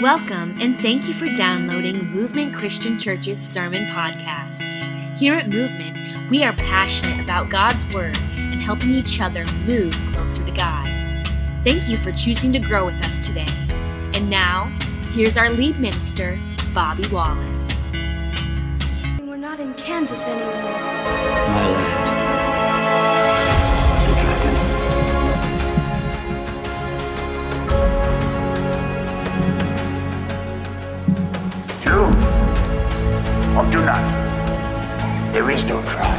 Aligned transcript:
Welcome 0.00 0.56
and 0.58 0.80
thank 0.80 1.08
you 1.08 1.12
for 1.12 1.28
downloading 1.28 2.06
Movement 2.06 2.54
Christian 2.54 2.98
Church's 2.98 3.38
Sermon 3.38 3.84
Podcast. 3.88 5.18
Here 5.18 5.34
at 5.34 5.50
Movement, 5.50 6.30
we 6.30 6.42
are 6.42 6.54
passionate 6.54 7.22
about 7.22 7.50
God's 7.50 7.84
Word 7.92 8.16
and 8.34 8.62
helping 8.62 8.92
each 8.94 9.20
other 9.20 9.44
move 9.66 9.92
closer 10.14 10.42
to 10.42 10.52
God. 10.52 11.28
Thank 11.64 11.86
you 11.86 11.98
for 11.98 12.12
choosing 12.12 12.50
to 12.54 12.58
grow 12.58 12.86
with 12.86 12.94
us 13.04 13.26
today. 13.26 13.44
And 14.14 14.30
now, 14.30 14.74
here's 15.10 15.36
our 15.36 15.50
lead 15.50 15.78
minister, 15.78 16.40
Bobby 16.72 17.06
Wallace. 17.12 17.90
We're 17.92 19.36
not 19.36 19.60
in 19.60 19.74
Kansas 19.74 20.18
anymore. 20.18 20.54
My 20.54 21.70
land 21.72 21.99
do 33.70 33.80
not. 33.84 34.02
There 35.32 35.50
is 35.50 35.64
no 35.64 35.82
try. 35.84 36.16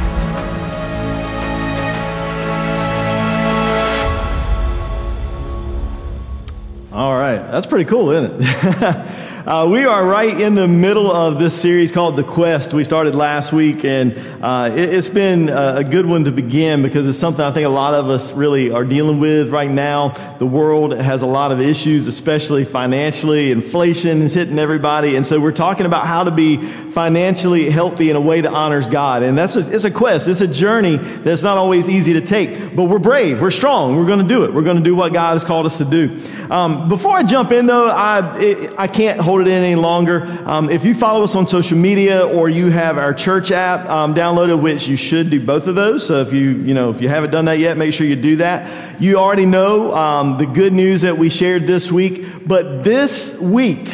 All 6.92 7.12
right, 7.14 7.38
that's 7.50 7.66
pretty 7.66 7.86
cool, 7.86 8.10
isn't 8.10 8.36
it? 8.40 9.06
uh, 9.44 9.66
we 9.68 9.84
are 9.84 10.06
right 10.06 10.40
in 10.40 10.54
the 10.54 10.68
middle 10.68 11.10
of 11.10 11.40
this 11.40 11.52
series 11.60 11.90
called 11.90 12.14
The 12.14 12.22
Quest. 12.22 12.72
We 12.72 12.84
started 12.84 13.16
last 13.16 13.52
week, 13.52 13.84
and 13.84 14.16
uh, 14.40 14.70
it, 14.72 14.90
has 14.90 15.10
been 15.10 15.48
a, 15.48 15.78
a 15.78 15.84
good 15.84 16.06
one 16.06 16.24
to 16.26 16.30
begin 16.30 16.80
because 16.80 17.08
it's 17.08 17.18
something 17.18 17.44
I 17.44 17.50
think 17.50 17.66
a 17.66 17.70
lot 17.70 17.94
of 17.94 18.08
us 18.08 18.30
really 18.30 18.70
are 18.70 18.84
dealing 18.84 19.18
with 19.18 19.50
right 19.50 19.70
now. 19.70 20.10
The 20.38 20.46
world 20.46 20.92
has 20.92 21.22
a 21.22 21.26
lot 21.26 21.50
of 21.50 21.60
issues, 21.60 22.06
especially 22.06 22.64
financially. 22.64 23.50
Inflation 23.50 24.22
is 24.22 24.32
hitting 24.32 24.60
everybody, 24.60 25.16
and 25.16 25.26
so 25.26 25.40
we're 25.40 25.50
talking 25.50 25.86
about 25.86 26.06
how 26.06 26.22
to 26.22 26.30
be 26.30 26.58
financially 26.92 27.68
healthy 27.68 28.10
in 28.10 28.16
a 28.16 28.20
way 28.20 28.42
that 28.42 28.52
honors 28.52 28.88
God. 28.88 29.24
And 29.24 29.36
that's 29.36 29.56
a, 29.56 29.74
it's 29.74 29.84
a 29.84 29.90
quest, 29.90 30.28
it's 30.28 30.40
a 30.40 30.46
journey 30.46 30.98
that's 30.98 31.42
not 31.42 31.56
always 31.56 31.88
easy 31.88 32.12
to 32.12 32.20
take, 32.20 32.76
but 32.76 32.84
we're 32.84 33.00
brave, 33.00 33.42
we're 33.42 33.50
strong, 33.50 33.96
we're 33.96 34.06
going 34.06 34.20
to 34.20 34.28
do 34.28 34.44
it. 34.44 34.54
We're 34.54 34.62
going 34.62 34.76
to 34.76 34.84
do 34.84 34.94
what 34.94 35.12
God 35.12 35.32
has 35.32 35.42
called 35.42 35.66
us 35.66 35.78
to 35.78 35.84
do. 35.84 36.22
Um, 36.48 36.88
before 36.88 37.16
I 37.16 37.24
jump 37.24 37.50
in, 37.50 37.66
though, 37.66 37.88
I, 37.88 38.38
it, 38.38 38.74
I 38.78 38.86
can't 38.86 39.18
hold 39.18 39.31
it 39.40 39.48
in 39.48 39.62
any 39.62 39.74
longer. 39.74 40.26
Um, 40.44 40.68
if 40.68 40.84
you 40.84 40.94
follow 40.94 41.24
us 41.24 41.34
on 41.34 41.48
social 41.48 41.78
media 41.78 42.26
or 42.26 42.48
you 42.48 42.70
have 42.70 42.98
our 42.98 43.14
church 43.14 43.50
app 43.50 43.88
um, 43.88 44.14
downloaded, 44.14 44.60
which 44.60 44.86
you 44.86 44.96
should 44.96 45.30
do 45.30 45.44
both 45.44 45.66
of 45.66 45.74
those. 45.74 46.06
So 46.06 46.20
if 46.20 46.32
you, 46.32 46.50
you 46.50 46.74
know, 46.74 46.90
if 46.90 47.00
you 47.00 47.08
haven't 47.08 47.30
done 47.30 47.46
that 47.46 47.58
yet, 47.58 47.76
make 47.76 47.92
sure 47.92 48.06
you 48.06 48.16
do 48.16 48.36
that. 48.36 49.00
You 49.00 49.16
already 49.16 49.46
know 49.46 49.94
um, 49.94 50.38
the 50.38 50.46
good 50.46 50.72
news 50.72 51.00
that 51.00 51.16
we 51.16 51.30
shared 51.30 51.66
this 51.66 51.90
week, 51.90 52.46
but 52.46 52.84
this 52.84 53.34
week, 53.38 53.88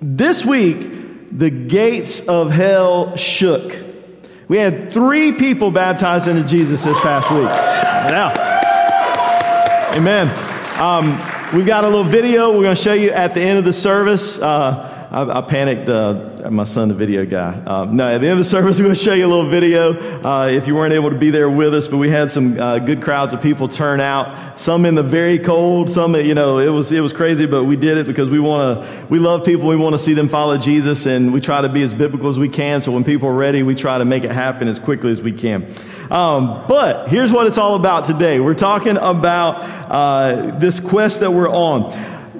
this 0.00 0.44
week, 0.44 0.88
the 1.30 1.50
gates 1.50 2.20
of 2.26 2.50
hell 2.50 3.16
shook. 3.16 3.76
We 4.48 4.58
had 4.58 4.92
three 4.92 5.32
people 5.32 5.70
baptized 5.70 6.26
into 6.26 6.42
Jesus 6.42 6.82
this 6.82 6.98
past 7.00 7.30
week. 7.30 7.42
Yeah. 7.42 8.32
Amen. 9.94 10.28
Um, 10.80 11.18
we've 11.52 11.66
got 11.66 11.84
a 11.84 11.88
little 11.88 12.04
video 12.04 12.50
we're 12.50 12.62
going 12.62 12.76
to 12.76 12.80
show 12.80 12.92
you 12.92 13.10
at 13.10 13.34
the 13.34 13.40
end 13.40 13.58
of 13.58 13.64
the 13.64 13.72
service. 13.72 14.38
Uh, 14.38 15.08
I, 15.10 15.38
I, 15.38 15.40
panicked 15.40 15.88
uh, 15.88 16.48
my 16.48 16.62
son, 16.62 16.86
the 16.86 16.94
video 16.94 17.26
guy. 17.26 17.60
Um, 17.64 17.96
no, 17.96 18.06
at 18.06 18.18
the 18.18 18.28
end 18.28 18.32
of 18.32 18.38
the 18.38 18.44
service, 18.44 18.78
we're 18.78 18.84
going 18.84 18.94
to 18.94 19.02
show 19.02 19.14
you 19.14 19.26
a 19.26 19.28
little 19.28 19.48
video 19.48 20.22
uh, 20.22 20.46
if 20.46 20.68
you 20.68 20.76
weren't 20.76 20.94
able 20.94 21.10
to 21.10 21.18
be 21.18 21.30
there 21.30 21.50
with 21.50 21.74
us. 21.74 21.88
But 21.88 21.96
we 21.96 22.08
had 22.08 22.30
some 22.30 22.58
uh, 22.60 22.78
good 22.78 23.02
crowds 23.02 23.32
of 23.32 23.42
people 23.42 23.66
turn 23.66 24.00
out. 24.00 24.60
Some 24.60 24.86
in 24.86 24.94
the 24.94 25.02
very 25.02 25.40
cold. 25.40 25.90
Some, 25.90 26.14
you 26.14 26.34
know, 26.34 26.58
it 26.58 26.68
was 26.68 26.92
it 26.92 27.00
was 27.00 27.12
crazy, 27.12 27.46
but 27.46 27.64
we 27.64 27.76
did 27.76 27.98
it 27.98 28.06
because 28.06 28.30
we 28.30 28.38
want 28.38 28.84
to. 28.84 29.06
We 29.06 29.18
love 29.18 29.44
people. 29.44 29.66
We 29.66 29.76
want 29.76 29.94
to 29.94 29.98
see 29.98 30.14
them 30.14 30.28
follow 30.28 30.56
Jesus, 30.56 31.06
and 31.06 31.32
we 31.32 31.40
try 31.40 31.60
to 31.60 31.68
be 31.68 31.82
as 31.82 31.92
biblical 31.92 32.28
as 32.28 32.38
we 32.38 32.48
can. 32.48 32.80
So 32.80 32.92
when 32.92 33.02
people 33.02 33.28
are 33.28 33.34
ready, 33.34 33.64
we 33.64 33.74
try 33.74 33.98
to 33.98 34.04
make 34.04 34.22
it 34.22 34.30
happen 34.30 34.68
as 34.68 34.78
quickly 34.78 35.10
as 35.10 35.20
we 35.20 35.32
can. 35.32 35.74
Um, 36.10 36.64
but 36.66 37.08
here's 37.08 37.30
what 37.30 37.46
it's 37.46 37.58
all 37.58 37.76
about 37.76 38.04
today. 38.04 38.40
We're 38.40 38.54
talking 38.54 38.96
about 38.96 39.62
uh, 39.90 40.58
this 40.58 40.80
quest 40.80 41.20
that 41.20 41.30
we're 41.30 41.48
on. 41.48 41.92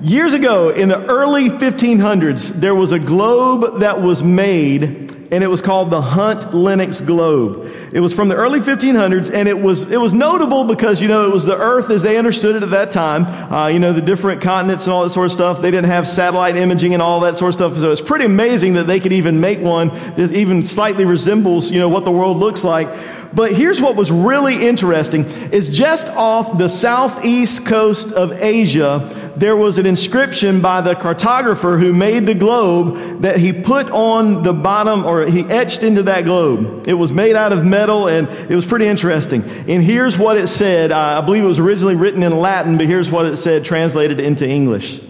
Years 0.02 0.34
ago, 0.34 0.70
in 0.70 0.88
the 0.88 1.04
early 1.06 1.50
1500s, 1.50 2.52
there 2.54 2.74
was 2.74 2.90
a 2.90 2.98
globe 2.98 3.80
that 3.80 4.00
was 4.00 4.22
made, 4.24 4.82
and 5.30 5.44
it 5.44 5.46
was 5.46 5.62
called 5.62 5.90
the 5.90 6.00
Hunt 6.00 6.52
Lenox 6.52 7.00
globe. 7.00 7.70
It 7.92 8.00
was 8.00 8.12
from 8.12 8.28
the 8.28 8.34
early 8.34 8.60
1500s, 8.60 9.32
and 9.32 9.48
it 9.48 9.58
was 9.58 9.90
it 9.90 9.98
was 10.00 10.14
notable 10.14 10.64
because 10.64 11.02
you 11.02 11.08
know 11.08 11.26
it 11.26 11.32
was 11.32 11.44
the 11.44 11.56
Earth 11.56 11.90
as 11.90 12.02
they 12.02 12.16
understood 12.16 12.56
it 12.56 12.62
at 12.62 12.70
that 12.70 12.90
time. 12.90 13.26
Uh, 13.52 13.68
you 13.68 13.78
know 13.78 13.92
the 13.92 14.00
different 14.00 14.40
continents 14.40 14.84
and 14.84 14.92
all 14.92 15.02
that 15.02 15.10
sort 15.10 15.26
of 15.26 15.32
stuff. 15.32 15.60
They 15.60 15.70
didn't 15.70 15.90
have 15.90 16.08
satellite 16.08 16.56
imaging 16.56 16.94
and 16.94 17.02
all 17.02 17.20
that 17.20 17.36
sort 17.36 17.50
of 17.50 17.54
stuff, 17.54 17.76
so 17.76 17.92
it's 17.92 18.00
pretty 18.00 18.24
amazing 18.24 18.74
that 18.74 18.86
they 18.86 19.00
could 19.00 19.12
even 19.12 19.40
make 19.40 19.60
one 19.60 19.88
that 19.88 20.32
even 20.32 20.62
slightly 20.62 21.04
resembles 21.04 21.70
you 21.70 21.78
know 21.78 21.88
what 21.88 22.04
the 22.04 22.12
world 22.12 22.38
looks 22.38 22.64
like. 22.64 22.88
But 23.32 23.52
here's 23.52 23.80
what 23.80 23.94
was 23.94 24.10
really 24.10 24.66
interesting 24.66 25.24
is 25.52 25.68
just 25.68 26.08
off 26.08 26.58
the 26.58 26.68
southeast 26.68 27.64
coast 27.64 28.10
of 28.12 28.32
Asia, 28.32 29.32
there 29.36 29.56
was 29.56 29.78
an 29.78 29.86
inscription 29.86 30.60
by 30.60 30.80
the 30.80 30.94
cartographer 30.94 31.78
who 31.78 31.92
made 31.92 32.26
the 32.26 32.34
globe 32.34 33.22
that 33.22 33.36
he 33.38 33.52
put 33.52 33.90
on 33.90 34.42
the 34.42 34.52
bottom 34.52 35.06
or 35.06 35.26
he 35.26 35.42
etched 35.42 35.82
into 35.82 36.02
that 36.04 36.24
globe. 36.24 36.88
It 36.88 36.94
was 36.94 37.12
made 37.12 37.36
out 37.36 37.52
of 37.52 37.64
metal 37.64 38.08
and 38.08 38.28
it 38.28 38.54
was 38.54 38.66
pretty 38.66 38.86
interesting. 38.86 39.42
And 39.42 39.82
here's 39.82 40.18
what 40.18 40.36
it 40.36 40.48
said. 40.48 40.90
I 40.90 41.20
believe 41.20 41.44
it 41.44 41.46
was 41.46 41.60
originally 41.60 41.96
written 41.96 42.22
in 42.22 42.36
Latin, 42.36 42.76
but 42.78 42.86
here's 42.86 43.10
what 43.10 43.26
it 43.26 43.36
said 43.36 43.64
translated 43.64 44.18
into 44.18 44.48
English. 44.48 45.00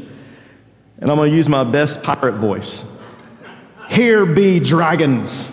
And 0.98 1.10
I'm 1.10 1.16
going 1.16 1.30
to 1.30 1.36
use 1.36 1.48
my 1.48 1.64
best 1.64 2.02
pirate 2.02 2.34
voice. 2.34 2.84
Here 3.88 4.26
be 4.26 4.60
dragons. 4.60 5.50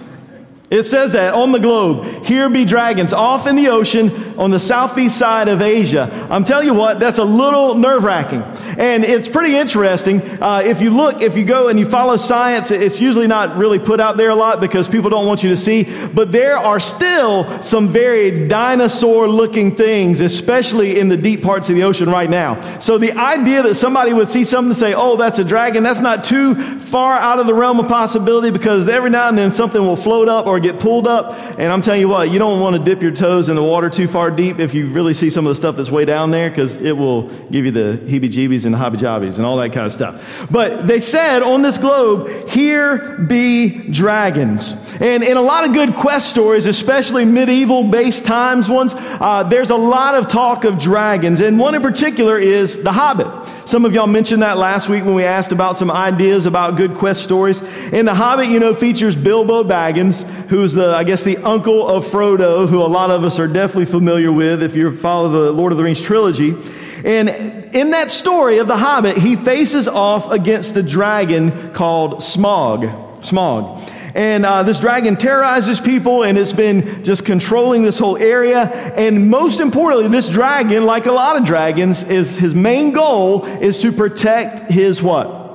It 0.69 0.83
says 0.83 1.13
that 1.13 1.33
on 1.33 1.53
the 1.53 1.59
globe, 1.59 2.25
here 2.25 2.49
be 2.49 2.65
dragons 2.65 3.13
off 3.13 3.47
in 3.47 3.55
the 3.55 3.69
ocean 3.69 4.37
on 4.37 4.51
the 4.51 4.59
southeast 4.59 5.17
side 5.17 5.47
of 5.47 5.61
Asia. 5.61 6.27
I'm 6.29 6.43
telling 6.43 6.67
you 6.67 6.73
what, 6.73 6.99
that's 6.99 7.19
a 7.19 7.23
little 7.23 7.75
nerve 7.75 8.03
wracking. 8.03 8.41
And 8.77 9.05
it's 9.05 9.29
pretty 9.29 9.55
interesting. 9.55 10.21
Uh, 10.21 10.61
if 10.65 10.81
you 10.81 10.89
look, 10.89 11.21
if 11.21 11.37
you 11.37 11.45
go 11.45 11.69
and 11.69 11.79
you 11.79 11.89
follow 11.89 12.17
science, 12.17 12.69
it's 12.71 12.99
usually 12.99 13.27
not 13.27 13.55
really 13.55 13.79
put 13.79 14.01
out 14.01 14.17
there 14.17 14.29
a 14.29 14.35
lot 14.35 14.59
because 14.59 14.89
people 14.89 15.09
don't 15.09 15.25
want 15.25 15.41
you 15.41 15.49
to 15.49 15.55
see. 15.55 15.83
But 16.07 16.33
there 16.33 16.57
are 16.57 16.81
still 16.81 17.63
some 17.63 17.87
very 17.87 18.49
dinosaur 18.49 19.29
looking 19.29 19.73
things, 19.73 20.19
especially 20.19 20.99
in 20.99 21.07
the 21.07 21.17
deep 21.17 21.41
parts 21.43 21.69
of 21.69 21.75
the 21.75 21.83
ocean 21.83 22.09
right 22.09 22.29
now. 22.29 22.77
So 22.79 22.97
the 22.97 23.13
idea 23.13 23.63
that 23.63 23.75
somebody 23.75 24.11
would 24.11 24.29
see 24.29 24.43
something 24.43 24.71
and 24.71 24.77
say, 24.77 24.93
oh, 24.93 25.15
that's 25.15 25.39
a 25.39 25.45
dragon, 25.45 25.83
that's 25.83 26.01
not 26.01 26.25
too 26.25 26.55
far 26.79 27.13
out 27.13 27.39
of 27.39 27.47
the 27.47 27.53
realm 27.53 27.79
of 27.79 27.87
possibility 27.87 28.51
because 28.51 28.87
every 28.89 29.09
now 29.09 29.29
and 29.29 29.37
then 29.37 29.49
something 29.49 29.81
will 29.81 29.95
float 29.95 30.27
up 30.27 30.45
or 30.45 30.56
get 30.59 30.79
pulled 30.79 31.07
up. 31.07 31.33
And 31.59 31.71
I'm 31.71 31.81
telling 31.81 32.01
you 32.01 32.09
what, 32.09 32.31
you 32.31 32.39
don't 32.39 32.59
want 32.59 32.75
to 32.75 32.83
dip 32.83 33.01
your 33.01 33.11
toes 33.11 33.49
in 33.49 33.55
the 33.55 33.63
water 33.63 33.89
too 33.89 34.07
far 34.07 34.31
deep 34.31 34.59
if 34.59 34.73
you 34.73 34.87
really 34.87 35.13
see 35.13 35.29
some 35.29 35.45
of 35.45 35.51
the 35.51 35.55
stuff 35.55 35.75
that's 35.77 35.89
way 35.89 36.05
down 36.05 36.31
there 36.31 36.49
because 36.49 36.81
it 36.81 36.95
will 36.95 37.29
give 37.51 37.65
you 37.65 37.71
the 37.71 37.99
heebie 38.05 38.29
jeebies 38.29 38.65
and 38.65 38.75
hobby 38.75 38.97
jobbies 38.97 39.37
and 39.37 39.45
all 39.45 39.57
that 39.57 39.73
kind 39.73 39.85
of 39.85 39.91
stuff. 39.91 40.47
But 40.49 40.87
they 40.87 40.99
said 40.99 41.43
on 41.43 41.61
this 41.61 41.77
globe, 41.77 42.49
here 42.49 43.17
be 43.17 43.69
dragons. 43.89 44.73
And 44.99 45.23
in 45.23 45.37
a 45.37 45.41
lot 45.41 45.67
of 45.67 45.73
good 45.73 45.95
quest 45.95 46.29
stories, 46.29 46.65
especially 46.65 47.25
medieval 47.25 47.83
based 47.83 48.25
times 48.25 48.69
ones, 48.69 48.93
uh, 48.95 49.43
there's 49.43 49.69
a 49.69 49.75
lot 49.75 50.15
of 50.15 50.27
talk 50.27 50.63
of 50.63 50.77
dragons. 50.77 51.41
And 51.41 51.59
one 51.59 51.75
in 51.75 51.81
particular 51.81 52.37
is 52.39 52.81
The 52.81 52.91
Hobbit. 52.91 53.27
Some 53.67 53.85
of 53.85 53.93
y'all 53.93 54.07
mentioned 54.07 54.41
that 54.41 54.57
last 54.57 54.89
week 54.89 55.03
when 55.03 55.13
we 55.13 55.23
asked 55.23 55.51
about 55.51 55.77
some 55.77 55.91
ideas 55.91 56.45
about 56.45 56.77
good 56.77 56.95
quest 56.95 57.23
stories. 57.23 57.61
And 57.61 58.07
The 58.07 58.15
Hobbit, 58.15 58.47
you 58.47 58.59
know, 58.59 58.73
features 58.73 59.15
Bilbo 59.15 59.63
Baggins, 59.63 60.23
who's 60.49 60.73
the, 60.73 60.95
I 60.95 61.03
guess, 61.03 61.23
the 61.23 61.37
uncle 61.37 61.87
of 61.87 62.05
Frodo, 62.05 62.67
who 62.67 62.81
a 62.81 62.87
lot 62.87 63.11
of 63.11 63.23
us 63.23 63.39
are 63.39 63.47
definitely 63.47 63.85
familiar 63.85 64.31
with 64.31 64.63
if 64.63 64.75
you 64.75 64.95
follow 64.95 65.29
the 65.29 65.51
Lord 65.51 65.71
of 65.71 65.77
the 65.77 65.83
Rings 65.83 66.01
trilogy. 66.01 66.55
And 67.03 67.29
in 67.75 67.91
that 67.91 68.11
story 68.11 68.57
of 68.57 68.67
The 68.67 68.77
Hobbit, 68.77 69.17
he 69.17 69.35
faces 69.35 69.87
off 69.87 70.31
against 70.31 70.73
the 70.73 70.83
dragon 70.83 71.73
called 71.73 72.15
Smaug. 72.15 73.21
Smaug. 73.21 73.93
And 74.15 74.47
uh, 74.47 74.63
this 74.63 74.79
dragon 74.79 75.15
terrorizes 75.15 75.79
people 75.79 76.23
and 76.23 76.39
it's 76.39 76.51
been 76.51 77.03
just 77.03 77.23
controlling 77.23 77.83
this 77.83 77.99
whole 77.99 78.17
area. 78.17 78.61
And 78.95 79.29
most 79.29 79.59
importantly, 79.59 80.07
this 80.09 80.27
dragon, 80.27 80.85
like 80.85 81.05
a 81.05 81.11
lot 81.11 81.37
of 81.37 81.45
dragons, 81.45 82.03
is 82.03 82.35
his 82.35 82.55
main 82.55 82.93
goal 82.93 83.45
is 83.45 83.79
to 83.83 83.91
protect 83.91 84.71
his 84.71 85.03
what? 85.03 85.46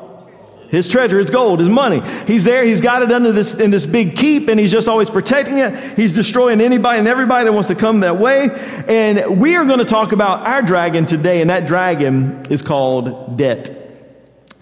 His 0.72 0.88
treasure, 0.88 1.18
his 1.18 1.28
gold, 1.28 1.60
his 1.60 1.68
money. 1.68 2.00
He's 2.26 2.44
there, 2.44 2.64
he's 2.64 2.80
got 2.80 3.02
it 3.02 3.12
under 3.12 3.30
this 3.30 3.52
in 3.52 3.70
this 3.70 3.84
big 3.84 4.16
keep, 4.16 4.48
and 4.48 4.58
he's 4.58 4.72
just 4.72 4.88
always 4.88 5.10
protecting 5.10 5.58
it. 5.58 5.98
He's 5.98 6.14
destroying 6.14 6.62
anybody 6.62 6.98
and 6.98 7.06
everybody 7.06 7.44
that 7.44 7.52
wants 7.52 7.68
to 7.68 7.74
come 7.74 8.00
that 8.00 8.18
way. 8.18 8.48
And 8.88 9.38
we 9.38 9.54
are 9.56 9.66
going 9.66 9.80
to 9.80 9.84
talk 9.84 10.12
about 10.12 10.46
our 10.46 10.62
dragon 10.62 11.04
today, 11.04 11.42
and 11.42 11.50
that 11.50 11.66
dragon 11.66 12.46
is 12.48 12.62
called 12.62 13.36
debt. 13.36 13.68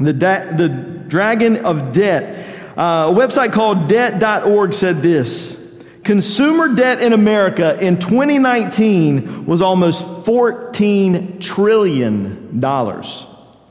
The, 0.01 0.13
da- 0.13 0.57
the 0.57 0.69
dragon 0.69 1.65
of 1.65 1.93
debt. 1.93 2.49
Uh, 2.77 3.13
a 3.13 3.15
website 3.15 3.53
called 3.53 3.89
debt.org 3.89 4.75
said 4.75 5.03
this 5.03 5.61
Consumer 6.03 6.75
debt 6.75 7.01
in 7.01 7.13
America 7.13 7.79
in 7.81 8.01
2019 8.01 9.47
was 9.47 9.63
almost 9.63 10.05
$14 10.25 11.41
trillion. 11.41 12.61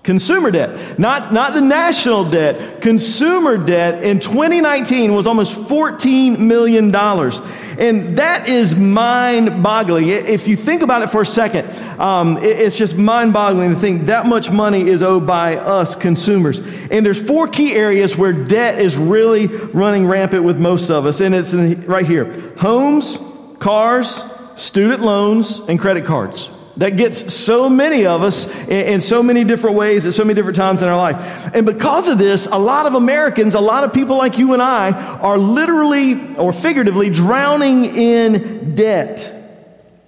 Consumer 0.02 0.50
debt, 0.50 0.98
not, 0.98 1.34
not 1.34 1.54
the 1.54 1.62
national 1.62 2.30
debt, 2.30 2.82
consumer 2.82 3.58
debt 3.58 4.02
in 4.02 4.22
2019 4.22 5.14
was 5.14 5.28
almost 5.28 5.54
$14 5.54 6.40
million. 6.40 6.96
And 6.96 8.18
that 8.18 8.48
is 8.48 8.76
mind 8.76 9.62
boggling. 9.62 10.08
If 10.08 10.48
you 10.48 10.56
think 10.56 10.84
about 10.84 11.02
it 11.02 11.10
for 11.10 11.22
a 11.22 11.26
second, 11.26 11.68
um, 12.00 12.38
it's 12.38 12.78
just 12.78 12.96
mind 12.96 13.34
boggling 13.34 13.72
to 13.72 13.76
think 13.76 14.06
that 14.06 14.26
much 14.26 14.50
money 14.50 14.88
is 14.88 15.04
owed 15.04 15.28
by 15.28 15.58
us 15.58 15.98
consumers. 15.98 16.60
And 16.60 17.06
there's 17.06 17.22
four 17.22 17.50
key 17.50 17.74
areas 17.74 18.16
where 18.16 18.32
debt 18.32 18.80
is 18.80 18.96
really 18.96 19.48
running 19.48 20.08
rampant 20.08 20.46
with 20.46 20.58
most 20.58 20.90
of 20.90 21.06
us. 21.06 21.20
And 21.20 21.36
it's 21.36 21.54
right 21.54 22.06
here 22.06 22.54
homes, 22.58 23.20
cars, 23.60 24.24
student 24.56 25.02
loans, 25.02 25.60
and 25.60 25.78
credit 25.78 26.06
cards 26.06 26.50
that 26.80 26.96
gets 26.96 27.34
so 27.34 27.70
many 27.70 28.06
of 28.06 28.24
us 28.24 28.48
in, 28.70 29.02
so 29.02 29.22
many 29.22 29.44
different 29.44 29.76
ways 29.76 30.06
at 30.06 30.14
so 30.14 30.24
many 30.24 30.34
different 30.34 30.56
times 30.56 30.82
in 30.82 30.88
our 30.88 30.96
life. 30.96 31.18
And 31.54 31.66
because 31.66 32.08
of 32.08 32.18
this, 32.18 32.46
a 32.46 32.58
lot 32.58 32.86
of 32.86 32.94
Americans, 32.94 33.54
a 33.54 33.60
lot 33.60 33.84
of 33.84 33.94
people 33.94 34.18
like 34.18 34.38
you 34.38 34.54
and 34.54 34.62
I, 34.62 34.92
are 34.92 35.38
literally 35.38 36.36
or 36.38 36.54
figuratively 36.54 37.10
drowning 37.10 37.84
in 37.84 38.76
debt. 38.76 39.36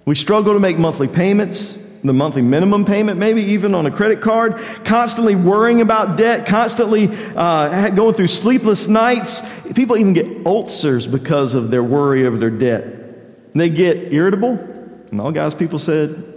We 0.06 0.14
struggle 0.14 0.54
to 0.54 0.60
make 0.60 0.78
monthly 0.78 1.08
payments, 1.08 1.78
the 2.02 2.14
monthly 2.14 2.40
minimum 2.40 2.86
payment, 2.86 3.18
maybe 3.18 3.42
even 3.42 3.74
on 3.74 3.84
a 3.84 3.90
credit 3.90 4.22
card, 4.22 4.56
constantly 4.82 5.36
worrying 5.36 5.82
about 5.82 6.16
debt, 6.16 6.46
constantly 6.46 7.10
uh, 7.36 7.90
going 7.90 8.14
through 8.14 8.28
sleepless 8.28 8.88
nights. 8.88 9.42
People 9.74 9.98
even 9.98 10.14
get 10.14 10.46
ulcers 10.46 11.06
because 11.06 11.54
of 11.54 11.70
their 11.70 11.84
worry 11.84 12.26
over 12.26 12.38
their 12.38 12.50
debt. 12.50 13.52
They 13.52 13.68
get 13.68 14.10
irritable. 14.10 14.52
And 15.10 15.20
all 15.20 15.32
guys, 15.32 15.54
people 15.54 15.78
said, 15.78 16.31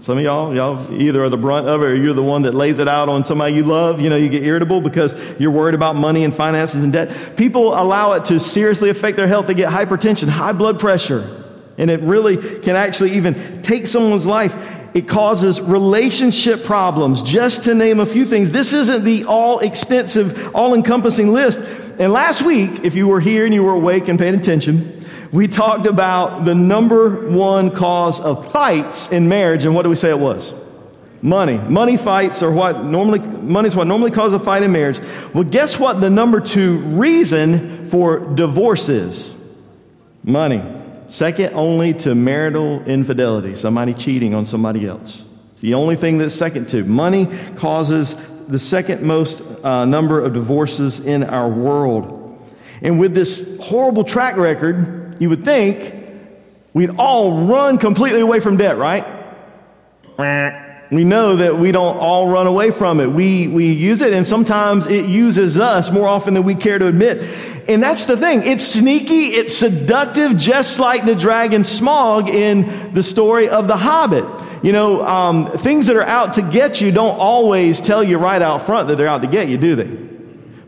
some 0.00 0.16
of 0.16 0.24
y'all, 0.24 0.54
y'all 0.54 0.94
either 0.98 1.22
are 1.22 1.28
the 1.28 1.36
brunt 1.36 1.68
of 1.68 1.82
it 1.82 1.84
or 1.84 1.94
you're 1.94 2.14
the 2.14 2.22
one 2.22 2.40
that 2.42 2.54
lays 2.54 2.78
it 2.78 2.88
out 2.88 3.10
on 3.10 3.22
somebody 3.22 3.54
you 3.54 3.64
love. 3.64 4.00
You 4.00 4.08
know, 4.08 4.16
you 4.16 4.30
get 4.30 4.42
irritable 4.42 4.80
because 4.80 5.14
you're 5.38 5.50
worried 5.50 5.74
about 5.74 5.94
money 5.94 6.24
and 6.24 6.34
finances 6.34 6.82
and 6.82 6.90
debt. 6.90 7.36
People 7.36 7.74
allow 7.74 8.12
it 8.12 8.24
to 8.26 8.40
seriously 8.40 8.88
affect 8.88 9.18
their 9.18 9.26
health. 9.26 9.46
They 9.46 9.52
get 9.52 9.68
hypertension, 9.68 10.28
high 10.28 10.52
blood 10.52 10.80
pressure, 10.80 11.44
and 11.76 11.90
it 11.90 12.00
really 12.00 12.60
can 12.60 12.76
actually 12.76 13.12
even 13.12 13.60
take 13.60 13.86
someone's 13.86 14.26
life. 14.26 14.56
It 14.94 15.06
causes 15.06 15.60
relationship 15.60 16.64
problems, 16.64 17.22
just 17.22 17.64
to 17.64 17.74
name 17.74 18.00
a 18.00 18.06
few 18.06 18.24
things. 18.24 18.50
This 18.50 18.72
isn't 18.72 19.04
the 19.04 19.26
all 19.26 19.58
extensive, 19.58 20.54
all 20.54 20.72
encompassing 20.72 21.28
list. 21.28 21.60
And 21.98 22.10
last 22.10 22.40
week, 22.40 22.84
if 22.84 22.94
you 22.94 23.06
were 23.06 23.20
here 23.20 23.44
and 23.44 23.52
you 23.52 23.62
were 23.62 23.74
awake 23.74 24.08
and 24.08 24.18
paying 24.18 24.34
attention, 24.34 24.99
we 25.32 25.46
talked 25.46 25.86
about 25.86 26.44
the 26.44 26.54
number 26.54 27.28
one 27.28 27.70
cause 27.70 28.20
of 28.20 28.50
fights 28.50 29.12
in 29.12 29.28
marriage, 29.28 29.64
and 29.64 29.74
what 29.74 29.82
do 29.82 29.88
we 29.88 29.96
say 29.96 30.10
it 30.10 30.18
was? 30.18 30.54
Money. 31.22 31.58
Money 31.58 31.96
fights 31.96 32.42
are 32.42 32.50
what 32.50 32.84
normally, 32.84 33.20
money 33.20 33.68
is 33.68 33.76
what 33.76 33.86
normally 33.86 34.10
causes 34.10 34.40
a 34.40 34.42
fight 34.42 34.62
in 34.62 34.72
marriage. 34.72 35.00
Well, 35.34 35.44
guess 35.44 35.78
what 35.78 36.00
the 36.00 36.10
number 36.10 36.40
two 36.40 36.78
reason 36.78 37.86
for 37.86 38.20
divorce 38.34 38.88
is? 38.88 39.34
Money. 40.24 40.62
Second 41.08 41.54
only 41.54 41.92
to 41.94 42.14
marital 42.14 42.82
infidelity, 42.84 43.56
somebody 43.56 43.92
cheating 43.94 44.32
on 44.32 44.44
somebody 44.44 44.86
else. 44.86 45.24
It's 45.52 45.60
the 45.60 45.74
only 45.74 45.96
thing 45.96 46.18
that's 46.18 46.34
second 46.34 46.68
to. 46.70 46.84
Money 46.84 47.28
causes 47.56 48.16
the 48.48 48.58
second 48.58 49.02
most 49.02 49.42
uh, 49.62 49.84
number 49.84 50.20
of 50.24 50.32
divorces 50.32 51.00
in 51.00 51.24
our 51.24 51.48
world. 51.48 52.16
And 52.82 52.98
with 52.98 53.14
this 53.14 53.58
horrible 53.60 54.04
track 54.04 54.36
record, 54.36 54.99
you 55.20 55.28
would 55.28 55.44
think 55.44 55.94
we'd 56.74 56.96
all 56.96 57.46
run 57.46 57.78
completely 57.78 58.20
away 58.20 58.40
from 58.40 58.56
debt, 58.56 58.76
right? 58.76 59.04
We 60.90 61.04
know 61.04 61.36
that 61.36 61.56
we 61.56 61.70
don't 61.70 61.98
all 61.98 62.28
run 62.28 62.48
away 62.48 62.72
from 62.72 62.98
it. 62.98 63.06
We, 63.06 63.46
we 63.46 63.72
use 63.72 64.02
it, 64.02 64.12
and 64.12 64.26
sometimes 64.26 64.88
it 64.88 65.04
uses 65.04 65.56
us 65.56 65.90
more 65.90 66.08
often 66.08 66.34
than 66.34 66.42
we 66.42 66.56
care 66.56 66.80
to 66.80 66.88
admit. 66.88 67.18
And 67.68 67.80
that's 67.80 68.06
the 68.06 68.16
thing. 68.16 68.42
It's 68.44 68.64
sneaky, 68.64 69.26
it's 69.26 69.56
seductive, 69.56 70.36
just 70.36 70.80
like 70.80 71.04
the 71.04 71.14
dragon 71.14 71.62
Smaug 71.62 72.28
in 72.28 72.92
the 72.92 73.04
story 73.04 73.48
of 73.48 73.68
The 73.68 73.76
Hobbit. 73.76 74.24
You 74.64 74.72
know, 74.72 75.06
um, 75.06 75.52
things 75.52 75.86
that 75.86 75.96
are 75.96 76.02
out 76.02 76.32
to 76.34 76.42
get 76.42 76.80
you 76.80 76.90
don't 76.90 77.18
always 77.18 77.80
tell 77.80 78.02
you 78.02 78.18
right 78.18 78.42
out 78.42 78.62
front 78.62 78.88
that 78.88 78.96
they're 78.96 79.06
out 79.06 79.22
to 79.22 79.28
get 79.28 79.48
you, 79.48 79.58
do 79.58 79.76
they? 79.76 80.09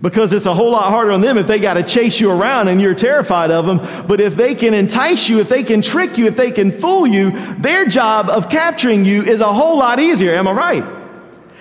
Because 0.03 0.33
it's 0.33 0.47
a 0.47 0.55
whole 0.55 0.73
lot 0.73 0.91
harder 0.91 1.13
on 1.13 1.21
them 1.21 1.39
if 1.39 1.47
they 1.47 1.61
got 1.61 1.75
to 1.75 1.83
chase 1.85 2.21
you 2.21 2.31
around 2.31 2.67
and 2.67 2.81
you're 2.81 2.95
terrified 2.95 3.53
of 3.53 3.67
them. 3.67 3.79
But 4.07 4.21
if 4.21 4.35
they 4.35 4.57
can 4.57 4.75
entice 4.75 5.29
you, 5.29 5.39
if 5.39 5.49
they 5.49 5.63
can 5.63 5.81
trick 5.81 6.19
you, 6.19 6.27
if 6.27 6.37
they 6.37 6.51
can 6.51 6.73
fool 6.73 7.07
you, 7.07 7.31
their 7.59 7.87
job 7.87 8.29
of 8.29 8.51
capturing 8.51 9.05
you 9.05 9.23
is 9.23 9.41
a 9.41 9.53
whole 9.53 9.79
lot 9.79 10.01
easier. 10.01 10.35
Am 10.35 10.49
I 10.49 10.53
right? 10.53 10.85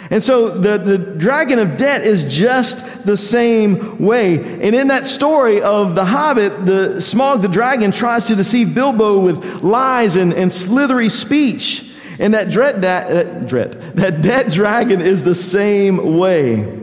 And 0.10 0.22
so 0.22 0.50
the, 0.50 0.78
the 0.78 0.98
dragon 0.98 1.60
of 1.60 1.78
debt 1.78 2.02
is 2.02 2.26
just 2.36 3.06
the 3.06 3.16
same 3.16 4.00
way. 4.00 4.40
And 4.62 4.76
in 4.76 4.88
that 4.88 5.08
story 5.08 5.62
of 5.62 5.96
the 5.96 6.04
hobbit, 6.04 6.66
the 6.66 6.96
Smaug 6.98 7.42
the 7.42 7.48
dragon 7.48 7.92
tries 7.92 8.28
to 8.28 8.36
deceive 8.36 8.74
Bilbo 8.76 9.20
with 9.20 9.64
lies 9.64 10.18
and, 10.18 10.34
and 10.34 10.52
slithery 10.52 11.08
speech. 11.08 11.90
And 12.20 12.34
that 12.34 12.50
dread, 12.50 12.82
that, 12.82 13.12
uh, 13.12 13.24
dread, 13.46 13.74
that 13.96 14.22
debt 14.22 14.52
dragon 14.52 15.02
is 15.02 15.24
the 15.24 15.36
same 15.36 16.18
way. 16.18 16.81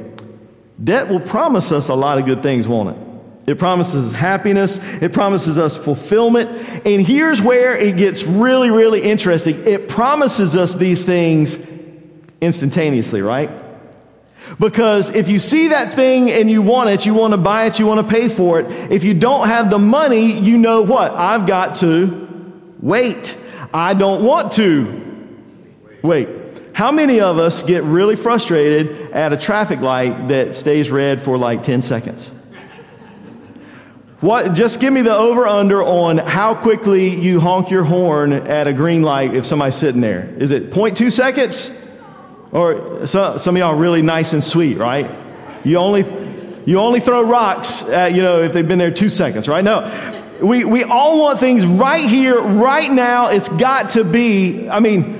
Debt 0.82 1.08
will 1.08 1.20
promise 1.20 1.72
us 1.72 1.88
a 1.88 1.94
lot 1.94 2.18
of 2.18 2.24
good 2.24 2.42
things, 2.42 2.68
won't 2.68 2.96
it? 2.96 3.08
It 3.50 3.58
promises 3.58 4.12
happiness. 4.12 4.78
It 5.00 5.12
promises 5.12 5.58
us 5.58 5.76
fulfillment. 5.76 6.50
And 6.86 7.04
here's 7.06 7.40
where 7.40 7.76
it 7.76 7.96
gets 7.96 8.22
really, 8.22 8.70
really 8.70 9.00
interesting. 9.00 9.66
It 9.66 9.88
promises 9.88 10.54
us 10.54 10.74
these 10.74 11.02
things 11.02 11.58
instantaneously, 12.40 13.22
right? 13.22 13.50
Because 14.60 15.10
if 15.10 15.28
you 15.28 15.38
see 15.38 15.68
that 15.68 15.94
thing 15.94 16.30
and 16.30 16.50
you 16.50 16.62
want 16.62 16.90
it, 16.90 17.06
you 17.06 17.14
want 17.14 17.32
to 17.32 17.38
buy 17.38 17.64
it, 17.66 17.78
you 17.78 17.86
want 17.86 18.06
to 18.06 18.14
pay 18.14 18.28
for 18.28 18.60
it. 18.60 18.92
If 18.92 19.02
you 19.02 19.14
don't 19.14 19.48
have 19.48 19.70
the 19.70 19.78
money, 19.78 20.38
you 20.38 20.58
know 20.58 20.82
what? 20.82 21.12
I've 21.12 21.46
got 21.46 21.76
to 21.76 22.72
wait. 22.80 23.36
I 23.72 23.94
don't 23.94 24.24
want 24.24 24.52
to 24.52 25.26
wait. 26.02 26.28
How 26.78 26.92
many 26.92 27.18
of 27.18 27.38
us 27.38 27.64
get 27.64 27.82
really 27.82 28.14
frustrated 28.14 29.10
at 29.10 29.32
a 29.32 29.36
traffic 29.36 29.80
light 29.80 30.28
that 30.28 30.54
stays 30.54 30.92
red 30.92 31.20
for 31.20 31.36
like 31.36 31.64
10 31.64 31.82
seconds? 31.82 32.28
What, 34.20 34.52
just 34.52 34.78
give 34.78 34.92
me 34.92 35.02
the 35.02 35.12
over 35.12 35.44
under 35.44 35.82
on 35.82 36.18
how 36.18 36.54
quickly 36.54 37.20
you 37.20 37.40
honk 37.40 37.68
your 37.68 37.82
horn 37.82 38.32
at 38.32 38.68
a 38.68 38.72
green 38.72 39.02
light 39.02 39.34
if 39.34 39.44
somebody's 39.44 39.74
sitting 39.74 40.00
there. 40.00 40.32
Is 40.38 40.52
it 40.52 40.70
0.2 40.70 41.10
seconds? 41.10 41.84
Or 42.52 43.04
so, 43.08 43.38
some 43.38 43.56
of 43.56 43.58
y'all 43.58 43.74
really 43.74 44.02
nice 44.02 44.32
and 44.32 44.44
sweet, 44.44 44.78
right? 44.78 45.10
You 45.64 45.78
only, 45.78 46.04
you 46.64 46.78
only 46.78 47.00
throw 47.00 47.22
rocks 47.22 47.82
at, 47.88 48.14
you 48.14 48.22
know, 48.22 48.42
if 48.42 48.52
they've 48.52 48.68
been 48.68 48.78
there 48.78 48.92
two 48.92 49.08
seconds, 49.08 49.48
right? 49.48 49.64
No. 49.64 50.28
We, 50.40 50.64
we 50.64 50.84
all 50.84 51.18
want 51.18 51.40
things 51.40 51.66
right 51.66 52.08
here, 52.08 52.40
right 52.40 52.88
now. 52.88 53.30
It's 53.30 53.48
got 53.48 53.90
to 53.90 54.04
be, 54.04 54.68
I 54.68 54.78
mean, 54.78 55.17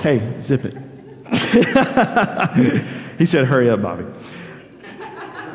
Hey, 0.00 0.40
zip 0.40 0.64
it. 0.64 0.74
he 3.18 3.26
said, 3.26 3.46
Hurry 3.46 3.68
up, 3.68 3.82
Bobby. 3.82 4.04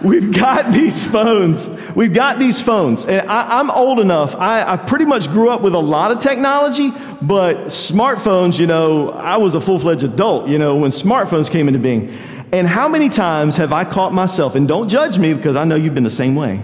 We've 0.03 0.31
got 0.31 0.71
these 0.71 1.03
phones. 1.03 1.67
We've 1.95 2.13
got 2.13 2.37
these 2.37 2.61
phones. 2.61 3.05
And 3.05 3.27
I, 3.27 3.59
am 3.59 3.71
old 3.71 3.99
enough. 3.99 4.35
I, 4.35 4.73
I, 4.73 4.77
pretty 4.77 5.05
much 5.05 5.29
grew 5.29 5.49
up 5.49 5.61
with 5.61 5.73
a 5.73 5.79
lot 5.79 6.11
of 6.11 6.19
technology, 6.19 6.91
but 7.23 7.57
smartphones, 7.67 8.59
you 8.59 8.67
know, 8.67 9.09
I 9.11 9.37
was 9.37 9.55
a 9.55 9.61
full 9.61 9.79
fledged 9.79 10.03
adult, 10.03 10.47
you 10.47 10.59
know, 10.59 10.75
when 10.75 10.91
smartphones 10.91 11.49
came 11.49 11.67
into 11.67 11.79
being. 11.79 12.15
And 12.51 12.67
how 12.67 12.87
many 12.87 13.09
times 13.09 13.57
have 13.57 13.73
I 13.73 13.83
caught 13.83 14.13
myself, 14.13 14.53
and 14.53 14.67
don't 14.67 14.87
judge 14.87 15.17
me 15.17 15.33
because 15.33 15.55
I 15.55 15.63
know 15.63 15.75
you've 15.75 15.95
been 15.95 16.03
the 16.03 16.09
same 16.09 16.35
way. 16.35 16.61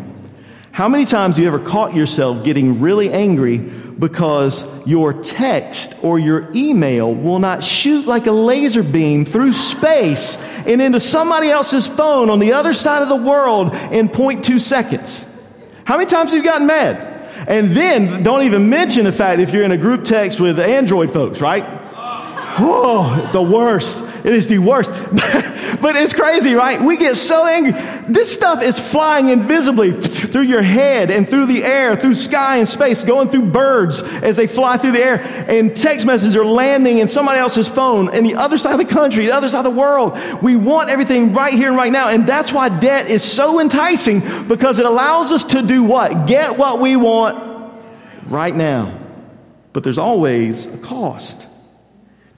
How 0.72 0.88
many 0.88 1.04
times 1.06 1.36
have 1.36 1.44
you 1.44 1.48
ever 1.48 1.60
caught 1.60 1.94
yourself 1.94 2.46
getting 2.46 2.80
really 2.80 3.12
angry 3.12 3.58
because 3.58 4.66
your 4.88 5.12
text 5.22 5.96
or 6.02 6.18
your 6.18 6.50
email 6.56 7.14
will 7.14 7.40
not 7.40 7.62
shoot 7.62 8.08
like 8.08 8.26
a 8.26 8.32
laser 8.32 8.82
beam 8.82 9.26
through 9.26 9.52
space 9.52 10.38
and 10.66 10.82
into 10.82 11.02
somebody 11.02 11.50
else's 11.50 11.88
phone 11.88 12.30
on 12.30 12.40
the 12.40 12.54
other 12.54 12.72
side 12.72 13.02
of 13.02 13.10
the 13.10 13.18
world 13.18 13.76
in 13.92 14.08
0.2 14.08 14.62
seconds? 14.62 15.28
How 15.84 15.98
many 15.98 16.10
times 16.10 16.32
have 16.32 16.38
you 16.38 16.50
gotten 16.50 16.68
mad? 16.68 17.10
And 17.50 17.72
then 17.72 18.24
don't 18.24 18.44
even 18.44 18.70
mention 18.70 19.04
the 19.04 19.12
fact 19.12 19.42
if 19.42 19.52
you're 19.52 19.64
in 19.64 19.72
a 19.72 19.78
group 19.78 20.06
text 20.06 20.40
with 20.40 20.58
Android 20.58 21.12
folks, 21.12 21.42
right? 21.42 21.66
Oh, 22.60 23.20
it's 23.22 23.34
the 23.34 23.42
worst. 23.42 24.06
It 24.24 24.34
is 24.34 24.48
the 24.48 24.60
worst. 24.60 24.92
but 25.82 25.96
it's 25.96 26.14
crazy, 26.14 26.54
right? 26.54 26.82
We 26.82 26.98
get 26.98 27.18
so 27.18 27.46
angry. 27.48 27.74
This 28.08 28.32
stuff 28.32 28.62
is 28.62 28.80
flying 28.80 29.30
invisibly 29.30 29.92
through 29.92 30.44
your 30.44 30.62
head 30.62 31.12
and 31.12 31.28
through 31.28 31.48
the 31.48 31.64
air, 31.64 31.96
through 31.96 32.16
sky 32.16 32.58
and 32.58 32.68
space, 32.68 33.04
going 33.04 33.30
through 33.30 33.48
birds 33.52 34.04
as 34.04 34.36
they 34.36 34.48
fly 34.48 34.78
through 34.78 34.94
the 34.94 35.04
air. 35.04 35.22
And 35.48 35.76
text 35.76 36.06
messages 36.06 36.36
are 36.36 36.46
landing 36.46 37.00
in 37.00 37.08
somebody 37.08 37.40
else's 37.40 37.68
phone 37.68 38.14
in 38.14 38.24
the 38.24 38.36
other 38.36 38.58
side 38.58 38.80
of 38.80 38.88
the 38.88 38.94
country, 38.94 39.26
the 39.26 39.36
other 39.36 39.50
side 39.50 39.66
of 39.66 39.74
the 39.74 39.80
world. 39.80 40.18
We 40.42 40.56
want 40.56 40.90
everything 40.90 41.34
right 41.34 41.54
here 41.54 41.70
and 41.70 41.78
right 41.78 41.92
now. 41.92 42.10
And 42.10 42.28
that's 42.28 42.54
why 42.54 42.70
debt 42.70 43.08
is 43.08 43.24
so 43.24 43.60
enticing 43.60 44.48
because 44.48 44.80
it 44.80 44.86
allows 44.86 45.32
us 45.32 45.44
to 45.46 45.62
do 45.62 45.84
what? 45.84 46.28
Get 46.28 46.58
what 46.58 46.80
we 46.80 46.96
want 46.96 47.52
right 48.28 48.56
now. 48.56 48.98
But 49.74 49.84
there's 49.84 49.98
always 49.98 50.68
a 50.68 50.78
cost. 50.78 51.48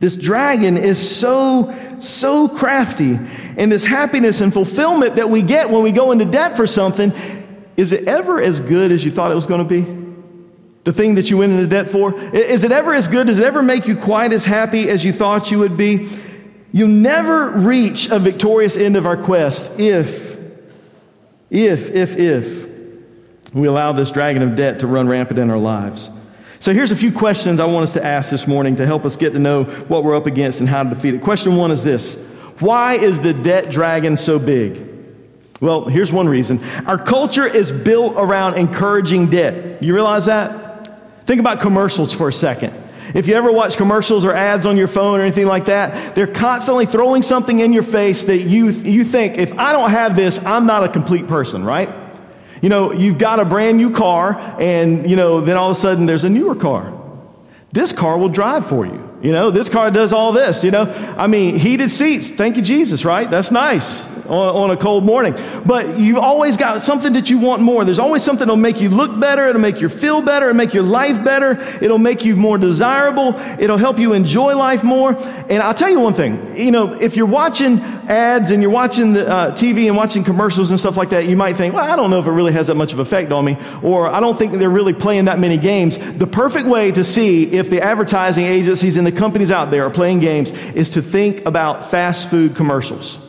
This 0.04 0.18
dragon 0.18 0.76
is 0.76 1.18
so, 1.18 1.74
so 1.98 2.50
crafty. 2.50 3.18
And 3.56 3.72
this 3.72 3.86
happiness 3.86 4.42
and 4.42 4.52
fulfillment 4.54 5.16
that 5.16 5.30
we 5.30 5.42
get 5.42 5.70
when 5.70 5.82
we 5.82 5.94
go 5.94 6.12
into 6.12 6.26
debt 6.26 6.58
for 6.58 6.68
something, 6.68 7.14
is 7.78 7.94
it 7.94 8.06
ever 8.06 8.42
as 8.42 8.60
good 8.60 8.92
as 8.92 9.06
you 9.06 9.12
thought 9.12 9.32
it 9.32 9.36
was 9.36 9.46
going 9.46 9.66
to 9.66 9.82
be? 9.82 10.12
The 10.84 10.92
thing 10.92 11.16
that 11.16 11.32
you 11.32 11.38
went 11.38 11.54
into 11.54 11.68
debt 11.68 11.88
for? 11.88 12.20
Is 12.36 12.66
it 12.66 12.74
ever 12.74 12.94
as 12.94 13.08
good? 13.08 13.28
Does 13.28 13.40
it 13.40 13.46
ever 13.46 13.64
make 13.64 13.88
you 13.88 13.96
quite 13.96 14.34
as 14.34 14.44
happy 14.44 14.90
as 14.90 15.06
you 15.06 15.14
thought 15.14 15.52
you 15.52 15.60
would 15.60 15.78
be? 15.78 16.10
You'll 16.74 16.90
never 16.90 17.52
reach 17.52 18.10
a 18.10 18.20
victorious 18.20 18.76
end 18.76 18.98
of 18.98 19.06
our 19.06 19.16
quest 19.16 19.80
if, 19.80 20.38
if, 21.50 21.90
if, 21.92 22.18
if 22.18 23.54
we 23.54 23.70
allow 23.70 23.94
this 23.94 24.12
dragon 24.12 24.44
of 24.44 24.58
debt 24.58 24.82
to 24.82 24.88
run 24.88 25.08
rampant 25.08 25.40
in 25.40 25.50
our 25.50 25.58
lives. 25.58 26.10
So 26.64 26.74
here's 26.74 26.92
a 26.92 26.96
few 26.96 27.12
questions 27.12 27.60
I 27.60 27.66
want 27.66 27.84
us 27.84 27.92
to 27.92 28.06
ask 28.06 28.32
this 28.32 28.48
morning 28.48 28.78
to 28.78 28.86
help 28.86 29.04
us 29.04 29.18
get 29.18 29.34
to 29.34 29.40
know 29.40 29.66
what 29.66 30.06
we're 30.06 30.16
up 30.16 30.28
against 30.28 30.62
and 30.62 30.70
how 30.70 30.82
to 30.82 30.88
defeat 30.92 31.14
it. 31.14 31.22
Question 31.22 31.58
one 31.58 31.72
is 31.72 31.84
this 31.84 32.16
Why 32.60 32.94
is 32.94 33.20
the 33.20 33.34
debt 33.34 33.70
dragon 33.70 34.16
so 34.16 34.40
big? 34.40 34.82
Well, 35.60 35.84
here's 35.84 36.14
one 36.14 36.30
reason. 36.30 36.64
Our 36.86 36.98
culture 36.98 37.46
is 37.46 37.74
built 37.74 38.14
around 38.16 38.54
encouraging 38.54 39.30
debt. 39.30 39.84
You 39.84 39.94
realize 39.94 40.28
that? 40.28 41.26
Think 41.26 41.42
about 41.42 41.60
commercials 41.60 42.14
for 42.14 42.30
a 42.30 42.34
second. 42.34 42.74
If 43.14 43.28
you 43.28 43.34
ever 43.34 43.52
watch 43.52 43.76
commercials 43.76 44.24
or 44.24 44.32
ads 44.34 44.66
on 44.66 44.78
your 44.78 44.88
phone 44.88 45.20
or 45.20 45.24
anything 45.24 45.48
like 45.48 45.66
that, 45.66 46.16
they're 46.16 46.28
constantly 46.28 46.86
throwing 46.86 47.24
something 47.24 47.60
in 47.60 47.74
your 47.74 47.84
face 47.84 48.24
that 48.24 48.38
you, 48.38 48.70
you 48.70 49.04
think, 49.04 49.38
if 49.38 49.52
I 49.60 49.74
don't 49.74 49.92
have 49.92 50.16
this, 50.16 50.40
I'm 50.46 50.66
not 50.66 50.86
a 50.86 50.88
complete 50.88 51.28
person, 51.28 51.66
right? 51.66 52.03
You 52.64 52.70
know, 52.70 52.94
you've 52.94 53.18
got 53.18 53.42
a 53.42 53.46
brand 53.46 53.78
new 53.78 53.92
car, 53.92 54.40
and, 54.58 55.10
you 55.10 55.18
know, 55.18 55.42
then 55.42 55.58
all 55.58 55.70
of 55.70 55.76
a 55.78 55.80
sudden 55.80 56.06
there's 56.06 56.24
a 56.24 56.30
newer 56.30 56.56
car. 56.56 56.94
This 57.74 57.92
car 57.92 58.18
will 58.18 58.30
drive 58.30 58.66
for 58.66 58.86
you. 58.86 59.10
You 59.22 59.34
know, 59.34 59.52
this 59.52 59.68
car 59.68 59.92
does 59.92 60.14
all 60.14 60.32
this, 60.32 60.64
you 60.64 60.72
know. 60.72 60.84
I 61.18 61.28
mean, 61.28 61.58
heated 61.58 61.92
seats, 61.92 62.30
thank 62.30 62.56
you, 62.56 62.62
Jesus, 62.62 63.04
right? 63.04 63.30
That's 63.30 63.52
nice 63.52 64.13
on, 64.26 64.56
on, 64.56 64.72
a 64.72 64.78
cold 64.78 65.04
morning. 65.04 65.36
But 65.66 66.00
you've 66.00 66.18
always 66.18 66.58
got 66.58 66.82
something 66.82 67.14
that 67.14 67.30
you 67.30 67.38
want 67.38 67.62
more. 67.62 67.86
There's 67.86 68.00
always 68.00 68.24
something 68.24 68.48
that'll 68.48 68.56
make 68.56 68.82
you 68.82 68.90
look 68.90 69.20
better, 69.20 69.48
it'll 69.48 69.62
make 69.62 69.82
you 69.82 69.90
feel 69.90 70.22
better, 70.22 70.50
it'll 70.50 70.58
make 70.58 70.74
your 70.74 70.84
life 70.84 71.24
better, 71.24 71.62
it'll 71.82 71.98
make 71.98 72.26
you 72.26 72.36
more 72.36 72.58
desirable, 72.58 73.36
it'll 73.60 73.78
help 73.78 74.00
you 74.00 74.14
enjoy 74.14 74.56
life 74.56 74.84
more. 74.84 75.16
And 75.18 75.62
I'll 75.62 75.74
tell 75.74 75.90
you 75.90 76.00
one 76.00 76.14
thing, 76.14 76.58
you 76.58 76.72
know, 76.72 76.94
if 76.94 77.16
you're 77.16 77.26
watching 77.26 77.80
ads 77.80 78.52
and 78.52 78.62
you're 78.62 78.72
watching 78.72 79.14
the 79.14 79.28
uh, 79.28 79.52
TV 79.52 79.88
and 79.88 79.96
watching 79.96 80.24
commercials 80.24 80.70
and 80.72 80.80
stuff 80.80 80.98
like 80.98 81.10
that, 81.10 81.28
you 81.28 81.36
might 81.36 81.56
think, 81.56 81.74
well, 81.74 81.90
I 81.90 81.96
don't 81.96 82.10
know 82.10 82.20
if 82.20 82.28
it 82.28 82.32
really 82.32 82.54
has 82.54 82.68
that 82.68 82.76
much 82.76 82.94
of 82.94 83.00
effect 83.00 83.32
on 83.32 83.46
me, 83.46 83.58
or 83.82 84.10
I 84.10 84.20
don't 84.20 84.38
think 84.38 84.54
they're 84.54 84.70
really 84.70 84.94
playing 84.94 85.26
that 85.26 85.40
many 85.40 85.58
games. 85.58 85.98
The 85.98 86.28
perfect 86.28 86.68
way 86.68 86.92
to 86.92 87.04
see 87.04 87.52
if 87.52 87.70
the 87.70 87.82
advertising 87.82 88.46
agencies 88.46 88.98
and 88.98 89.06
the 89.06 89.12
companies 89.12 89.52
out 89.52 89.72
there 89.72 89.86
are 89.86 89.90
playing 89.90 90.20
games 90.20 90.52
is 90.52 90.92
to 90.92 91.02
think 91.02 91.46
about 91.46 91.90
fast 91.90 92.30
food 92.30 92.56
commercials. 92.56 93.23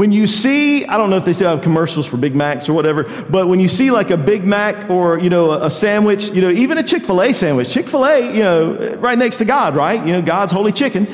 When 0.00 0.12
you 0.12 0.26
see, 0.26 0.86
I 0.86 0.96
don't 0.96 1.10
know 1.10 1.18
if 1.18 1.26
they 1.26 1.34
still 1.34 1.50
have 1.50 1.60
commercials 1.60 2.06
for 2.06 2.16
Big 2.16 2.34
Macs 2.34 2.70
or 2.70 2.72
whatever, 2.72 3.04
but 3.28 3.48
when 3.48 3.60
you 3.60 3.68
see 3.68 3.90
like 3.90 4.08
a 4.08 4.16
Big 4.16 4.44
Mac 4.44 4.88
or, 4.88 5.18
you 5.18 5.28
know, 5.28 5.52
a, 5.52 5.70
sandwich, 5.70 6.30
you 6.30 6.40
know, 6.40 6.48
even 6.48 6.78
a 6.78 6.82
Chick 6.82 7.04
fil 7.04 7.20
A 7.20 7.34
sandwich, 7.34 7.68
Chick 7.68 7.86
fil 7.86 8.06
A, 8.06 8.32
you 8.32 8.42
know, 8.42 8.94
right 8.94 9.18
next 9.18 9.36
to 9.36 9.44
God, 9.44 9.76
right? 9.76 10.00
You 10.06 10.14
know, 10.14 10.22
God's 10.22 10.52
holy 10.52 10.72
chicken. 10.72 11.06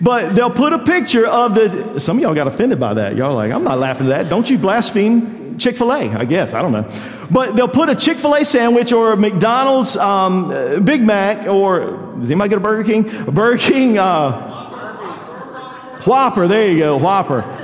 But 0.00 0.34
they'll 0.34 0.50
put 0.50 0.72
a 0.72 0.80
picture 0.80 1.28
of 1.28 1.54
the, 1.54 2.00
some 2.00 2.16
of 2.16 2.22
y'all 2.24 2.34
got 2.34 2.48
offended 2.48 2.80
by 2.80 2.92
that. 2.94 3.14
Y'all 3.14 3.36
like, 3.36 3.52
I'm 3.52 3.62
not 3.62 3.78
laughing 3.78 4.08
at 4.08 4.24
that. 4.24 4.28
Don't 4.28 4.50
you 4.50 4.58
blaspheme 4.58 5.56
Chick 5.56 5.76
fil 5.76 5.92
A, 5.92 6.10
I 6.10 6.24
guess. 6.24 6.54
I 6.54 6.60
don't 6.60 6.72
know. 6.72 6.90
But 7.30 7.54
they'll 7.54 7.68
put 7.68 7.88
a 7.88 7.94
Chick 7.94 8.18
fil 8.18 8.34
A 8.34 8.44
sandwich 8.44 8.90
or 8.90 9.12
a 9.12 9.16
McDonald's 9.16 9.96
um, 9.96 10.84
Big 10.84 11.02
Mac 11.02 11.46
or, 11.46 12.16
does 12.18 12.32
anybody 12.32 12.48
get 12.48 12.58
a 12.58 12.62
Burger 12.62 12.82
King? 12.82 13.28
A 13.28 13.30
Burger 13.30 13.58
King 13.58 13.96
uh, 13.96 14.56
Whopper, 16.04 16.48
there 16.48 16.72
you 16.72 16.78
go, 16.80 16.96
Whopper. 16.96 17.57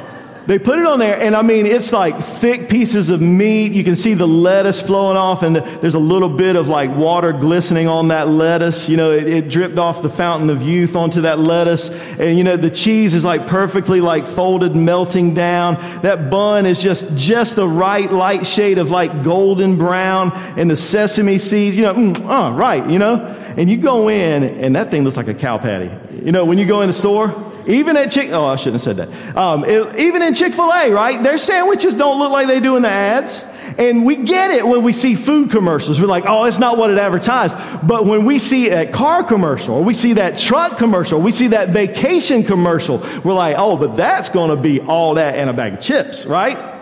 They 0.46 0.58
put 0.58 0.78
it 0.78 0.84
on 0.84 0.98
there, 0.98 1.18
and 1.18 1.34
I 1.34 1.40
mean, 1.40 1.64
it's 1.64 1.90
like 1.90 2.18
thick 2.18 2.68
pieces 2.68 3.08
of 3.08 3.22
meat. 3.22 3.72
You 3.72 3.82
can 3.82 3.96
see 3.96 4.12
the 4.12 4.28
lettuce 4.28 4.82
flowing 4.82 5.16
off, 5.16 5.42
and 5.42 5.56
there's 5.56 5.94
a 5.94 5.98
little 5.98 6.28
bit 6.28 6.54
of 6.54 6.68
like 6.68 6.94
water 6.94 7.32
glistening 7.32 7.88
on 7.88 8.08
that 8.08 8.28
lettuce. 8.28 8.86
You 8.86 8.98
know, 8.98 9.10
it, 9.10 9.26
it, 9.26 9.48
dripped 9.48 9.78
off 9.78 10.02
the 10.02 10.10
fountain 10.10 10.50
of 10.50 10.62
youth 10.62 10.96
onto 10.96 11.22
that 11.22 11.38
lettuce. 11.38 11.88
And, 11.88 12.36
you 12.36 12.44
know, 12.44 12.58
the 12.58 12.68
cheese 12.68 13.14
is 13.14 13.24
like 13.24 13.46
perfectly 13.46 14.02
like 14.02 14.26
folded, 14.26 14.76
melting 14.76 15.32
down. 15.32 15.76
That 16.02 16.30
bun 16.30 16.66
is 16.66 16.82
just, 16.82 17.16
just 17.16 17.56
the 17.56 17.68
right 17.68 18.12
light 18.12 18.46
shade 18.46 18.76
of 18.76 18.90
like 18.90 19.24
golden 19.24 19.78
brown, 19.78 20.32
and 20.58 20.70
the 20.70 20.76
sesame 20.76 21.38
seeds, 21.38 21.74
you 21.76 21.84
know, 21.84 21.94
mm, 21.94 22.20
oh, 22.24 22.54
right, 22.54 22.88
you 22.90 22.98
know? 22.98 23.16
And 23.56 23.70
you 23.70 23.78
go 23.78 24.08
in, 24.08 24.42
and 24.42 24.76
that 24.76 24.90
thing 24.90 25.04
looks 25.04 25.16
like 25.16 25.28
a 25.28 25.34
cow 25.34 25.56
patty. 25.56 25.90
You 26.22 26.32
know, 26.32 26.44
when 26.44 26.58
you 26.58 26.66
go 26.66 26.82
in 26.82 26.88
the 26.88 26.92
store, 26.92 27.43
even 27.66 27.96
at 27.96 28.10
Chick, 28.10 28.30
oh, 28.30 28.44
I 28.44 28.56
shouldn't 28.56 28.82
have 28.84 28.96
said 28.96 28.96
that. 28.96 29.36
Um, 29.36 29.64
it, 29.64 29.96
even 29.98 30.22
in 30.22 30.34
Chick 30.34 30.54
Fil 30.54 30.72
A, 30.72 30.90
right? 30.90 31.22
Their 31.22 31.38
sandwiches 31.38 31.96
don't 31.96 32.18
look 32.18 32.32
like 32.32 32.46
they 32.46 32.60
do 32.60 32.76
in 32.76 32.82
the 32.82 32.88
ads, 32.88 33.44
and 33.78 34.04
we 34.04 34.16
get 34.16 34.50
it 34.50 34.66
when 34.66 34.82
we 34.82 34.92
see 34.92 35.14
food 35.14 35.50
commercials. 35.50 36.00
We're 36.00 36.06
like, 36.06 36.24
oh, 36.26 36.44
it's 36.44 36.58
not 36.58 36.78
what 36.78 36.90
it 36.90 36.98
advertised. 36.98 37.56
But 37.86 38.06
when 38.06 38.24
we 38.24 38.38
see 38.38 38.70
a 38.70 38.90
car 38.90 39.24
commercial, 39.24 39.76
or 39.76 39.84
we 39.84 39.94
see 39.94 40.14
that 40.14 40.38
truck 40.38 40.78
commercial, 40.78 41.20
we 41.20 41.30
see 41.30 41.48
that 41.48 41.70
vacation 41.70 42.44
commercial, 42.44 42.98
we're 43.24 43.34
like, 43.34 43.56
oh, 43.58 43.76
but 43.76 43.96
that's 43.96 44.28
going 44.28 44.50
to 44.50 44.56
be 44.56 44.80
all 44.80 45.14
that 45.14 45.36
and 45.36 45.48
a 45.48 45.52
bag 45.52 45.74
of 45.74 45.80
chips, 45.80 46.26
right? 46.26 46.73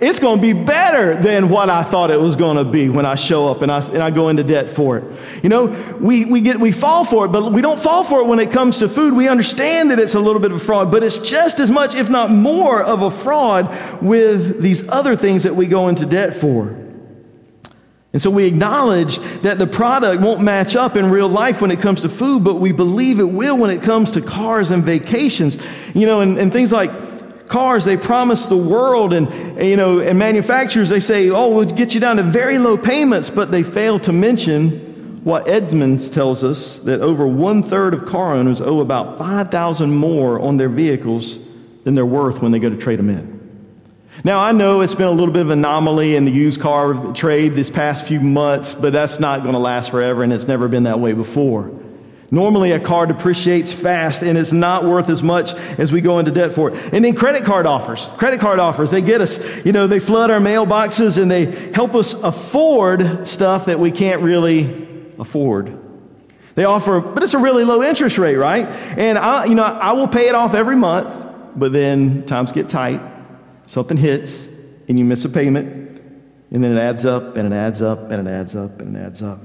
It's 0.00 0.20
going 0.20 0.38
to 0.38 0.42
be 0.42 0.52
better 0.52 1.14
than 1.14 1.48
what 1.48 1.70
I 1.70 1.82
thought 1.82 2.10
it 2.10 2.20
was 2.20 2.36
going 2.36 2.56
to 2.56 2.64
be 2.64 2.88
when 2.88 3.06
I 3.06 3.14
show 3.14 3.48
up 3.48 3.62
and 3.62 3.72
I, 3.72 3.84
and 3.86 4.02
I 4.02 4.10
go 4.10 4.28
into 4.28 4.44
debt 4.44 4.68
for 4.68 4.98
it. 4.98 5.04
You 5.42 5.48
know, 5.48 5.66
we, 6.00 6.24
we, 6.24 6.40
get, 6.40 6.60
we 6.60 6.72
fall 6.72 7.04
for 7.04 7.26
it, 7.26 7.28
but 7.28 7.52
we 7.52 7.62
don't 7.62 7.80
fall 7.80 8.04
for 8.04 8.20
it 8.20 8.26
when 8.26 8.38
it 8.38 8.50
comes 8.50 8.78
to 8.80 8.88
food. 8.88 9.14
We 9.14 9.28
understand 9.28 9.90
that 9.90 9.98
it's 9.98 10.14
a 10.14 10.20
little 10.20 10.40
bit 10.40 10.50
of 10.50 10.58
a 10.58 10.64
fraud, 10.64 10.90
but 10.90 11.02
it's 11.02 11.18
just 11.18 11.60
as 11.60 11.70
much, 11.70 11.94
if 11.94 12.10
not 12.10 12.30
more, 12.30 12.82
of 12.82 13.02
a 13.02 13.10
fraud 13.10 14.02
with 14.02 14.60
these 14.60 14.86
other 14.88 15.16
things 15.16 15.44
that 15.44 15.56
we 15.56 15.66
go 15.66 15.88
into 15.88 16.04
debt 16.04 16.34
for. 16.34 16.82
And 18.12 18.22
so 18.22 18.30
we 18.30 18.44
acknowledge 18.46 19.18
that 19.42 19.58
the 19.58 19.66
product 19.66 20.22
won't 20.22 20.40
match 20.40 20.74
up 20.74 20.96
in 20.96 21.10
real 21.10 21.28
life 21.28 21.60
when 21.60 21.70
it 21.70 21.80
comes 21.80 22.00
to 22.00 22.08
food, 22.08 22.44
but 22.44 22.54
we 22.54 22.72
believe 22.72 23.18
it 23.18 23.24
will 23.24 23.58
when 23.58 23.70
it 23.70 23.82
comes 23.82 24.12
to 24.12 24.22
cars 24.22 24.70
and 24.70 24.82
vacations. 24.82 25.58
You 25.94 26.06
know, 26.06 26.20
and, 26.22 26.38
and 26.38 26.50
things 26.50 26.72
like 26.72 26.90
cars 27.48 27.84
they 27.84 27.96
promise 27.96 28.46
the 28.46 28.56
world 28.56 29.12
and, 29.12 29.28
you 29.62 29.76
know 29.76 30.00
and 30.00 30.18
manufacturers 30.18 30.88
they 30.88 31.00
say 31.00 31.30
oh 31.30 31.48
we'll 31.48 31.64
get 31.64 31.94
you 31.94 32.00
down 32.00 32.16
to 32.16 32.22
very 32.22 32.58
low 32.58 32.76
payments 32.76 33.30
but 33.30 33.50
they 33.50 33.62
fail 33.62 33.98
to 33.98 34.12
mention 34.12 35.24
what 35.24 35.48
Edmunds 35.48 36.08
tells 36.08 36.44
us 36.44 36.78
that 36.80 37.00
over 37.00 37.26
one-third 37.26 37.94
of 37.94 38.06
car 38.06 38.34
owners 38.34 38.60
owe 38.60 38.78
about 38.78 39.18
5000 39.18 39.92
more 39.92 40.38
on 40.38 40.56
their 40.56 40.68
vehicles 40.68 41.40
than 41.82 41.96
they're 41.96 42.06
worth 42.06 42.40
when 42.42 42.52
they 42.52 42.60
go 42.60 42.70
to 42.70 42.76
trade 42.76 43.00
them 43.00 43.10
in. 43.10 43.36
Now 44.24 44.40
i 44.40 44.52
know 44.52 44.80
it's 44.80 44.94
been 44.94 45.06
a 45.06 45.10
little 45.10 45.32
bit 45.32 45.42
of 45.42 45.50
an 45.50 45.58
anomaly 45.58 46.16
in 46.16 46.24
the 46.24 46.32
used 46.32 46.60
car 46.60 47.12
trade 47.12 47.54
this 47.54 47.70
past 47.70 48.06
few 48.06 48.20
months 48.20 48.74
but 48.74 48.92
that's 48.92 49.20
not 49.20 49.42
going 49.42 49.54
to 49.54 49.58
last 49.58 49.90
forever 49.90 50.22
and 50.22 50.32
it's 50.32 50.48
never 50.48 50.68
been 50.68 50.84
that 50.84 51.00
way 51.00 51.12
before 51.12 51.70
Normally, 52.30 52.72
a 52.72 52.80
car 52.80 53.06
depreciates 53.06 53.72
fast 53.72 54.22
and 54.22 54.36
it's 54.36 54.52
not 54.52 54.84
worth 54.84 55.08
as 55.08 55.22
much 55.22 55.54
as 55.78 55.92
we 55.92 56.00
go 56.00 56.18
into 56.18 56.32
debt 56.32 56.52
for 56.52 56.70
it. 56.70 56.94
And 56.94 57.04
then 57.04 57.14
credit 57.14 57.44
card 57.44 57.66
offers. 57.66 58.10
Credit 58.16 58.40
card 58.40 58.58
offers, 58.58 58.90
they 58.90 59.00
get 59.00 59.20
us, 59.20 59.38
you 59.64 59.72
know, 59.72 59.86
they 59.86 60.00
flood 60.00 60.30
our 60.30 60.40
mailboxes 60.40 61.20
and 61.20 61.30
they 61.30 61.46
help 61.72 61.94
us 61.94 62.14
afford 62.14 63.28
stuff 63.28 63.66
that 63.66 63.78
we 63.78 63.92
can't 63.92 64.22
really 64.22 64.88
afford. 65.18 65.78
They 66.56 66.64
offer, 66.64 67.00
but 67.00 67.22
it's 67.22 67.34
a 67.34 67.38
really 67.38 67.64
low 67.64 67.82
interest 67.82 68.18
rate, 68.18 68.36
right? 68.36 68.66
And 68.98 69.18
I, 69.18 69.44
you 69.44 69.54
know, 69.54 69.62
I 69.62 69.92
will 69.92 70.08
pay 70.08 70.26
it 70.26 70.34
off 70.34 70.54
every 70.54 70.76
month, 70.76 71.08
but 71.54 71.70
then 71.70 72.24
times 72.26 72.50
get 72.50 72.68
tight, 72.68 73.00
something 73.66 73.96
hits, 73.96 74.48
and 74.88 74.98
you 74.98 75.04
miss 75.04 75.24
a 75.24 75.28
payment, 75.28 76.00
and 76.50 76.64
then 76.64 76.76
it 76.76 76.80
adds 76.80 77.04
up 77.04 77.36
and 77.36 77.52
it 77.52 77.54
adds 77.54 77.82
up 77.82 78.10
and 78.10 78.26
it 78.26 78.30
adds 78.30 78.56
up 78.56 78.80
and 78.80 78.96
it 78.96 79.00
adds 79.00 79.22
up. 79.22 79.38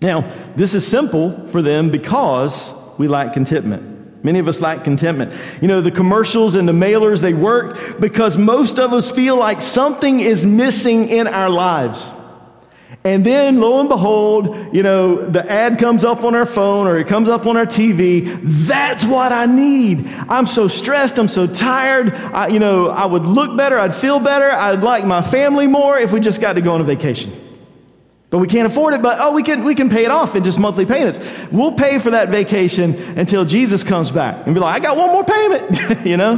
Now, 0.00 0.30
this 0.56 0.74
is 0.74 0.86
simple 0.86 1.46
for 1.48 1.62
them 1.62 1.90
because 1.90 2.72
we 2.98 3.08
lack 3.08 3.32
contentment. 3.32 4.24
Many 4.24 4.38
of 4.40 4.48
us 4.48 4.60
lack 4.60 4.84
contentment. 4.84 5.32
You 5.62 5.68
know, 5.68 5.80
the 5.80 5.90
commercials 5.90 6.54
and 6.54 6.68
the 6.68 6.72
mailers, 6.72 7.22
they 7.22 7.32
work 7.32 8.00
because 8.00 8.36
most 8.36 8.78
of 8.78 8.92
us 8.92 9.10
feel 9.10 9.36
like 9.36 9.62
something 9.62 10.20
is 10.20 10.44
missing 10.44 11.08
in 11.08 11.26
our 11.28 11.48
lives. 11.48 12.12
And 13.04 13.24
then, 13.24 13.60
lo 13.60 13.78
and 13.78 13.88
behold, 13.88 14.74
you 14.74 14.82
know, 14.82 15.30
the 15.30 15.48
ad 15.48 15.78
comes 15.78 16.04
up 16.04 16.24
on 16.24 16.34
our 16.34 16.44
phone 16.44 16.88
or 16.88 16.98
it 16.98 17.06
comes 17.06 17.28
up 17.28 17.46
on 17.46 17.56
our 17.56 17.66
TV. 17.66 18.40
That's 18.42 19.04
what 19.04 19.30
I 19.30 19.46
need. 19.46 20.08
I'm 20.28 20.46
so 20.46 20.66
stressed. 20.66 21.20
I'm 21.20 21.28
so 21.28 21.46
tired. 21.46 22.12
I, 22.12 22.48
you 22.48 22.58
know, 22.58 22.88
I 22.88 23.06
would 23.06 23.24
look 23.24 23.56
better. 23.56 23.78
I'd 23.78 23.94
feel 23.94 24.18
better. 24.18 24.50
I'd 24.50 24.82
like 24.82 25.04
my 25.04 25.22
family 25.22 25.68
more 25.68 25.96
if 25.96 26.10
we 26.10 26.18
just 26.18 26.40
got 26.40 26.54
to 26.54 26.60
go 26.60 26.74
on 26.74 26.80
a 26.80 26.84
vacation. 26.84 27.45
But 28.28 28.38
we 28.38 28.48
can't 28.48 28.66
afford 28.66 28.94
it, 28.94 29.02
but 29.02 29.18
oh, 29.20 29.32
we 29.32 29.42
can, 29.42 29.62
we 29.62 29.74
can 29.74 29.88
pay 29.88 30.04
it 30.04 30.10
off 30.10 30.34
in 30.34 30.42
just 30.42 30.58
monthly 30.58 30.84
payments. 30.84 31.20
We'll 31.52 31.72
pay 31.72 32.00
for 32.00 32.10
that 32.10 32.28
vacation 32.28 32.94
until 33.18 33.44
Jesus 33.44 33.84
comes 33.84 34.10
back 34.10 34.46
and 34.46 34.54
be 34.54 34.60
like, 34.60 34.76
I 34.76 34.82
got 34.82 34.96
one 34.96 35.10
more 35.10 35.24
payment, 35.24 36.04
you 36.06 36.16
know? 36.16 36.34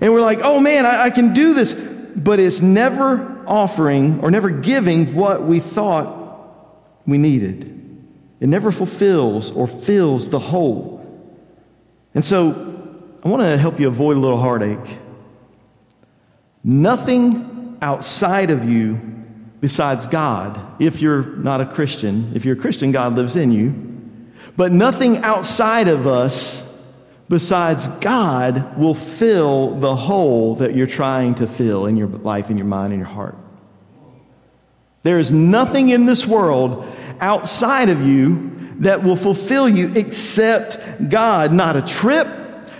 And 0.00 0.12
we're 0.12 0.22
like, 0.22 0.40
oh 0.42 0.60
man, 0.60 0.86
I, 0.86 1.04
I 1.04 1.10
can 1.10 1.34
do 1.34 1.52
this. 1.54 1.74
But 1.74 2.40
it's 2.40 2.62
never 2.62 3.44
offering 3.46 4.20
or 4.20 4.30
never 4.30 4.50
giving 4.50 5.14
what 5.14 5.42
we 5.42 5.60
thought 5.60 6.16
we 7.06 7.18
needed. 7.18 7.74
It 8.40 8.48
never 8.48 8.70
fulfills 8.70 9.50
or 9.50 9.66
fills 9.66 10.30
the 10.30 10.38
hole. 10.38 11.04
And 12.14 12.24
so 12.24 12.52
I 13.22 13.28
want 13.28 13.42
to 13.42 13.58
help 13.58 13.78
you 13.78 13.88
avoid 13.88 14.16
a 14.16 14.20
little 14.20 14.38
heartache. 14.38 14.96
Nothing 16.64 17.76
outside 17.82 18.50
of 18.50 18.64
you 18.64 19.17
besides 19.60 20.06
God, 20.06 20.60
if 20.80 21.02
you're 21.02 21.24
not 21.24 21.60
a 21.60 21.66
Christian, 21.66 22.32
if 22.34 22.44
you're 22.44 22.56
a 22.56 22.60
Christian, 22.60 22.92
God 22.92 23.14
lives 23.14 23.36
in 23.36 23.52
you, 23.52 23.74
but 24.56 24.72
nothing 24.72 25.18
outside 25.18 25.88
of 25.88 26.06
us 26.06 26.64
besides 27.28 27.88
God 27.88 28.78
will 28.78 28.94
fill 28.94 29.78
the 29.78 29.94
hole 29.94 30.56
that 30.56 30.74
you're 30.74 30.86
trying 30.86 31.34
to 31.36 31.46
fill 31.46 31.86
in 31.86 31.96
your 31.96 32.08
life, 32.08 32.50
in 32.50 32.56
your 32.56 32.66
mind, 32.66 32.92
in 32.92 32.98
your 32.98 33.08
heart. 33.08 33.36
There 35.02 35.18
is 35.18 35.30
nothing 35.30 35.90
in 35.90 36.06
this 36.06 36.26
world 36.26 36.86
outside 37.20 37.88
of 37.88 38.02
you 38.02 38.74
that 38.80 39.02
will 39.02 39.16
fulfill 39.16 39.68
you 39.68 39.92
except 39.94 41.08
God. 41.08 41.52
Not 41.52 41.76
a 41.76 41.82
trip, 41.82 42.28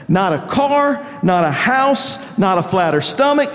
not 0.08 0.32
a 0.32 0.46
car, 0.46 1.04
not 1.22 1.44
a 1.44 1.50
house, 1.50 2.18
not 2.38 2.58
a 2.58 2.62
flatter 2.62 3.00
stomach. 3.00 3.50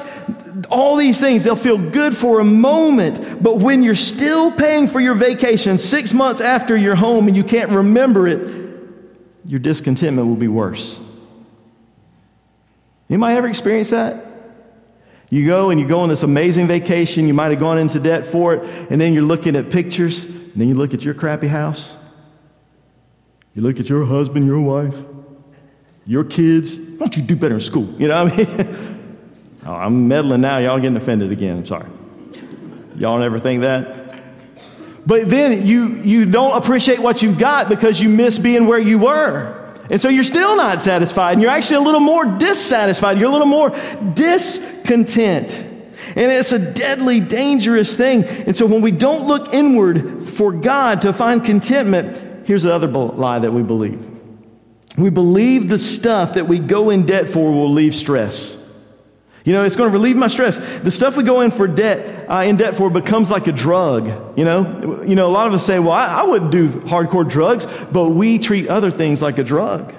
All 0.69 0.95
these 0.95 1.19
things, 1.19 1.43
they'll 1.43 1.55
feel 1.55 1.77
good 1.77 2.15
for 2.15 2.39
a 2.39 2.45
moment, 2.45 3.41
but 3.41 3.57
when 3.57 3.81
you're 3.83 3.95
still 3.95 4.51
paying 4.51 4.87
for 4.87 4.99
your 4.99 5.15
vacation 5.15 5.77
six 5.77 6.13
months 6.13 6.41
after 6.41 6.77
you're 6.77 6.95
home 6.95 7.27
and 7.27 7.35
you 7.35 7.43
can't 7.43 7.71
remember 7.71 8.27
it, 8.27 8.63
your 9.45 9.59
discontentment 9.59 10.27
will 10.27 10.35
be 10.35 10.47
worse. 10.47 10.99
Anybody 13.09 13.35
ever 13.35 13.47
experienced 13.47 13.91
that? 13.91 14.25
You 15.29 15.45
go 15.47 15.71
and 15.71 15.79
you 15.79 15.87
go 15.87 16.01
on 16.01 16.09
this 16.09 16.23
amazing 16.23 16.67
vacation, 16.67 17.27
you 17.27 17.33
might 17.33 17.49
have 17.49 17.59
gone 17.59 17.77
into 17.77 17.99
debt 17.99 18.25
for 18.25 18.53
it, 18.53 18.91
and 18.91 19.01
then 19.01 19.13
you're 19.13 19.23
looking 19.23 19.55
at 19.55 19.71
pictures, 19.71 20.25
and 20.25 20.53
then 20.55 20.67
you 20.67 20.75
look 20.75 20.93
at 20.93 21.03
your 21.03 21.13
crappy 21.13 21.47
house. 21.47 21.97
You 23.55 23.61
look 23.61 23.79
at 23.79 23.89
your 23.89 24.05
husband, 24.05 24.45
your 24.45 24.59
wife, 24.59 24.95
your 26.05 26.23
kids. 26.23 26.77
Why 26.77 26.97
don't 26.97 27.17
you 27.17 27.23
do 27.23 27.35
better 27.35 27.55
in 27.55 27.59
school? 27.61 27.91
You 27.97 28.07
know 28.07 28.25
what 28.25 28.33
I 28.33 28.63
mean? 28.63 28.89
oh, 29.65 29.73
I'm 29.73 30.07
meddling 30.07 30.41
now. 30.41 30.57
Y'all 30.57 30.79
getting 30.79 30.97
offended 30.97 31.31
again. 31.31 31.57
I'm 31.57 31.65
sorry. 31.65 31.89
Y'all 32.95 33.19
never 33.19 33.39
think 33.39 33.61
that? 33.61 34.21
But 35.05 35.29
then 35.29 35.65
you, 35.65 35.95
you 35.95 36.25
don't 36.25 36.55
appreciate 36.55 36.99
what 36.99 37.21
you've 37.21 37.37
got 37.37 37.67
because 37.67 37.99
you 37.99 38.09
miss 38.09 38.39
being 38.39 38.67
where 38.67 38.79
you 38.79 38.99
were. 38.99 39.59
And 39.89 39.99
so 39.99 40.07
you're 40.07 40.23
still 40.23 40.55
not 40.55 40.81
satisfied, 40.81 41.33
and 41.33 41.41
you're 41.41 41.51
actually 41.51 41.77
a 41.77 41.81
little 41.81 41.99
more 41.99 42.25
dissatisfied. 42.25 43.17
You're 43.17 43.29
a 43.29 43.31
little 43.31 43.47
more 43.47 43.69
discontent. 44.13 45.53
And 46.15 46.31
it's 46.31 46.51
a 46.51 46.73
deadly, 46.73 47.19
dangerous 47.19 47.97
thing. 47.97 48.23
And 48.23 48.55
so 48.55 48.65
when 48.65 48.81
we 48.81 48.91
don't 48.91 49.25
look 49.25 49.53
inward 49.53 50.23
for 50.23 50.51
God 50.53 51.01
to 51.01 51.11
find 51.11 51.43
contentment, 51.43 52.47
here's 52.47 52.63
the 52.63 52.73
other 52.73 52.87
lie 52.87 53.39
that 53.39 53.51
we 53.51 53.61
believe. 53.61 54.09
We 54.97 55.09
believe 55.09 55.69
the 55.69 55.79
stuff 55.79 56.33
that 56.33 56.47
we 56.47 56.59
go 56.59 56.89
in 56.89 57.05
debt 57.05 57.27
for 57.27 57.51
will 57.51 57.71
leave 57.71 57.95
stress. 57.95 58.57
You 59.43 59.51
know, 59.51 59.63
it's 59.63 59.75
going 59.75 59.89
to 59.89 59.93
relieve 59.93 60.15
my 60.15 60.27
stress. 60.27 60.57
The 60.57 60.91
stuff 60.91 61.17
we 61.17 61.23
go 61.23 61.41
in 61.41 61.51
for 61.51 61.67
debt, 61.67 62.29
uh, 62.29 62.43
in 62.47 62.55
debt 62.55 62.75
for, 62.75 62.89
becomes 62.89 63.29
like 63.29 63.47
a 63.47 63.51
drug. 63.51 64.37
You 64.37 64.45
know, 64.45 65.03
you 65.03 65.15
know, 65.15 65.27
a 65.27 65.33
lot 65.33 65.47
of 65.47 65.53
us 65.53 65.65
say, 65.65 65.79
"Well, 65.79 65.91
I, 65.91 66.21
I 66.21 66.23
wouldn't 66.23 66.51
do 66.51 66.69
hardcore 66.69 67.27
drugs," 67.27 67.67
but 67.91 68.09
we 68.09 68.39
treat 68.39 68.67
other 68.67 68.89
things 68.89 69.21
like 69.21 69.37
a 69.37 69.43
drug. 69.43 69.93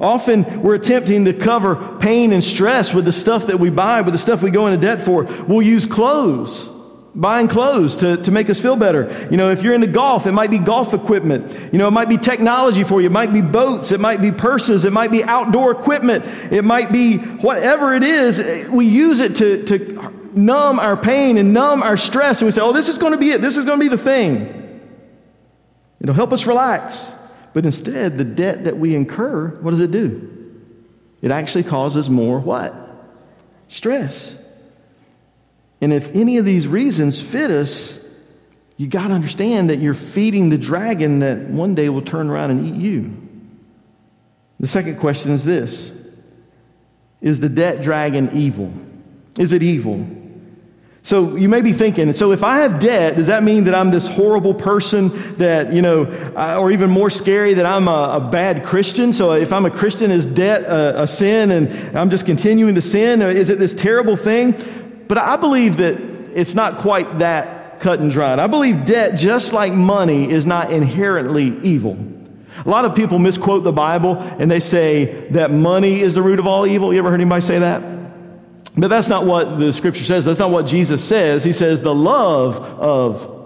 Often 0.00 0.62
we're 0.62 0.74
attempting 0.74 1.24
to 1.26 1.32
cover 1.32 1.98
pain 1.98 2.32
and 2.32 2.42
stress 2.42 2.94
with 2.94 3.04
the 3.04 3.12
stuff 3.12 3.46
that 3.46 3.58
we 3.58 3.70
buy, 3.70 4.02
with 4.02 4.12
the 4.12 4.18
stuff 4.18 4.42
we 4.42 4.50
go 4.50 4.66
into 4.66 4.80
debt 4.80 5.00
for. 5.00 5.24
We'll 5.24 5.62
use 5.62 5.86
clothes 5.86 6.70
buying 7.14 7.48
clothes 7.48 7.98
to, 7.98 8.16
to 8.18 8.30
make 8.30 8.48
us 8.48 8.60
feel 8.60 8.76
better. 8.76 9.28
You 9.30 9.36
know, 9.36 9.50
if 9.50 9.62
you're 9.62 9.74
into 9.74 9.86
golf, 9.86 10.26
it 10.26 10.32
might 10.32 10.50
be 10.50 10.58
golf 10.58 10.94
equipment. 10.94 11.72
You 11.72 11.78
know, 11.78 11.88
it 11.88 11.92
might 11.92 12.08
be 12.08 12.16
technology 12.16 12.84
for 12.84 13.00
you. 13.00 13.08
It 13.08 13.12
might 13.12 13.32
be 13.32 13.40
boats. 13.40 13.92
It 13.92 14.00
might 14.00 14.20
be 14.20 14.30
purses. 14.30 14.84
It 14.84 14.92
might 14.92 15.10
be 15.10 15.24
outdoor 15.24 15.72
equipment. 15.72 16.24
It 16.52 16.64
might 16.64 16.92
be 16.92 17.18
whatever 17.18 17.94
it 17.94 18.04
is. 18.04 18.68
We 18.70 18.86
use 18.86 19.20
it 19.20 19.36
to, 19.36 19.64
to 19.64 20.14
numb 20.34 20.78
our 20.78 20.96
pain 20.96 21.38
and 21.38 21.52
numb 21.52 21.82
our 21.82 21.96
stress. 21.96 22.40
And 22.40 22.46
we 22.46 22.52
say, 22.52 22.60
oh, 22.60 22.72
this 22.72 22.88
is 22.88 22.98
going 22.98 23.12
to 23.12 23.18
be 23.18 23.30
it. 23.30 23.40
This 23.40 23.56
is 23.56 23.64
going 23.64 23.78
to 23.78 23.84
be 23.84 23.88
the 23.88 24.02
thing. 24.02 24.56
It'll 26.00 26.14
help 26.14 26.32
us 26.32 26.46
relax. 26.46 27.14
But 27.52 27.66
instead, 27.66 28.16
the 28.16 28.24
debt 28.24 28.64
that 28.64 28.78
we 28.78 28.94
incur, 28.94 29.48
what 29.60 29.70
does 29.70 29.80
it 29.80 29.90
do? 29.90 30.36
It 31.20 31.32
actually 31.32 31.64
causes 31.64 32.08
more 32.08 32.38
what? 32.38 32.74
Stress. 33.68 34.36
And 35.80 35.92
if 35.92 36.14
any 36.14 36.38
of 36.38 36.44
these 36.44 36.68
reasons 36.68 37.22
fit 37.22 37.50
us, 37.50 38.04
you 38.76 38.86
got 38.86 39.08
to 39.08 39.14
understand 39.14 39.70
that 39.70 39.76
you're 39.76 39.94
feeding 39.94 40.48
the 40.48 40.58
dragon 40.58 41.18
that 41.20 41.38
one 41.38 41.74
day 41.74 41.88
will 41.88 42.02
turn 42.02 42.30
around 42.30 42.50
and 42.50 42.66
eat 42.66 42.80
you. 42.80 43.14
The 44.58 44.66
second 44.66 44.98
question 44.98 45.32
is 45.32 45.44
this 45.44 45.92
Is 47.20 47.40
the 47.40 47.48
debt 47.48 47.82
dragon 47.82 48.30
evil? 48.32 48.72
Is 49.38 49.52
it 49.52 49.62
evil? 49.62 50.06
So 51.02 51.36
you 51.36 51.48
may 51.48 51.62
be 51.62 51.72
thinking, 51.72 52.12
so 52.12 52.32
if 52.32 52.44
I 52.44 52.58
have 52.58 52.78
debt, 52.78 53.16
does 53.16 53.28
that 53.28 53.42
mean 53.42 53.64
that 53.64 53.74
I'm 53.74 53.90
this 53.90 54.06
horrible 54.06 54.52
person 54.52 55.36
that, 55.36 55.72
you 55.72 55.80
know, 55.80 56.04
or 56.58 56.70
even 56.70 56.90
more 56.90 57.08
scary, 57.08 57.54
that 57.54 57.64
I'm 57.64 57.88
a, 57.88 58.16
a 58.16 58.28
bad 58.30 58.64
Christian? 58.64 59.14
So 59.14 59.32
if 59.32 59.50
I'm 59.50 59.64
a 59.64 59.70
Christian, 59.70 60.10
is 60.10 60.26
debt 60.26 60.62
a, 60.64 61.02
a 61.02 61.06
sin 61.06 61.50
and 61.52 61.96
I'm 61.96 62.10
just 62.10 62.26
continuing 62.26 62.74
to 62.74 62.82
sin? 62.82 63.22
Is 63.22 63.48
it 63.48 63.58
this 63.58 63.72
terrible 63.72 64.16
thing? 64.16 64.52
But 65.10 65.18
I 65.18 65.34
believe 65.34 65.78
that 65.78 65.96
it's 66.36 66.54
not 66.54 66.76
quite 66.76 67.18
that 67.18 67.80
cut 67.80 67.98
and 67.98 68.12
dried. 68.12 68.38
I 68.38 68.46
believe 68.46 68.84
debt, 68.84 69.18
just 69.18 69.52
like 69.52 69.72
money, 69.72 70.30
is 70.30 70.46
not 70.46 70.72
inherently 70.72 71.58
evil. 71.64 71.98
A 72.64 72.68
lot 72.70 72.84
of 72.84 72.94
people 72.94 73.18
misquote 73.18 73.64
the 73.64 73.72
Bible 73.72 74.18
and 74.18 74.48
they 74.48 74.60
say 74.60 75.26
that 75.30 75.50
money 75.50 76.00
is 76.00 76.14
the 76.14 76.22
root 76.22 76.38
of 76.38 76.46
all 76.46 76.64
evil. 76.64 76.92
You 76.92 77.00
ever 77.00 77.10
heard 77.10 77.20
anybody 77.20 77.40
say 77.40 77.58
that? 77.58 77.82
But 78.76 78.86
that's 78.86 79.08
not 79.08 79.26
what 79.26 79.58
the 79.58 79.72
scripture 79.72 80.04
says. 80.04 80.26
That's 80.26 80.38
not 80.38 80.52
what 80.52 80.66
Jesus 80.66 81.02
says. 81.02 81.42
He 81.42 81.52
says 81.52 81.82
the 81.82 81.92
love 81.92 82.58
of 82.58 83.39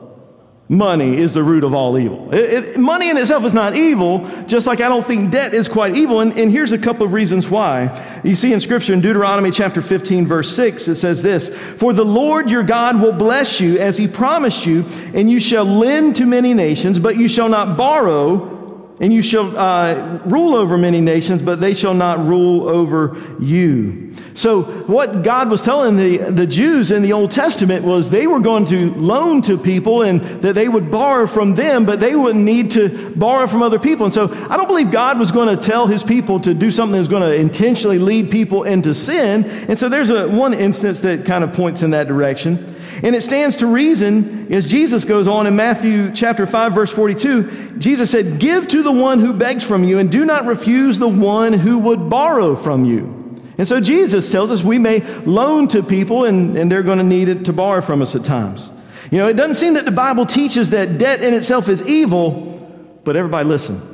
money 0.69 1.19
is 1.19 1.35
the 1.35 1.43
root 1.43 1.63
of 1.63 1.75
all 1.75 1.99
evil. 1.99 2.33
It, 2.33 2.65
it, 2.65 2.79
money 2.79 3.11
in 3.11 3.17
itself 3.19 3.45
is 3.45 3.53
not 3.53 3.77
evil, 3.77 4.25
just 4.47 4.67
like 4.67 4.81
I 4.81 4.89
don't 4.89 5.05
think 5.05 5.31
debt 5.31 5.53
is 5.53 5.69
quite 5.69 5.95
evil. 5.97 6.21
And, 6.21 6.39
and 6.39 6.51
here's 6.51 6.73
a 6.73 6.79
couple 6.79 7.05
of 7.05 7.13
reasons 7.13 7.51
why. 7.51 8.21
You 8.25 8.35
see 8.35 8.53
in 8.53 8.61
Scripture 8.61 8.95
in 8.95 9.01
Deuteronomy 9.01 9.51
chapter 9.51 9.83
15, 9.83 10.27
verse 10.27 10.55
6, 10.57 10.89
it 10.89 10.95
says 10.95 11.23
this 11.23 11.51
For 11.51 11.93
the 11.93 12.05
Lord 12.05 12.51
your 12.51 12.63
God 12.63 13.01
will 13.01 13.13
bless 13.13 13.61
you 13.61 13.79
as 13.79 13.99
he 13.99 14.09
promised 14.09 14.65
you, 14.65 14.85
and 15.13 15.31
you 15.31 15.39
shall 15.39 15.65
lend 15.65 16.17
to 16.17 16.27
many 16.27 16.55
nations, 16.55 16.99
but 16.99 17.17
you 17.17 17.29
shall 17.29 17.49
not 17.49 17.77
borrow 17.77 18.54
and 19.01 19.13
you 19.13 19.23
shall 19.23 19.57
uh, 19.59 20.21
rule 20.25 20.55
over 20.55 20.79
many 20.79 21.01
nations, 21.01 21.43
but 21.43 21.61
they 21.61 21.75
shall 21.75 21.95
not 21.95 22.25
rule 22.25 22.69
over 22.69 23.21
you. 23.41 24.15
So, 24.35 24.63
what 24.63 25.23
God 25.23 25.51
was 25.51 25.63
telling 25.63 25.97
the, 25.97 26.19
the 26.31 26.47
Jews 26.47 26.93
in 26.93 27.03
the 27.03 27.13
Old 27.13 27.33
Testament 27.33 27.85
was 27.85 28.11
they 28.11 28.27
were 28.29 28.41
going 28.41 28.65
to 28.67 28.93
loan 28.95 29.43
to 29.43 29.59
people 29.59 30.03
and 30.03 30.21
that 30.43 30.55
they 30.55 30.69
would 30.69 30.91
borrow 30.91 31.27
from 31.27 31.55
them, 31.55 31.85
but 31.85 31.99
they 31.99 32.15
wouldn't 32.15 32.45
need 32.45 32.71
to 32.73 33.11
borrow 33.17 33.47
from 33.47 33.63
other 33.63 33.79
people. 33.79 34.07
And 34.07 34.15
so, 34.15 34.33
I 34.49 34.57
don't 34.57 34.69
believe 34.69 34.91
God 34.91 35.19
was 35.19 35.33
going 35.33 35.55
to 35.57 35.61
tell 35.61 35.87
his 35.87 36.05
people 36.05 36.39
to 36.41 36.55
do 36.55 36.71
something 36.71 36.97
that's 36.97 37.09
going 37.09 37.23
to 37.23 37.35
intentionally 37.35 37.99
lead 37.99 38.31
people 38.31 38.63
into 38.63 38.95
sin. 38.95 39.45
And 39.45 39.77
so, 39.79 39.89
there's 39.89 40.11
a, 40.11 40.29
one 40.29 40.55
instance 40.55 41.01
that 41.01 41.25
kind 41.25 41.43
of 41.43 41.53
points 41.53 41.83
in 41.83 41.91
that 41.91 42.07
direction. 42.07 42.74
And 43.03 43.15
it 43.15 43.23
stands 43.23 43.57
to 43.57 43.67
reason, 43.67 44.53
as 44.53 44.67
Jesus 44.67 45.05
goes 45.05 45.27
on 45.27 45.47
in 45.47 45.57
Matthew 45.57 46.13
chapter 46.13 46.47
5, 46.47 46.75
verse 46.75 46.93
42, 46.93 47.79
Jesus 47.79 48.11
said, 48.11 48.39
Give 48.39 48.67
to 48.69 48.83
the 48.83 48.93
one 48.93 49.21
who 49.21 49.33
begs 49.33 49.65
from 49.65 49.85
you, 49.85 49.99
and 49.99 50.11
do 50.11 50.25
not 50.25 50.47
refuse 50.47 50.99
the 50.99 51.09
one 51.09 51.53
who 51.53 51.79
would 51.81 52.09
borrow 52.09 52.55
from 52.55 52.85
you. 52.85 53.43
And 53.59 53.67
so 53.67 53.81
Jesus 53.81 54.31
tells 54.31 54.51
us 54.51 54.63
we 54.63 54.79
may 54.79 55.01
loan 55.23 55.69
to 55.69 55.83
people, 55.83 56.25
and, 56.25 56.57
and 56.57 56.71
they're 56.71 56.83
going 56.83 56.99
to 56.99 57.05
need 57.05 57.29
it 57.29 57.47
to 57.47 57.53
borrow 57.53 57.81
from 57.81 58.03
us 58.03 58.15
at 58.17 58.25
times. 58.25 58.71
You 59.11 59.19
know, 59.19 59.29
it 59.29 59.35
doesn't 59.35 59.57
seem 59.57 59.75
that 59.75 59.85
the 59.85 59.91
Bible 59.91 60.27
teaches 60.27 60.71
that 60.71 60.99
debt 60.99 61.23
in 61.23 61.35
itself 61.35 61.69
is 61.69 61.87
evil, 61.87 63.01
but 63.05 63.17
everybody 63.17 63.49
listen. 63.49 63.91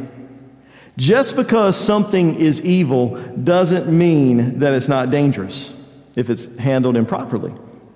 Just 0.97 1.35
because 1.35 1.77
something 1.77 2.35
is 2.35 2.61
evil 2.61 3.15
doesn't 3.43 3.95
mean 3.95 4.57
that 4.59 4.73
it's 4.73 4.87
not 4.87 5.11
dangerous 5.11 5.71
if 6.15 6.31
it's 6.31 6.57
handled 6.57 6.97
improperly. 6.97 7.53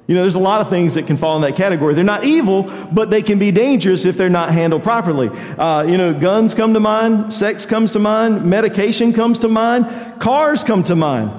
You 0.07 0.15
know, 0.15 0.21
there's 0.21 0.35
a 0.35 0.39
lot 0.39 0.59
of 0.59 0.69
things 0.69 0.95
that 0.95 1.07
can 1.07 1.15
fall 1.15 1.37
in 1.37 1.43
that 1.43 1.55
category. 1.55 1.93
They're 1.93 2.03
not 2.03 2.25
evil, 2.25 2.63
but 2.91 3.09
they 3.09 3.21
can 3.21 3.39
be 3.39 3.51
dangerous 3.51 4.03
if 4.03 4.17
they're 4.17 4.29
not 4.29 4.51
handled 4.51 4.83
properly. 4.83 5.29
Uh, 5.29 5.83
you 5.83 5.97
know, 5.97 6.13
guns 6.13 6.53
come 6.53 6.73
to 6.73 6.79
mind, 6.79 7.33
sex 7.33 7.65
comes 7.65 7.93
to 7.93 7.99
mind, 7.99 8.43
medication 8.43 9.13
comes 9.13 9.39
to 9.39 9.47
mind, 9.47 10.19
cars 10.19 10.63
come 10.63 10.83
to 10.85 10.95
mind, 10.95 11.31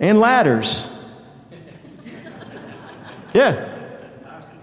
and 0.00 0.20
ladders. 0.20 0.88
Yeah. 3.34 3.76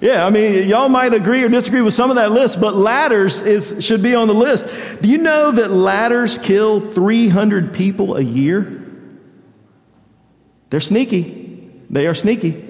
Yeah, 0.03 0.25
I 0.25 0.31
mean, 0.31 0.67
y'all 0.67 0.89
might 0.89 1.13
agree 1.13 1.43
or 1.43 1.47
disagree 1.47 1.81
with 1.81 1.93
some 1.93 2.09
of 2.09 2.17
that 2.17 2.33
list, 2.33 2.59
but 2.59 2.75
ladders 2.75 3.41
is, 3.41 3.85
should 3.85 4.01
be 4.03 4.15
on 4.15 4.27
the 4.27 4.33
list. 4.33 4.67
Do 5.01 5.07
you 5.07 5.17
know 5.17 5.51
that 5.51 5.71
ladders 5.71 6.37
kill 6.37 6.91
300 6.91 7.73
people 7.73 8.17
a 8.17 8.21
year? 8.21 8.83
They're 10.71 10.81
sneaky. 10.81 11.71
They 11.89 12.07
are 12.07 12.13
sneaky. 12.13 12.62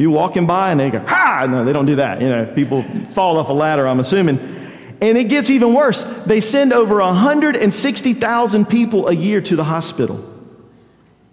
You 0.00 0.10
walking 0.10 0.46
by 0.46 0.70
and 0.70 0.80
they 0.80 0.88
go, 0.88 1.00
ha! 1.00 1.46
No, 1.46 1.62
they 1.62 1.74
don't 1.74 1.84
do 1.84 1.96
that. 1.96 2.22
You 2.22 2.30
know, 2.30 2.46
people 2.46 2.82
fall 3.10 3.36
off 3.36 3.50
a 3.50 3.52
ladder, 3.52 3.86
I'm 3.86 4.00
assuming. 4.00 4.38
And 5.02 5.18
it 5.18 5.24
gets 5.24 5.50
even 5.50 5.74
worse. 5.74 6.04
They 6.24 6.40
send 6.40 6.72
over 6.72 7.00
160,000 7.00 8.66
people 8.66 9.08
a 9.08 9.12
year 9.12 9.42
to 9.42 9.56
the 9.56 9.64
hospital. 9.64 10.26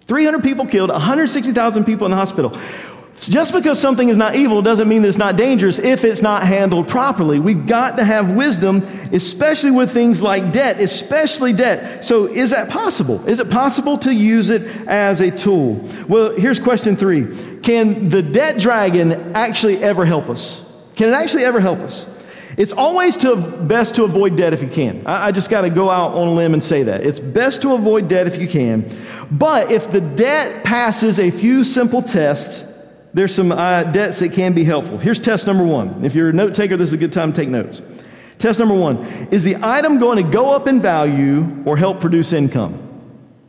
300 0.06 0.42
people 0.42 0.66
killed, 0.66 0.90
160,000 0.90 1.84
people 1.84 2.04
in 2.06 2.10
the 2.10 2.16
hospital. 2.18 2.54
Just 3.18 3.52
because 3.52 3.80
something 3.80 4.08
is 4.08 4.16
not 4.16 4.36
evil 4.36 4.62
doesn't 4.62 4.86
mean 4.86 5.02
that 5.02 5.08
it's 5.08 5.18
not 5.18 5.36
dangerous 5.36 5.78
if 5.78 6.04
it's 6.04 6.22
not 6.22 6.46
handled 6.46 6.86
properly. 6.86 7.40
We've 7.40 7.66
got 7.66 7.96
to 7.96 8.04
have 8.04 8.30
wisdom, 8.30 8.82
especially 9.12 9.72
with 9.72 9.90
things 9.90 10.22
like 10.22 10.52
debt, 10.52 10.80
especially 10.80 11.52
debt. 11.52 12.04
So, 12.04 12.26
is 12.26 12.50
that 12.50 12.70
possible? 12.70 13.26
Is 13.28 13.40
it 13.40 13.50
possible 13.50 13.98
to 13.98 14.14
use 14.14 14.50
it 14.50 14.62
as 14.86 15.20
a 15.20 15.32
tool? 15.32 15.84
Well, 16.08 16.36
here's 16.36 16.60
question 16.60 16.96
three 16.96 17.60
Can 17.60 18.08
the 18.08 18.22
debt 18.22 18.58
dragon 18.58 19.34
actually 19.34 19.82
ever 19.82 20.04
help 20.04 20.28
us? 20.28 20.64
Can 20.94 21.08
it 21.08 21.14
actually 21.14 21.44
ever 21.44 21.58
help 21.58 21.80
us? 21.80 22.06
It's 22.56 22.72
always 22.72 23.16
to, 23.18 23.36
best 23.36 23.94
to 23.96 24.04
avoid 24.04 24.36
debt 24.36 24.52
if 24.52 24.62
you 24.62 24.68
can. 24.68 25.06
I, 25.06 25.26
I 25.26 25.32
just 25.32 25.48
got 25.48 25.60
to 25.60 25.70
go 25.70 25.90
out 25.90 26.14
on 26.14 26.28
a 26.28 26.32
limb 26.32 26.54
and 26.54 26.62
say 26.62 26.84
that. 26.84 27.06
It's 27.06 27.20
best 27.20 27.62
to 27.62 27.74
avoid 27.74 28.08
debt 28.08 28.26
if 28.26 28.38
you 28.38 28.48
can. 28.48 28.96
But 29.30 29.70
if 29.70 29.90
the 29.90 30.00
debt 30.00 30.64
passes 30.64 31.20
a 31.20 31.30
few 31.30 31.62
simple 31.62 32.02
tests, 32.02 32.77
there's 33.14 33.34
some 33.34 33.52
uh, 33.52 33.84
debts 33.84 34.18
that 34.20 34.32
can 34.32 34.52
be 34.52 34.64
helpful. 34.64 34.98
Here's 34.98 35.20
test 35.20 35.46
number 35.46 35.64
one. 35.64 36.04
If 36.04 36.14
you're 36.14 36.28
a 36.28 36.32
note 36.32 36.54
taker, 36.54 36.76
this 36.76 36.88
is 36.88 36.92
a 36.92 36.98
good 36.98 37.12
time 37.12 37.32
to 37.32 37.40
take 37.40 37.48
notes. 37.48 37.80
Test 38.38 38.58
number 38.60 38.74
one 38.74 39.28
Is 39.30 39.44
the 39.44 39.56
item 39.56 39.98
going 39.98 40.24
to 40.24 40.30
go 40.30 40.50
up 40.50 40.68
in 40.68 40.80
value 40.80 41.62
or 41.64 41.76
help 41.76 42.00
produce 42.00 42.32
income? 42.32 42.84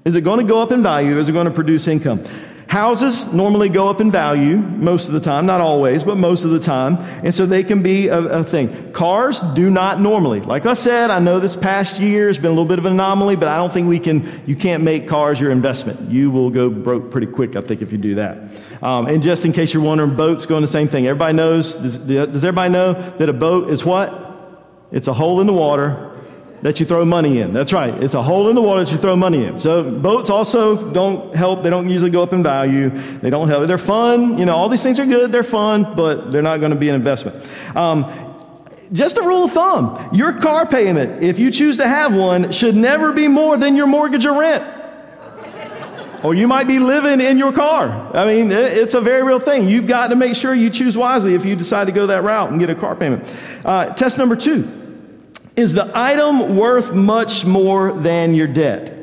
Is 0.06 0.15
it 0.15 0.22
going 0.22 0.39
to 0.39 0.45
go 0.45 0.62
up 0.62 0.72
in 0.72 0.82
value 0.82 1.17
or 1.17 1.19
is 1.19 1.30
it 1.30 1.34
going 1.34 1.45
to 1.45 1.54
produce 1.54 1.88
income? 1.88 2.24
Houses 2.70 3.26
normally 3.34 3.68
go 3.68 3.90
up 3.90 4.00
in 4.00 4.12
value 4.12 4.58
most 4.58 5.08
of 5.08 5.16
the 5.16 5.20
time, 5.20 5.48
not 5.48 5.60
always, 5.60 6.04
but 6.04 6.18
most 6.18 6.44
of 6.44 6.52
the 6.52 6.60
time. 6.60 6.98
And 7.24 7.34
so 7.34 7.48
they 7.48 7.64
can 7.64 7.82
be 7.82 8.10
a, 8.10 8.20
a, 8.20 8.44
thing. 8.44 8.92
Cars 8.92 9.42
do 9.56 9.72
not 9.72 10.00
normally. 10.00 10.42
Like 10.42 10.68
I 10.68 10.76
said, 10.76 11.10
I 11.10 11.18
know 11.18 11.40
this 11.40 11.56
past 11.56 12.00
year 12.00 12.28
has 12.28 12.38
been 12.38 12.46
a 12.46 12.50
little 12.50 12.66
bit 12.66 12.78
of 12.78 12.86
an 12.86 12.94
anomaly, 12.94 13.38
but 13.38 13.48
I 13.48 13.58
don't 13.58 13.74
think 13.74 13.88
we 13.88 13.98
can, 13.98 14.44
you 14.46 14.56
can't 14.56 14.84
make 14.84 15.08
cars 15.08 15.40
your 15.40 15.50
investment. 15.50 16.12
You 16.12 16.30
will 16.30 16.52
go 16.52 16.70
broke 16.70 17.10
pretty 17.10 17.26
quick, 17.26 17.56
I 17.56 17.62
think, 17.62 17.82
if 17.82 17.92
you 17.92 17.98
do 17.98 18.14
that. 18.14 18.38
Um, 18.84 19.08
and 19.08 19.24
just 19.24 19.46
in 19.46 19.52
case 19.52 19.74
you're 19.74 19.82
wondering, 19.82 20.16
boats 20.16 20.46
going 20.46 20.62
the 20.62 20.68
same 20.68 20.88
thing. 20.88 21.08
Everybody 21.08 21.36
knows, 21.36 21.76
does, 21.76 21.98
does 21.98 22.44
everybody 22.46 22.72
know 22.72 22.94
that 22.94 23.30
a 23.30 23.34
boat 23.34 23.72
is 23.72 23.84
what? 23.84 24.28
It's 24.92 25.08
a 25.08 25.14
hole 25.14 25.42
in 25.42 25.48
the 25.48 25.54
water 25.54 26.09
that 26.62 26.80
you 26.80 26.86
throw 26.86 27.06
money 27.06 27.39
in. 27.39 27.54
That's 27.54 27.72
right. 27.72 27.93
It's 28.04 28.13
a 28.13 28.22
hole 28.22 28.50
in 28.50 28.56
the 28.56 28.62
water 28.62 28.84
that 28.84 28.91
you 28.91 28.98
throw 28.98 29.15
money 29.15 29.45
in. 29.45 29.58
So 29.58 29.89
boats 29.89 30.30
also 30.30 30.91
don't 30.91 31.34
help. 31.36 31.63
They 31.63 31.69
don't 31.69 31.89
usually 31.89 32.12
go 32.12 32.22
up 32.22 32.34
in 32.34 32.43
value. 32.43 32.89
They 32.89 33.30
don't 33.30 33.48
help. 33.48 33.67
They're 33.67 33.78
fun. 33.78 34.38
You 34.38 34.45
know, 34.45 34.56
all 34.56 34.69
these 34.69 34.84
things 34.84 35.00
are 35.00 35.06
good. 35.06 35.32
They're 35.32 35.43
fun, 35.43 35.95
but 35.95 36.32
they're 36.32 36.41
not 36.41 36.60
going 36.60 36.72
to 36.72 36.78
be 36.78 36.89
an 36.89 36.95
investment. 36.95 37.45
Um, 37.76 38.26
just 38.91 39.17
a 39.17 39.22
rule 39.22 39.45
of 39.45 39.52
thumb 39.52 40.10
your 40.12 40.34
car 40.34 40.65
payment, 40.65 41.24
if 41.24 41.39
you 41.39 41.52
choose 41.52 41.78
to 41.78 41.88
have 41.88 42.13
one, 42.15 42.52
should 42.52 42.76
never 42.76 43.13
be 43.13 43.28
more 43.28 43.56
than 43.58 43.76
your 43.76 43.88
mortgage 43.88 44.26
or 44.26 44.39
rent. 44.39 44.63
or 46.24 46.34
you 46.34 46.48
might 46.48 46.67
be 46.67 46.80
living 46.80 47.22
in 47.22 47.38
your 47.38 47.54
car. 47.54 48.12
I 48.13 48.26
mean, 48.26 48.52
it's 48.52 48.95
a 48.95 49.02
very 49.02 49.24
real 49.24 49.39
thing. 49.39 49.69
You've 49.69 49.88
got 49.88 50.08
to 50.08 50.15
make 50.15 50.36
sure 50.36 50.54
you 50.54 50.69
choose 50.69 50.98
wisely 50.98 51.36
if 51.36 51.45
you 51.45 51.56
decide 51.56 51.86
to 51.86 51.93
go 51.93 52.08
that 52.08 52.24
route 52.24 52.50
and 52.50 52.60
get 52.60 52.69
a 52.69 52.76
car 52.76 52.95
payment. 52.95 53.24
Uh, 53.63 53.93
test 53.93 54.17
number 54.17 54.36
two 54.36 54.88
is 55.60 55.74
the 55.74 55.91
item 55.93 56.56
worth 56.56 56.93
much 56.93 57.45
more 57.45 57.91
than 57.91 58.34
your 58.34 58.48
debt? 58.48 58.95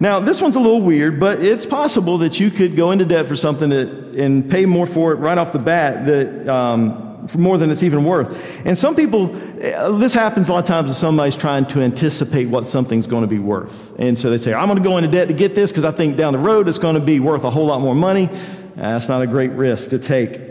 Now, 0.00 0.18
this 0.18 0.40
one's 0.42 0.56
a 0.56 0.60
little 0.60 0.80
weird, 0.80 1.20
but 1.20 1.40
it's 1.40 1.64
possible 1.64 2.18
that 2.18 2.40
you 2.40 2.50
could 2.50 2.74
go 2.74 2.90
into 2.90 3.04
debt 3.04 3.26
for 3.26 3.36
something 3.36 3.70
that, 3.70 3.88
and 4.16 4.50
pay 4.50 4.66
more 4.66 4.86
for 4.86 5.12
it 5.12 5.16
right 5.16 5.38
off 5.38 5.52
the 5.52 5.58
bat 5.58 6.06
that, 6.06 6.48
um, 6.48 7.28
for 7.28 7.38
more 7.38 7.58
than 7.58 7.70
it's 7.70 7.82
even 7.82 8.02
worth. 8.02 8.42
And 8.64 8.76
some 8.76 8.96
people, 8.96 9.36
uh, 9.62 9.98
this 9.98 10.14
happens 10.14 10.48
a 10.48 10.52
lot 10.52 10.60
of 10.60 10.64
times 10.64 10.90
if 10.90 10.96
somebody's 10.96 11.36
trying 11.36 11.66
to 11.66 11.82
anticipate 11.82 12.46
what 12.46 12.66
something's 12.66 13.06
going 13.06 13.22
to 13.22 13.28
be 13.28 13.38
worth. 13.38 13.94
And 13.98 14.16
so 14.16 14.30
they 14.30 14.38
say, 14.38 14.54
I'm 14.54 14.66
going 14.66 14.82
to 14.82 14.88
go 14.88 14.96
into 14.96 15.10
debt 15.10 15.28
to 15.28 15.34
get 15.34 15.54
this 15.54 15.70
because 15.70 15.84
I 15.84 15.92
think 15.92 16.16
down 16.16 16.32
the 16.32 16.38
road 16.38 16.66
it's 16.66 16.78
going 16.78 16.94
to 16.94 17.00
be 17.00 17.20
worth 17.20 17.44
a 17.44 17.50
whole 17.50 17.66
lot 17.66 17.80
more 17.80 17.94
money. 17.94 18.30
That's 18.74 19.08
not 19.08 19.20
a 19.20 19.26
great 19.26 19.52
risk 19.52 19.90
to 19.90 19.98
take 19.98 20.49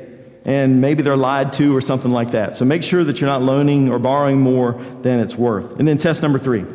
and 0.50 0.82
maybe 0.82 1.04
they're 1.04 1.16
lied 1.16 1.54
to 1.54 1.78
or 1.78 1.80
something 1.80 2.10
like 2.10 2.32
that. 2.32 2.56
So 2.56 2.66
make 2.66 2.82
sure 2.82 3.04
that 3.04 3.22
you're 3.22 3.30
not 3.30 3.44
loaning 3.44 3.88
or 3.88 4.00
borrowing 4.00 4.42
more 4.42 4.74
than 5.04 5.20
it's 5.20 5.36
worth. 5.36 5.78
And 5.78 5.88
then 5.88 6.00
test 6.00 6.24
number 6.24 6.40
three 6.40 6.66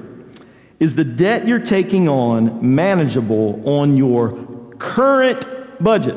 is 0.78 0.94
the 0.94 1.04
debt 1.04 1.48
you're 1.48 1.58
taking 1.58 2.08
on 2.08 2.74
manageable 2.74 3.68
on 3.68 3.96
your 3.96 4.46
current 4.78 5.44
budget? 5.82 6.14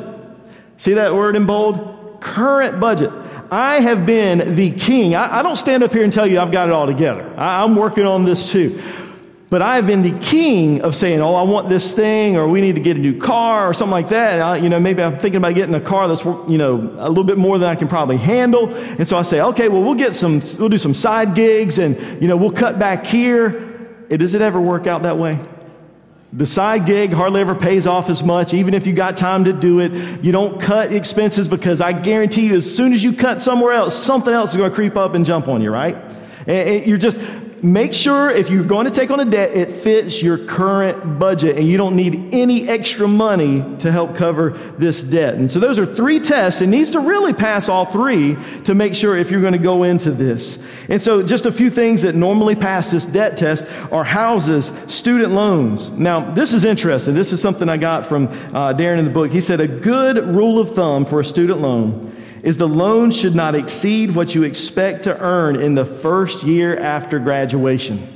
See 0.77 0.93
that 0.93 1.15
word 1.15 1.35
in 1.35 1.47
bold? 1.47 2.19
Current 2.21 2.79
budget. 2.79 3.11
I 3.49 3.79
have 3.79 4.05
been 4.05 4.55
the 4.55 4.69
king. 4.71 5.15
I, 5.15 5.39
I 5.39 5.41
don't 5.41 5.55
stand 5.55 5.81
up 5.81 5.91
here 5.91 6.03
and 6.03 6.13
tell 6.13 6.27
you 6.27 6.39
I've 6.39 6.51
got 6.51 6.67
it 6.67 6.73
all 6.73 6.85
together. 6.85 7.33
I, 7.37 7.63
I'm 7.63 7.75
working 7.75 8.05
on 8.05 8.23
this 8.23 8.51
too. 8.51 8.79
But 9.49 9.61
I've 9.61 9.87
been 9.87 10.01
the 10.01 10.19
king 10.19 10.81
of 10.81 10.93
saying, 10.93 11.21
oh, 11.21 11.33
I 11.33 11.43
want 11.43 11.69
this 11.69 11.93
thing, 11.93 12.35
or 12.35 12.49
we 12.49 12.59
need 12.59 12.75
to 12.75 12.81
get 12.81 12.97
a 12.97 12.99
new 12.99 13.17
car, 13.17 13.69
or 13.69 13.73
something 13.73 13.93
like 13.93 14.09
that. 14.09 14.41
I, 14.41 14.57
you 14.57 14.67
know, 14.67 14.77
maybe 14.77 15.01
I'm 15.01 15.17
thinking 15.17 15.37
about 15.37 15.55
getting 15.55 15.73
a 15.73 15.79
car 15.79 16.09
that's, 16.09 16.25
you 16.25 16.57
know, 16.57 16.93
a 16.97 17.07
little 17.07 17.23
bit 17.23 17.37
more 17.37 17.57
than 17.57 17.69
I 17.69 17.75
can 17.75 17.87
probably 17.87 18.17
handle. 18.17 18.75
And 18.75 19.07
so 19.07 19.17
I 19.17 19.21
say, 19.21 19.39
okay, 19.39 19.69
well, 19.69 19.81
we'll 19.81 19.95
get 19.95 20.17
some, 20.17 20.41
we'll 20.59 20.67
do 20.67 20.77
some 20.77 20.93
side 20.93 21.33
gigs, 21.33 21.79
and, 21.79 22.21
you 22.21 22.27
know, 22.27 22.35
we'll 22.35 22.51
cut 22.51 22.77
back 22.77 23.05
here. 23.05 23.51
Does 24.09 24.35
it 24.35 24.41
ever 24.41 24.59
work 24.59 24.85
out 24.85 25.03
that 25.03 25.17
way? 25.17 25.39
The 26.33 26.45
side 26.45 26.85
gig 26.85 27.13
hardly 27.13 27.39
ever 27.39 27.55
pays 27.55 27.87
off 27.87 28.09
as 28.09 28.21
much, 28.21 28.53
even 28.53 28.73
if 28.73 28.85
you 28.85 28.91
got 28.91 29.15
time 29.15 29.45
to 29.45 29.53
do 29.53 29.79
it. 29.79 29.93
You 30.21 30.33
don't 30.33 30.59
cut 30.59 30.91
expenses 30.91 31.47
because 31.47 31.79
I 31.79 31.93
guarantee 31.93 32.47
you, 32.47 32.55
as 32.55 32.75
soon 32.75 32.91
as 32.91 33.01
you 33.01 33.13
cut 33.13 33.41
somewhere 33.41 33.71
else, 33.71 33.95
something 33.95 34.33
else 34.33 34.51
is 34.51 34.57
going 34.57 34.69
to 34.69 34.75
creep 34.75 34.97
up 34.97 35.13
and 35.13 35.25
jump 35.25 35.47
on 35.47 35.61
you, 35.61 35.71
right? 35.71 35.95
And 36.45 36.85
you're 36.85 36.97
just, 36.97 37.21
make 37.63 37.93
sure 37.93 38.29
if 38.29 38.49
you're 38.49 38.63
going 38.63 38.85
to 38.85 38.91
take 38.91 39.11
on 39.11 39.19
a 39.19 39.25
debt, 39.25 39.51
it 39.51 39.71
fits 39.71 40.21
your 40.21 40.37
current 40.37 41.19
budget 41.19 41.57
and 41.57 41.67
you 41.67 41.77
don't 41.77 41.95
need 41.95 42.33
any 42.33 42.67
extra 42.67 43.07
money 43.07 43.63
to 43.79 43.91
help 43.91 44.15
cover 44.15 44.51
this 44.77 45.03
debt. 45.03 45.35
And 45.35 45.49
so 45.49 45.59
those 45.59 45.79
are 45.79 45.85
three 45.85 46.19
tests. 46.19 46.61
It 46.61 46.67
needs 46.67 46.91
to 46.91 46.99
really 46.99 47.33
pass 47.33 47.69
all 47.69 47.85
three 47.85 48.37
to 48.65 48.75
make 48.75 48.95
sure 48.95 49.17
if 49.17 49.31
you're 49.31 49.41
going 49.41 49.53
to 49.53 49.59
go 49.59 49.83
into 49.83 50.11
this. 50.11 50.63
And 50.89 51.01
so 51.01 51.23
just 51.23 51.45
a 51.45 51.51
few 51.51 51.69
things 51.69 52.01
that 52.03 52.15
normally 52.15 52.55
pass 52.55 52.91
this 52.91 53.05
debt 53.05 53.37
test 53.37 53.67
are 53.91 54.03
houses, 54.03 54.71
student 54.87 55.33
loans. 55.33 55.89
Now, 55.91 56.19
this 56.31 56.53
is 56.53 56.65
interesting. 56.65 57.15
This 57.15 57.33
is 57.33 57.41
something 57.41 57.69
I 57.69 57.77
got 57.77 58.05
from 58.05 58.27
uh, 58.27 58.73
Darren 58.73 58.99
in 58.99 59.05
the 59.05 59.11
book. 59.11 59.31
He 59.31 59.41
said 59.41 59.59
a 59.59 59.67
good 59.67 60.17
rule 60.27 60.59
of 60.59 60.75
thumb 60.75 61.05
for 61.05 61.19
a 61.19 61.25
student 61.25 61.59
loan 61.59 62.16
is 62.43 62.57
the 62.57 62.67
loan 62.67 63.11
should 63.11 63.35
not 63.35 63.55
exceed 63.55 64.15
what 64.15 64.35
you 64.35 64.43
expect 64.43 65.03
to 65.03 65.19
earn 65.19 65.55
in 65.55 65.75
the 65.75 65.85
first 65.85 66.43
year 66.43 66.77
after 66.77 67.19
graduation. 67.19 68.13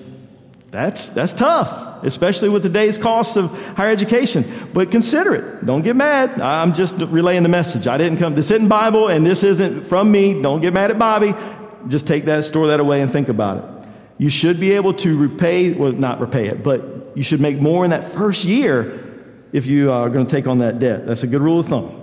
That's, 0.72 1.10
that's 1.10 1.34
tough, 1.34 2.04
especially 2.04 2.48
with 2.48 2.64
today's 2.64 2.98
costs 2.98 3.36
of 3.36 3.52
higher 3.76 3.90
education. 3.90 4.46
But 4.74 4.90
consider 4.90 5.36
it. 5.36 5.66
Don't 5.66 5.82
get 5.82 5.98
mad. 5.98 6.40
I'm 6.40 6.74
just 6.74 6.96
relaying 6.96 7.44
the 7.44 7.50
message. 7.50 7.88
I 7.88 7.98
didn't 7.98 8.20
come, 8.20 8.36
this 8.36 8.52
isn't 8.52 8.70
Bible 8.70 9.10
and 9.10 9.26
this 9.26 9.44
isn't 9.44 9.84
from 9.84 10.10
me. 10.10 10.42
Don't 10.42 10.62
get 10.62 10.74
mad 10.74 10.90
at 10.90 10.98
Bobby. 10.98 11.36
Just 11.88 12.08
take 12.08 12.26
that, 12.26 12.46
store 12.46 12.68
that 12.68 12.80
away, 12.80 13.02
and 13.02 13.12
think 13.12 13.28
about 13.28 13.58
it. 13.58 13.88
You 14.18 14.30
should 14.30 14.60
be 14.60 14.72
able 14.72 14.94
to 14.96 15.18
repay, 15.18 15.74
well, 15.74 15.92
not 15.92 16.22
repay 16.22 16.48
it, 16.48 16.64
but 16.64 17.18
you 17.18 17.24
should 17.24 17.42
make 17.42 17.60
more 17.60 17.84
in 17.84 17.92
that 17.92 18.06
first 18.14 18.46
year 18.46 19.04
if 19.52 19.66
you 19.66 19.92
are 19.92 20.10
going 20.10 20.26
to 20.26 20.32
take 20.34 20.48
on 20.48 20.60
that 20.60 20.80
debt. 20.80 21.06
That's 21.06 21.24
a 21.24 21.28
good 21.28 21.42
rule 21.42 21.60
of 21.60 21.68
thumb. 21.68 22.01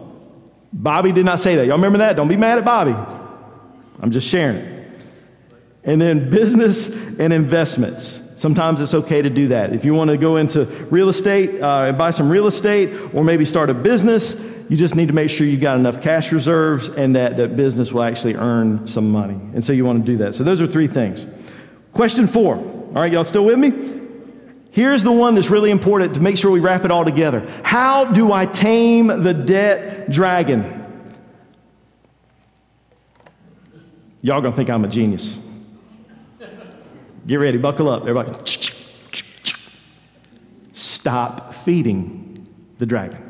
Bobby 0.73 1.13
did 1.13 1.25
not 1.25 1.39
say 1.39 1.57
that. 1.57 1.67
Y'all 1.67 1.77
remember 1.77 1.99
that? 1.99 2.17
Don't 2.17 2.29
be 2.29 2.37
mad 2.37 2.59
at 2.59 2.65
Bobby. 2.65 2.95
I'm 4.01 4.11
just 4.11 4.29
sharing 4.29 4.87
And 5.83 6.01
then 6.01 6.31
business 6.31 6.89
and 6.89 7.33
investments. 7.33 8.23
Sometimes 8.37 8.81
it's 8.81 8.95
okay 8.95 9.21
to 9.23 9.31
do 9.31 9.49
that. 9.49 9.73
If 9.73 9.85
you 9.85 9.95
want 9.95 10.11
to 10.11 10.17
go 10.17 10.37
into 10.37 10.65
real 10.91 11.09
estate 11.09 11.61
uh, 11.61 11.87
and 11.87 11.99
buy 11.99 12.13
some 12.13 12.29
real 12.31 12.47
estate 12.47 12.91
or 13.13 13.25
maybe 13.25 13.45
start 13.45 13.71
a 13.71 13.75
business, 13.75 14.41
you 14.69 14.77
just 14.77 14.95
need 14.95 15.09
to 15.09 15.15
make 15.15 15.31
sure 15.31 15.47
you've 15.47 15.61
got 15.61 15.79
enough 15.79 16.01
cash 16.01 16.31
reserves 16.31 16.89
and 16.91 17.17
that 17.17 17.37
that 17.39 17.57
business 17.57 17.91
will 17.91 18.03
actually 18.03 18.37
earn 18.37 18.87
some 18.87 19.11
money. 19.11 19.35
And 19.55 19.65
so 19.65 19.73
you 19.73 19.85
want 19.85 20.05
to 20.05 20.13
do 20.13 20.19
that. 20.19 20.35
So 20.35 20.45
those 20.45 20.61
are 20.61 20.67
three 20.67 20.87
things. 20.87 21.27
Question 21.93 22.29
four. 22.29 22.57
All 22.57 22.93
right, 22.93 23.11
y'all 23.11 23.25
still 23.25 23.45
with 23.45 23.59
me? 23.59 23.98
Here's 24.71 25.03
the 25.03 25.13
one 25.13 25.35
that's 25.35 25.51
really 25.51 25.71
important 25.71 26.15
to 26.15 26.21
make 26.21 26.37
sure 26.37 26.51
we 26.51 26.61
wrap 26.61 26.85
it 26.85 26.91
all 26.91 27.05
together. 27.05 27.41
How 27.65 28.05
do 28.05 28.33
I 28.33 28.47
tame 28.47 29.07
the 29.07 29.35
debt 29.35 30.11
dragon? 30.11 30.75
Y'all 34.21 34.41
gonna 34.41 34.55
think 34.55 34.69
I'm 34.69 34.85
a 34.85 34.89
genius. 34.89 35.39
Get 37.27 37.37
ready, 37.37 37.59
buckle 37.59 37.89
up, 37.89 38.03
everybody. 38.03 38.33
Stop 40.73 41.55
feeding 41.55 42.47
the 42.79 42.87
dragon. 42.87 43.25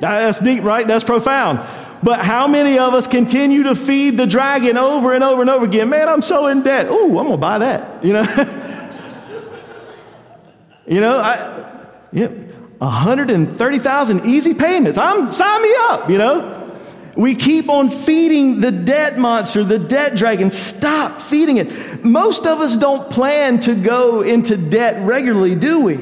That's 0.00 0.38
deep, 0.38 0.62
right? 0.62 0.86
That's 0.86 1.04
profound. 1.04 1.60
But 2.02 2.24
how 2.24 2.46
many 2.46 2.78
of 2.78 2.94
us 2.94 3.06
continue 3.06 3.64
to 3.64 3.74
feed 3.74 4.16
the 4.16 4.26
dragon 4.26 4.78
over 4.78 5.14
and 5.14 5.24
over 5.24 5.40
and 5.40 5.50
over 5.50 5.64
again? 5.64 5.88
Man, 5.88 6.08
I'm 6.08 6.22
so 6.22 6.46
in 6.46 6.62
debt. 6.62 6.86
Ooh, 6.86 7.18
I'm 7.18 7.26
gonna 7.26 7.36
buy 7.36 7.58
that. 7.58 8.04
You 8.04 8.12
know? 8.12 8.24
You 10.88 11.00
know, 11.00 11.18
I, 11.18 11.86
yeah, 12.12 12.28
130,000 12.78 14.26
easy 14.26 14.54
payments. 14.54 14.98
I'm 14.98 15.28
sign 15.28 15.62
me 15.62 15.74
up, 15.80 16.08
you 16.08 16.18
know. 16.18 16.54
We 17.16 17.34
keep 17.34 17.68
on 17.68 17.90
feeding 17.90 18.60
the 18.60 18.70
debt 18.70 19.18
monster, 19.18 19.64
the 19.64 19.78
debt 19.78 20.14
dragon. 20.14 20.52
Stop 20.52 21.20
feeding 21.20 21.56
it. 21.56 22.04
Most 22.04 22.46
of 22.46 22.60
us 22.60 22.76
don't 22.76 23.10
plan 23.10 23.58
to 23.60 23.74
go 23.74 24.22
into 24.22 24.56
debt 24.56 25.04
regularly, 25.04 25.56
do 25.56 25.80
we? 25.80 25.98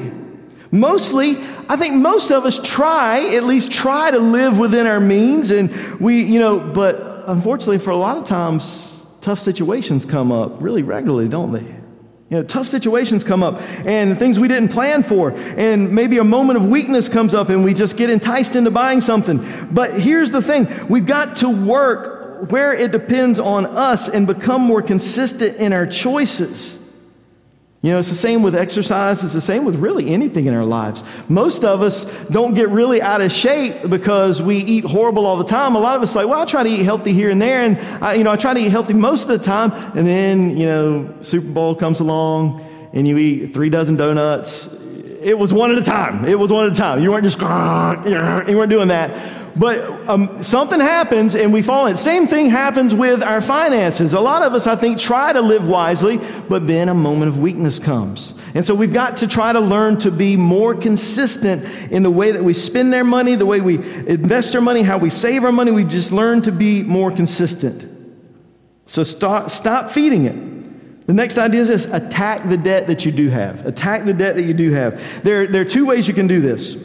Mostly, 0.69 1.37
I 1.69 1.75
think 1.75 1.95
most 1.95 2.31
of 2.31 2.45
us 2.45 2.59
try, 2.63 3.35
at 3.35 3.45
least 3.45 3.71
try 3.71 4.11
to 4.11 4.19
live 4.19 4.59
within 4.59 4.85
our 4.85 4.99
means, 4.99 5.49
and 5.49 5.71
we, 5.99 6.21
you 6.21 6.39
know, 6.39 6.59
but 6.59 7.23
unfortunately, 7.27 7.79
for 7.79 7.89
a 7.89 7.97
lot 7.97 8.17
of 8.17 8.25
times, 8.25 9.07
tough 9.21 9.39
situations 9.39 10.05
come 10.05 10.31
up 10.31 10.61
really 10.61 10.83
regularly, 10.83 11.27
don't 11.27 11.51
they? 11.51 11.76
You 12.29 12.37
know, 12.37 12.43
tough 12.43 12.67
situations 12.67 13.23
come 13.23 13.41
up 13.41 13.61
and 13.85 14.17
things 14.17 14.37
we 14.37 14.49
didn't 14.49 14.69
plan 14.69 15.01
for. 15.01 15.31
And 15.31 15.93
maybe 15.93 16.17
a 16.17 16.25
moment 16.25 16.57
of 16.57 16.65
weakness 16.65 17.07
comes 17.07 17.33
up 17.33 17.47
and 17.47 17.63
we 17.63 17.73
just 17.73 17.95
get 17.95 18.09
enticed 18.09 18.57
into 18.57 18.69
buying 18.69 18.99
something. 18.99 19.69
But 19.71 19.97
here's 19.97 20.31
the 20.31 20.41
thing 20.41 20.67
we've 20.89 21.05
got 21.05 21.37
to 21.37 21.49
work 21.49 22.51
where 22.51 22.73
it 22.73 22.91
depends 22.91 23.39
on 23.39 23.65
us 23.65 24.09
and 24.09 24.27
become 24.27 24.61
more 24.61 24.81
consistent 24.81 25.55
in 25.57 25.71
our 25.71 25.87
choices. 25.87 26.77
You 27.83 27.91
know, 27.91 27.99
it's 27.99 28.09
the 28.09 28.15
same 28.15 28.41
with 28.41 28.55
exercise, 28.55 29.23
it's 29.23 29.33
the 29.33 29.41
same 29.41 29.63
with 29.63 29.75
really 29.75 30.09
anything 30.09 30.45
in 30.45 30.53
our 30.53 30.65
lives. 30.65 31.03
Most 31.29 31.63
of 31.63 31.83
us 31.83 32.05
don't 32.25 32.55
get 32.55 32.69
really 32.69 33.03
out 33.03 33.21
of 33.21 33.31
shape 33.31 33.87
because 33.87 34.41
we 34.41 34.57
eat 34.57 34.83
horrible 34.83 35.27
all 35.27 35.37
the 35.37 35.43
time. 35.43 35.75
A 35.75 35.79
lot 35.79 35.95
of 35.95 36.01
us 36.01 36.15
like, 36.15 36.27
well, 36.27 36.41
I 36.41 36.45
try 36.45 36.63
to 36.63 36.69
eat 36.69 36.83
healthy 36.83 37.13
here 37.13 37.29
and 37.29 37.39
there, 37.39 37.61
and 37.61 37.77
I, 38.03 38.15
you 38.15 38.23
know, 38.23 38.31
I 38.31 38.35
try 38.35 38.55
to 38.55 38.59
eat 38.59 38.71
healthy 38.71 38.93
most 38.93 39.23
of 39.23 39.27
the 39.29 39.37
time, 39.37 39.71
and 39.95 40.07
then, 40.07 40.57
you 40.57 40.65
know, 40.65 41.13
Super 41.21 41.49
Bowl 41.49 41.75
comes 41.75 41.99
along 41.99 42.63
and 42.93 43.07
you 43.07 43.17
eat 43.19 43.53
three 43.53 43.69
dozen 43.69 43.95
donuts. 43.95 44.73
It 45.21 45.37
was 45.37 45.53
one 45.53 45.71
at 45.71 45.77
a 45.77 45.83
time. 45.83 46.25
It 46.25 46.39
was 46.39 46.51
one 46.51 46.65
at 46.65 46.71
a 46.71 46.75
time. 46.75 47.03
You 47.03 47.11
weren't 47.11 47.25
just, 47.25 47.39
you 47.39 48.57
weren't 48.57 48.69
doing 48.71 48.87
that. 48.87 49.46
But 49.57 50.07
um, 50.07 50.43
something 50.43 50.79
happens 50.79 51.35
and 51.35 51.51
we 51.51 51.61
fall 51.61 51.87
in. 51.87 51.95
Same 51.95 52.27
thing 52.27 52.49
happens 52.49 52.93
with 52.93 53.23
our 53.23 53.41
finances. 53.41 54.13
A 54.13 54.19
lot 54.19 54.43
of 54.43 54.53
us, 54.53 54.67
I 54.67 54.75
think, 54.75 54.99
try 54.99 55.33
to 55.33 55.41
live 55.41 55.67
wisely, 55.67 56.19
but 56.47 56.67
then 56.67 56.89
a 56.89 56.93
moment 56.93 57.29
of 57.29 57.39
weakness 57.39 57.79
comes. 57.79 58.35
And 58.53 58.63
so 58.63 58.75
we've 58.75 58.93
got 58.93 59.17
to 59.17 59.27
try 59.27 59.53
to 59.53 59.59
learn 59.59 59.97
to 59.99 60.11
be 60.11 60.37
more 60.37 60.75
consistent 60.75 61.63
in 61.91 62.03
the 62.03 62.11
way 62.11 62.31
that 62.31 62.43
we 62.43 62.53
spend 62.53 62.93
our 62.93 63.03
money, 63.03 63.35
the 63.35 63.45
way 63.45 63.59
we 63.59 63.75
invest 64.07 64.55
our 64.55 64.61
money, 64.61 64.83
how 64.83 64.99
we 64.99 65.09
save 65.09 65.43
our 65.43 65.51
money. 65.51 65.71
We 65.71 65.85
just 65.85 66.11
learn 66.11 66.43
to 66.43 66.51
be 66.51 66.83
more 66.83 67.11
consistent. 67.11 67.85
So 68.85 69.03
stop, 69.03 69.49
stop 69.49 69.89
feeding 69.89 70.25
it. 70.25 71.07
The 71.07 71.13
next 71.13 71.37
idea 71.37 71.61
is 71.61 71.69
this 71.69 71.85
attack 71.85 72.47
the 72.47 72.57
debt 72.57 72.87
that 72.87 73.05
you 73.05 73.11
do 73.11 73.29
have. 73.29 73.65
Attack 73.65 74.05
the 74.05 74.13
debt 74.13 74.35
that 74.35 74.43
you 74.43 74.53
do 74.53 74.71
have. 74.71 75.23
There, 75.23 75.47
there 75.47 75.61
are 75.61 75.65
two 75.65 75.85
ways 75.85 76.07
you 76.07 76.13
can 76.13 76.27
do 76.27 76.41
this. 76.41 76.75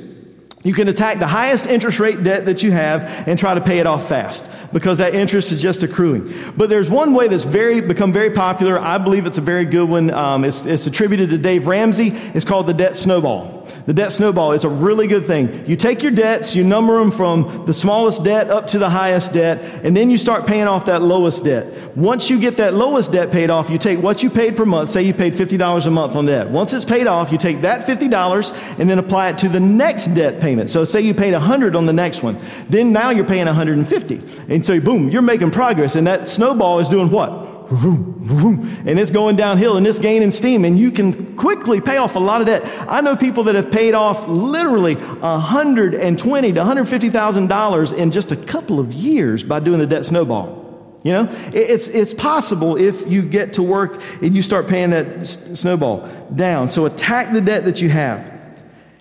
You 0.65 0.75
can 0.75 0.87
attack 0.87 1.19
the 1.19 1.27
highest 1.27 1.67
interest 1.67 1.99
rate 1.99 2.23
debt 2.23 2.45
that 2.45 2.63
you 2.63 2.71
have 2.71 3.29
and 3.29 3.37
try 3.37 3.55
to 3.55 3.61
pay 3.61 3.79
it 3.81 3.87
off 3.87 4.09
fast 4.09 4.49
because 4.73 4.99
that 4.99 5.13
interest 5.13 5.51
is 5.51 5.61
just 5.61 5.83
accruing. 5.83 6.33
But 6.57 6.69
there's 6.69 6.89
one 6.89 7.15
way 7.15 7.27
that's 7.27 7.43
very 7.43 7.81
become 7.81 8.13
very 8.13 8.31
popular. 8.31 8.79
I 8.79 8.99
believe 8.99 9.27
it's 9.27 9.39
a 9.39 9.43
very 9.43 9.65
good 9.65 9.89
one. 9.89 10.11
Um, 10.13 10.45
it's, 10.45 10.65
it's 10.65 10.87
attributed 10.87 11.31
to 11.31 11.39
Dave 11.39 11.67
Ramsey. 11.67 12.11
It's 12.33 12.45
called 12.45 12.69
the 12.69 12.75
debt 12.75 12.97
snowball. 12.97 13.62
The 13.87 13.93
debt 13.93 14.13
snowball 14.13 14.53
is 14.53 14.65
a 14.65 14.69
really 14.69 15.07
good 15.07 15.27
thing. 15.27 15.67
You 15.67 15.77
take 15.77 16.03
your 16.03 16.13
debts, 16.13 16.55
you 16.55 16.63
number 16.63 16.99
them 16.99 17.11
from 17.11 17.65
the 17.67 17.75
smallest 17.75 18.23
debt 18.23 18.51
up 18.51 18.67
to 18.69 18.79
the 18.79 18.91
highest 18.91 19.33
debt, 19.33 19.59
and 19.85 19.97
then 19.97 20.11
you 20.11 20.19
start 20.19 20.47
paying 20.47 20.69
off 20.69 20.85
that 20.85 21.03
lowest 21.03 21.45
debt. 21.45 21.97
Once 21.97 22.31
you 22.31 22.41
get 22.41 22.57
that 22.59 22.75
lowest 22.75 23.13
debt 23.13 23.33
paid 23.33 23.51
off, 23.51 23.71
you 23.71 23.79
take 23.79 24.01
what 24.03 24.23
you 24.23 24.31
paid 24.31 24.57
per 24.57 24.65
month. 24.65 24.91
Say 24.91 25.03
you 25.03 25.15
paid 25.15 25.35
$50 25.35 25.87
a 25.87 25.91
month 25.91 26.17
on 26.17 26.27
debt. 26.27 26.49
Once 26.49 26.73
it's 26.73 26.85
paid 26.85 27.07
off, 27.07 27.33
you 27.33 27.39
take 27.39 27.61
that 27.63 27.87
$50 27.87 28.79
and 28.79 28.89
then 28.89 28.99
apply 28.99 29.31
it 29.31 29.39
to 29.39 29.49
the 29.49 29.61
next 29.61 30.09
debt 30.09 30.41
payment. 30.41 30.71
So 30.71 30.85
say 30.85 31.01
you 31.01 31.15
paid 31.15 31.33
100 31.33 31.77
on 31.77 31.87
the 31.87 31.93
next 31.93 32.23
one. 32.23 32.39
Then 32.69 32.93
now 32.93 33.11
you're 33.11 33.25
paying 33.25 33.47
150. 33.47 34.21
And 34.49 34.65
so 34.65 34.81
boom, 34.81 35.09
you're 35.09 35.23
making 35.23 35.51
progress 35.51 35.97
and 35.97 36.07
that 36.07 36.29
snowball 36.29 36.79
is 36.79 36.89
doing 36.89 37.11
what? 37.11 37.52
And 37.73 38.99
it's 38.99 39.11
going 39.11 39.37
downhill 39.37 39.77
and 39.77 39.87
it's 39.87 39.99
gaining 39.99 40.31
steam 40.31 40.65
and 40.65 40.79
you 40.79 40.91
can 40.91 41.37
quickly 41.37 41.81
pay 41.81 41.97
off 41.97 42.17
a 42.17 42.19
lot 42.19 42.41
of 42.41 42.47
debt. 42.47 42.63
I 42.89 43.01
know 43.01 43.17
people 43.17 43.45
that 43.45 43.55
have 43.55 43.71
paid 43.71 43.95
off 43.95 44.29
literally 44.29 44.97
120 44.97 46.53
to 46.53 46.61
150000 46.61 47.47
dollars 47.49 47.93
in 47.93 48.11
just 48.11 48.31
a 48.33 48.37
couple 48.37 48.79
of 48.79 48.93
years 48.93 49.43
by 49.43 49.61
doing 49.61 49.79
the 49.79 49.87
debt 49.87 50.05
snowball. 50.05 50.61
You 51.03 51.13
know 51.13 51.29
it's, 51.53 51.89
it's 51.89 52.15
possible 52.15 52.77
if 52.77 53.07
you 53.09 53.23
get 53.23 53.55
to 53.55 53.63
work 53.63 54.01
and 54.21 54.37
you 54.37 54.43
start 54.43 54.69
paying 54.69 54.91
that 54.91 55.07
s- 55.19 55.39
snowball 55.55 56.09
down. 56.35 56.69
So 56.69 56.87
attack 56.87 57.33
the 57.33 57.41
debt 57.41 57.65
that 57.65 57.81
you 57.81 57.89
have. 57.89 58.31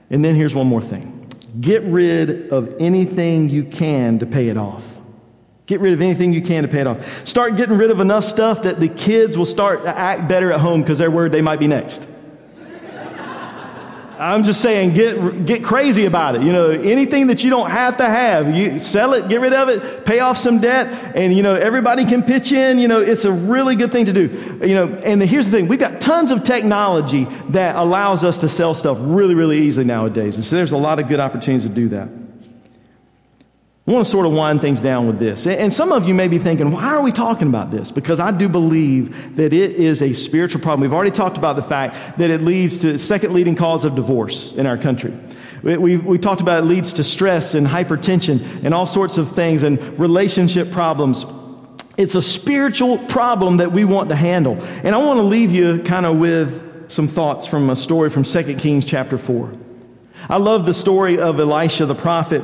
And 0.09 0.23
then 0.25 0.35
here's 0.35 0.55
one 0.55 0.67
more 0.67 0.81
thing. 0.81 1.29
Get 1.59 1.83
rid 1.83 2.49
of 2.49 2.75
anything 2.79 3.49
you 3.49 3.63
can 3.63 4.19
to 4.19 4.25
pay 4.25 4.47
it 4.47 4.57
off 4.57 4.90
Get 5.71 5.79
rid 5.79 5.93
of 5.93 6.01
anything 6.01 6.33
you 6.33 6.41
can 6.41 6.63
to 6.63 6.67
pay 6.67 6.81
it 6.81 6.87
off. 6.87 7.25
Start 7.25 7.55
getting 7.55 7.77
rid 7.77 7.91
of 7.91 8.01
enough 8.01 8.25
stuff 8.25 8.63
that 8.63 8.81
the 8.81 8.89
kids 8.89 9.37
will 9.37 9.45
start 9.45 9.85
to 9.85 9.97
act 9.97 10.27
better 10.27 10.51
at 10.51 10.59
home 10.59 10.81
because 10.81 10.97
they're 10.97 11.09
worried 11.09 11.31
they 11.31 11.39
might 11.39 11.61
be 11.61 11.67
next. 11.67 12.05
I'm 14.19 14.43
just 14.43 14.59
saying, 14.59 14.95
get, 14.95 15.45
get 15.45 15.63
crazy 15.63 16.03
about 16.03 16.35
it. 16.35 16.43
You 16.43 16.51
know, 16.51 16.71
anything 16.71 17.27
that 17.27 17.41
you 17.45 17.49
don't 17.49 17.69
have 17.69 17.95
to 17.97 18.05
have, 18.05 18.53
you 18.53 18.79
sell 18.79 19.13
it, 19.13 19.29
get 19.29 19.39
rid 19.39 19.53
of 19.53 19.69
it, 19.69 20.05
pay 20.05 20.19
off 20.19 20.37
some 20.37 20.59
debt, 20.59 21.15
and, 21.15 21.33
you 21.33 21.41
know, 21.41 21.55
everybody 21.55 22.03
can 22.03 22.21
pitch 22.21 22.51
in. 22.51 22.77
You 22.77 22.89
know, 22.89 22.99
it's 22.99 23.23
a 23.23 23.31
really 23.31 23.77
good 23.77 23.93
thing 23.93 24.07
to 24.07 24.13
do. 24.13 24.59
You 24.67 24.75
know, 24.75 24.87
and 25.05 25.21
here's 25.23 25.45
the 25.45 25.51
thing 25.53 25.69
we've 25.69 25.79
got 25.79 26.01
tons 26.01 26.31
of 26.31 26.43
technology 26.43 27.29
that 27.51 27.77
allows 27.77 28.25
us 28.25 28.39
to 28.39 28.49
sell 28.49 28.73
stuff 28.73 28.97
really, 28.99 29.35
really 29.35 29.61
easily 29.61 29.85
nowadays. 29.85 30.35
And 30.35 30.43
so 30.43 30.57
there's 30.57 30.73
a 30.73 30.77
lot 30.77 30.99
of 30.99 31.07
good 31.07 31.21
opportunities 31.21 31.65
to 31.65 31.73
do 31.73 31.87
that. 31.87 32.20
I 33.87 33.91
want 33.91 34.05
to 34.05 34.11
sort 34.11 34.27
of 34.27 34.33
wind 34.33 34.61
things 34.61 34.79
down 34.79 35.07
with 35.07 35.17
this. 35.17 35.47
And 35.47 35.73
some 35.73 35.91
of 35.91 36.07
you 36.07 36.13
may 36.13 36.27
be 36.27 36.37
thinking, 36.37 36.71
why 36.71 36.85
are 36.85 37.01
we 37.01 37.11
talking 37.11 37.47
about 37.47 37.71
this? 37.71 37.89
Because 37.89 38.19
I 38.19 38.29
do 38.29 38.47
believe 38.47 39.35
that 39.37 39.53
it 39.53 39.71
is 39.71 40.03
a 40.03 40.13
spiritual 40.13 40.61
problem. 40.61 40.81
We've 40.81 40.93
already 40.93 41.09
talked 41.09 41.35
about 41.39 41.55
the 41.55 41.63
fact 41.63 42.19
that 42.19 42.29
it 42.29 42.43
leads 42.43 42.77
to 42.79 42.99
second 42.99 43.33
leading 43.33 43.55
cause 43.55 43.83
of 43.83 43.95
divorce 43.95 44.53
in 44.53 44.67
our 44.67 44.77
country. 44.77 45.11
We, 45.63 46.17
talked 46.19 46.41
about 46.41 46.63
it 46.63 46.67
leads 46.67 46.93
to 46.93 47.03
stress 47.03 47.55
and 47.55 47.65
hypertension 47.65 48.63
and 48.63 48.73
all 48.73 48.85
sorts 48.85 49.17
of 49.17 49.29
things 49.29 49.63
and 49.63 49.99
relationship 49.99 50.71
problems. 50.71 51.25
It's 51.97 52.13
a 52.13 52.21
spiritual 52.21 52.99
problem 52.99 53.57
that 53.57 53.71
we 53.71 53.83
want 53.83 54.09
to 54.09 54.15
handle. 54.15 54.61
And 54.61 54.93
I 54.93 54.99
want 54.99 55.17
to 55.17 55.23
leave 55.23 55.51
you 55.51 55.81
kind 55.81 56.05
of 56.05 56.17
with 56.17 56.91
some 56.91 57.07
thoughts 57.07 57.47
from 57.47 57.71
a 57.71 57.75
story 57.75 58.11
from 58.11 58.23
2 58.23 58.55
Kings 58.57 58.85
chapter 58.85 59.17
4. 59.17 59.51
I 60.29 60.37
love 60.37 60.67
the 60.67 60.73
story 60.73 61.17
of 61.17 61.39
Elisha 61.39 61.87
the 61.87 61.95
prophet 61.95 62.43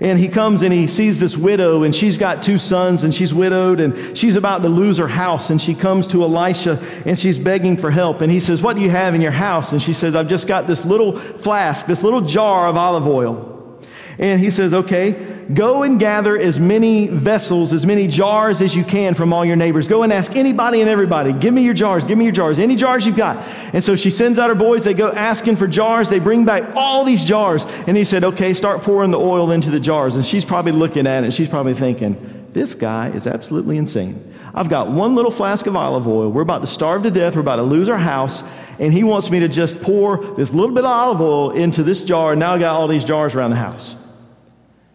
and 0.00 0.18
he 0.18 0.28
comes 0.28 0.62
and 0.62 0.72
he 0.72 0.86
sees 0.86 1.20
this 1.20 1.36
widow, 1.36 1.82
and 1.82 1.94
she's 1.94 2.18
got 2.18 2.42
two 2.42 2.58
sons, 2.58 3.04
and 3.04 3.14
she's 3.14 3.32
widowed, 3.32 3.80
and 3.80 4.16
she's 4.16 4.36
about 4.36 4.62
to 4.62 4.68
lose 4.68 4.98
her 4.98 5.08
house. 5.08 5.50
And 5.50 5.60
she 5.60 5.74
comes 5.74 6.06
to 6.08 6.22
Elisha 6.22 6.82
and 7.04 7.18
she's 7.18 7.38
begging 7.38 7.76
for 7.76 7.90
help. 7.90 8.20
And 8.20 8.32
he 8.32 8.40
says, 8.40 8.62
What 8.62 8.76
do 8.76 8.82
you 8.82 8.90
have 8.90 9.14
in 9.14 9.20
your 9.20 9.32
house? 9.32 9.72
And 9.72 9.82
she 9.82 9.92
says, 9.92 10.16
I've 10.16 10.28
just 10.28 10.46
got 10.46 10.66
this 10.66 10.84
little 10.84 11.16
flask, 11.16 11.86
this 11.86 12.02
little 12.02 12.20
jar 12.20 12.66
of 12.66 12.76
olive 12.76 13.06
oil. 13.06 13.80
And 14.18 14.40
he 14.40 14.50
says, 14.50 14.74
Okay, 14.74 15.31
Go 15.52 15.82
and 15.82 15.98
gather 15.98 16.38
as 16.38 16.60
many 16.60 17.08
vessels, 17.08 17.72
as 17.72 17.84
many 17.84 18.06
jars 18.06 18.62
as 18.62 18.74
you 18.74 18.84
can 18.84 19.14
from 19.14 19.32
all 19.32 19.44
your 19.44 19.56
neighbors. 19.56 19.88
Go 19.88 20.02
and 20.02 20.12
ask 20.12 20.36
anybody 20.36 20.80
and 20.80 20.88
everybody, 20.88 21.32
give 21.32 21.52
me 21.52 21.62
your 21.62 21.74
jars, 21.74 22.04
give 22.04 22.16
me 22.16 22.24
your 22.24 22.32
jars, 22.32 22.58
any 22.58 22.76
jars 22.76 23.04
you've 23.04 23.16
got. 23.16 23.36
And 23.74 23.82
so 23.82 23.96
she 23.96 24.08
sends 24.08 24.38
out 24.38 24.48
her 24.48 24.54
boys, 24.54 24.84
they 24.84 24.94
go 24.94 25.10
asking 25.10 25.56
for 25.56 25.66
jars, 25.66 26.08
they 26.08 26.20
bring 26.20 26.44
back 26.44 26.74
all 26.76 27.04
these 27.04 27.24
jars. 27.24 27.64
And 27.86 27.96
he 27.96 28.04
said, 28.04 28.24
okay, 28.24 28.54
start 28.54 28.82
pouring 28.82 29.10
the 29.10 29.18
oil 29.18 29.50
into 29.50 29.70
the 29.70 29.80
jars. 29.80 30.14
And 30.14 30.24
she's 30.24 30.44
probably 30.44 30.72
looking 30.72 31.06
at 31.06 31.24
it 31.24 31.32
she's 31.32 31.48
probably 31.48 31.74
thinking, 31.74 32.46
this 32.50 32.74
guy 32.74 33.08
is 33.08 33.26
absolutely 33.26 33.78
insane. 33.78 34.32
I've 34.54 34.68
got 34.68 34.90
one 34.90 35.14
little 35.14 35.30
flask 35.30 35.66
of 35.66 35.74
olive 35.74 36.06
oil. 36.06 36.30
We're 36.30 36.42
about 36.42 36.60
to 36.60 36.66
starve 36.66 37.02
to 37.04 37.10
death. 37.10 37.34
We're 37.34 37.40
about 37.40 37.56
to 37.56 37.62
lose 37.62 37.88
our 37.88 37.96
house. 37.96 38.44
And 38.78 38.92
he 38.92 39.02
wants 39.02 39.30
me 39.30 39.40
to 39.40 39.48
just 39.48 39.80
pour 39.80 40.18
this 40.34 40.52
little 40.52 40.74
bit 40.74 40.84
of 40.84 40.90
olive 40.90 41.20
oil 41.20 41.50
into 41.52 41.82
this 41.82 42.02
jar. 42.02 42.32
And 42.32 42.40
now 42.40 42.54
I 42.54 42.58
got 42.58 42.76
all 42.76 42.88
these 42.88 43.04
jars 43.04 43.34
around 43.34 43.50
the 43.50 43.56
house. 43.56 43.96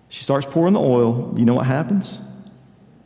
She 0.09 0.23
starts 0.23 0.45
pouring 0.45 0.73
the 0.73 0.79
oil. 0.79 1.33
You 1.37 1.45
know 1.45 1.55
what 1.55 1.65
happens? 1.65 2.21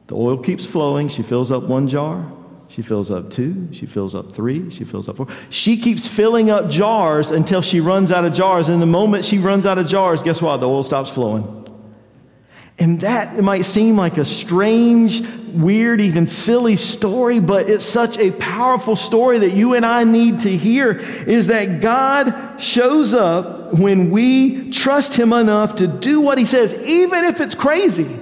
The 0.07 0.15
oil 0.15 0.37
keeps 0.37 0.65
flowing. 0.65 1.07
She 1.07 1.23
fills 1.23 1.51
up 1.51 1.63
one 1.63 1.87
jar. 1.87 2.31
She 2.67 2.81
fills 2.81 3.11
up 3.11 3.29
two. 3.31 3.67
She 3.71 3.85
fills 3.85 4.15
up 4.15 4.31
three. 4.31 4.69
She 4.69 4.83
fills 4.83 5.09
up 5.09 5.17
four. 5.17 5.27
She 5.49 5.77
keeps 5.77 6.07
filling 6.07 6.49
up 6.49 6.69
jars 6.69 7.31
until 7.31 7.61
she 7.61 7.81
runs 7.81 8.11
out 8.11 8.23
of 8.23 8.33
jars. 8.33 8.69
And 8.69 8.81
the 8.81 8.85
moment 8.85 9.25
she 9.25 9.39
runs 9.39 9.65
out 9.65 9.77
of 9.77 9.87
jars, 9.87 10.23
guess 10.23 10.41
what? 10.41 10.57
The 10.57 10.67
oil 10.69 10.83
stops 10.83 11.09
flowing. 11.09 11.60
And 12.81 13.01
that 13.01 13.37
might 13.43 13.65
seem 13.65 13.95
like 13.95 14.17
a 14.17 14.25
strange, 14.25 15.21
weird, 15.53 16.01
even 16.01 16.25
silly 16.25 16.75
story, 16.75 17.39
but 17.39 17.69
it's 17.69 17.85
such 17.85 18.17
a 18.17 18.31
powerful 18.31 18.95
story 18.95 19.37
that 19.37 19.53
you 19.53 19.75
and 19.75 19.85
I 19.85 20.03
need 20.03 20.39
to 20.39 20.57
hear 20.57 20.93
is 20.93 21.45
that 21.45 21.79
God 21.79 22.59
shows 22.59 23.13
up 23.13 23.75
when 23.75 24.09
we 24.09 24.71
trust 24.71 25.13
Him 25.13 25.31
enough 25.31 25.75
to 25.75 25.85
do 25.85 26.21
what 26.21 26.39
He 26.39 26.45
says, 26.45 26.73
even 26.73 27.23
if 27.23 27.39
it's 27.39 27.53
crazy. 27.53 28.19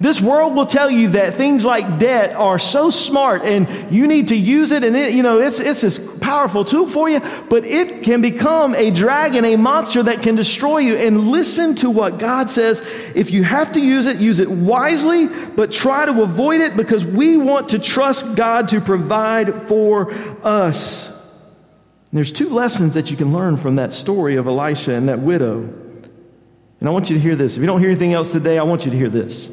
This 0.00 0.20
world 0.20 0.54
will 0.54 0.66
tell 0.66 0.88
you 0.88 1.08
that 1.08 1.34
things 1.34 1.64
like 1.64 1.98
debt 1.98 2.32
are 2.36 2.60
so 2.60 2.88
smart 2.88 3.42
and 3.42 3.92
you 3.92 4.06
need 4.06 4.28
to 4.28 4.36
use 4.36 4.70
it 4.70 4.84
and 4.84 4.96
it, 4.96 5.12
you 5.12 5.24
know, 5.24 5.40
it's, 5.40 5.58
it's 5.58 5.80
this 5.80 5.98
powerful 6.20 6.64
tool 6.64 6.86
for 6.86 7.10
you, 7.10 7.18
but 7.50 7.64
it 7.64 8.04
can 8.04 8.20
become 8.20 8.76
a 8.76 8.92
dragon, 8.92 9.44
a 9.44 9.56
monster 9.56 10.04
that 10.04 10.22
can 10.22 10.36
destroy 10.36 10.78
you. 10.78 10.94
And 10.94 11.30
listen 11.30 11.74
to 11.76 11.90
what 11.90 12.18
God 12.18 12.48
says. 12.48 12.80
If 13.16 13.32
you 13.32 13.42
have 13.42 13.72
to 13.72 13.80
use 13.80 14.06
it, 14.06 14.20
use 14.20 14.38
it 14.38 14.48
wisely, 14.48 15.26
but 15.26 15.72
try 15.72 16.06
to 16.06 16.22
avoid 16.22 16.60
it 16.60 16.76
because 16.76 17.04
we 17.04 17.36
want 17.36 17.70
to 17.70 17.80
trust 17.80 18.36
God 18.36 18.68
to 18.68 18.80
provide 18.80 19.66
for 19.66 20.12
us. 20.44 21.08
And 21.08 22.16
there's 22.16 22.30
two 22.30 22.50
lessons 22.50 22.94
that 22.94 23.10
you 23.10 23.16
can 23.16 23.32
learn 23.32 23.56
from 23.56 23.76
that 23.76 23.90
story 23.90 24.36
of 24.36 24.46
Elisha 24.46 24.92
and 24.92 25.08
that 25.08 25.18
widow. 25.18 25.58
And 25.58 26.88
I 26.88 26.92
want 26.92 27.10
you 27.10 27.16
to 27.16 27.20
hear 27.20 27.34
this. 27.34 27.56
If 27.56 27.62
you 27.62 27.66
don't 27.66 27.80
hear 27.80 27.90
anything 27.90 28.12
else 28.12 28.30
today, 28.30 28.58
I 28.58 28.62
want 28.62 28.84
you 28.84 28.92
to 28.92 28.96
hear 28.96 29.10
this. 29.10 29.50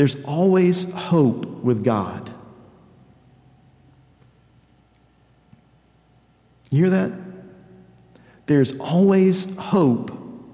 There's 0.00 0.16
always 0.24 0.90
hope 0.90 1.44
with 1.62 1.84
God. 1.84 2.32
You 6.70 6.78
hear 6.78 6.88
that? 6.88 7.12
There's 8.46 8.72
always 8.80 9.44
hope 9.56 10.10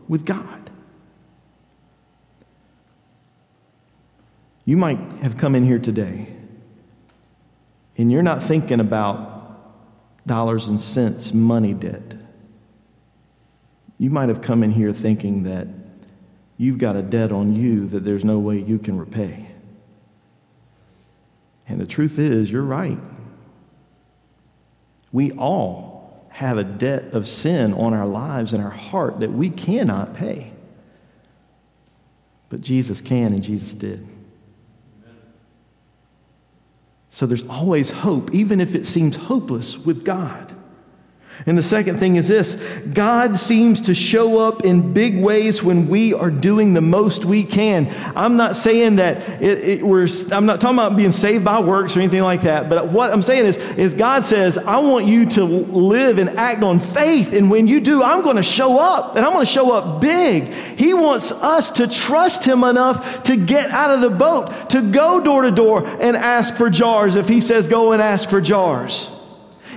with 0.08 0.24
God. 0.24 0.68
You 4.64 4.76
might 4.76 4.98
have 5.22 5.36
come 5.36 5.54
in 5.54 5.64
here 5.64 5.78
today 5.78 6.26
and 7.96 8.10
you're 8.10 8.24
not 8.24 8.42
thinking 8.42 8.80
about 8.80 10.26
dollars 10.26 10.66
and 10.66 10.80
cents 10.80 11.32
money 11.32 11.72
debt. 11.72 12.16
You 13.96 14.10
might 14.10 14.28
have 14.28 14.40
come 14.40 14.64
in 14.64 14.72
here 14.72 14.90
thinking 14.90 15.44
that 15.44 15.68
you've 16.56 16.78
got 16.78 16.96
a 16.96 17.02
debt 17.02 17.32
on 17.32 17.54
you 17.54 17.86
that 17.88 18.04
there's 18.04 18.24
no 18.24 18.38
way 18.38 18.58
you 18.58 18.78
can 18.78 18.98
repay. 18.98 19.48
And 21.68 21.80
the 21.80 21.86
truth 21.86 22.18
is, 22.18 22.50
you're 22.50 22.62
right. 22.62 22.98
We 25.12 25.32
all 25.32 26.26
have 26.30 26.58
a 26.58 26.64
debt 26.64 27.12
of 27.12 27.26
sin 27.26 27.72
on 27.74 27.94
our 27.94 28.06
lives 28.06 28.52
and 28.52 28.62
our 28.62 28.70
heart 28.70 29.20
that 29.20 29.32
we 29.32 29.50
cannot 29.50 30.14
pay. 30.14 30.52
But 32.48 32.60
Jesus 32.60 33.00
can, 33.00 33.32
and 33.32 33.42
Jesus 33.42 33.74
did. 33.74 34.06
So 37.10 37.26
there's 37.26 37.46
always 37.48 37.90
hope, 37.90 38.34
even 38.34 38.60
if 38.60 38.74
it 38.74 38.86
seems 38.86 39.16
hopeless 39.16 39.78
with 39.78 40.04
God. 40.04 40.55
And 41.44 41.56
the 41.56 41.62
second 41.62 41.98
thing 41.98 42.16
is 42.16 42.28
this 42.28 42.56
God 42.92 43.38
seems 43.38 43.82
to 43.82 43.94
show 43.94 44.38
up 44.38 44.64
in 44.64 44.94
big 44.94 45.18
ways 45.20 45.62
when 45.62 45.88
we 45.88 46.14
are 46.14 46.30
doing 46.30 46.72
the 46.72 46.80
most 46.80 47.24
we 47.24 47.44
can. 47.44 47.92
I'm 48.16 48.36
not 48.36 48.56
saying 48.56 48.96
that 48.96 49.42
it, 49.42 49.58
it, 49.58 49.82
we're, 49.86 50.08
I'm 50.32 50.46
not 50.46 50.60
talking 50.60 50.78
about 50.78 50.96
being 50.96 51.12
saved 51.12 51.44
by 51.44 51.60
works 51.60 51.96
or 51.96 52.00
anything 52.00 52.22
like 52.22 52.42
that, 52.42 52.70
but 52.70 52.88
what 52.88 53.12
I'm 53.12 53.22
saying 53.22 53.44
is, 53.44 53.58
is 53.58 53.92
God 53.92 54.24
says, 54.24 54.56
I 54.56 54.78
want 54.78 55.06
you 55.06 55.26
to 55.30 55.44
live 55.44 56.18
and 56.18 56.30
act 56.30 56.62
on 56.62 56.78
faith. 56.78 57.32
And 57.32 57.50
when 57.50 57.66
you 57.66 57.80
do, 57.80 58.02
I'm 58.02 58.22
going 58.22 58.36
to 58.36 58.42
show 58.42 58.78
up 58.78 59.16
and 59.16 59.24
I'm 59.24 59.32
going 59.32 59.44
to 59.44 59.52
show 59.52 59.72
up 59.72 60.00
big. 60.00 60.52
He 60.78 60.94
wants 60.94 61.32
us 61.32 61.70
to 61.72 61.86
trust 61.86 62.44
Him 62.44 62.64
enough 62.64 63.24
to 63.24 63.36
get 63.36 63.70
out 63.70 63.90
of 63.90 64.00
the 64.00 64.10
boat, 64.10 64.70
to 64.70 64.80
go 64.80 65.20
door 65.20 65.42
to 65.42 65.50
door 65.50 65.86
and 65.86 66.16
ask 66.16 66.54
for 66.54 66.70
jars 66.70 67.16
if 67.16 67.28
He 67.28 67.40
says, 67.40 67.68
go 67.68 67.92
and 67.92 68.00
ask 68.00 68.30
for 68.30 68.40
jars. 68.40 69.10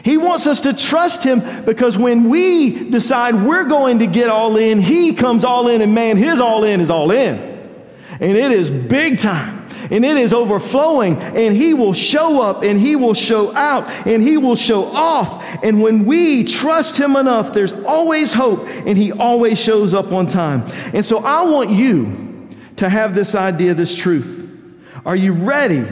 He 0.09 0.17
wants 0.17 0.47
us 0.47 0.61
to 0.61 0.73
trust 0.73 1.23
Him 1.23 1.65
because 1.65 1.95
when 1.95 2.31
we 2.31 2.89
decide 2.89 3.35
we're 3.35 3.65
going 3.65 3.99
to 3.99 4.07
get 4.07 4.27
all 4.27 4.57
in, 4.57 4.81
He 4.81 5.13
comes 5.13 5.43
all 5.43 5.67
in, 5.67 5.83
and 5.83 5.93
man, 5.93 6.17
His 6.17 6.41
all 6.41 6.63
in 6.63 6.81
is 6.81 6.89
all 6.89 7.11
in. 7.11 7.37
And 8.19 8.35
it 8.35 8.51
is 8.51 8.71
big 8.71 9.19
time. 9.19 9.67
And 9.91 10.03
it 10.03 10.17
is 10.17 10.33
overflowing, 10.33 11.17
and 11.17 11.55
He 11.55 11.75
will 11.75 11.93
show 11.93 12.41
up, 12.41 12.63
and 12.63 12.79
He 12.79 12.95
will 12.95 13.13
show 13.13 13.55
out, 13.55 13.87
and 14.07 14.23
He 14.23 14.37
will 14.37 14.55
show 14.55 14.85
off. 14.85 15.43
And 15.63 15.79
when 15.79 16.05
we 16.05 16.43
trust 16.43 16.97
Him 16.97 17.15
enough, 17.15 17.53
there's 17.53 17.73
always 17.73 18.33
hope, 18.33 18.67
and 18.67 18.97
He 18.97 19.11
always 19.11 19.61
shows 19.61 19.93
up 19.93 20.11
on 20.11 20.25
time. 20.25 20.63
And 20.91 21.05
so 21.05 21.19
I 21.19 21.43
want 21.43 21.69
you 21.69 22.49
to 22.77 22.89
have 22.89 23.13
this 23.13 23.35
idea, 23.35 23.75
this 23.75 23.95
truth. 23.95 24.43
Are 25.05 25.15
you 25.15 25.33
ready? 25.33 25.85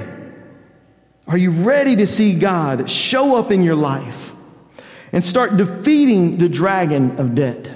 Are 1.27 1.37
you 1.37 1.51
ready 1.51 1.97
to 1.97 2.07
see 2.07 2.33
God 2.33 2.89
show 2.89 3.35
up 3.35 3.51
in 3.51 3.61
your 3.61 3.75
life 3.75 4.33
and 5.11 5.21
start 5.21 5.57
defeating 5.57 6.37
the 6.37 6.47
dragon 6.47 7.19
of 7.19 7.35
debt? 7.35 7.69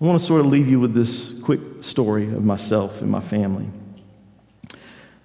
I 0.00 0.04
want 0.04 0.18
to 0.18 0.24
sort 0.24 0.40
of 0.40 0.46
leave 0.46 0.68
you 0.68 0.80
with 0.80 0.94
this 0.94 1.32
quick 1.32 1.60
story 1.80 2.24
of 2.24 2.44
myself 2.44 3.00
and 3.02 3.10
my 3.10 3.20
family. 3.20 3.70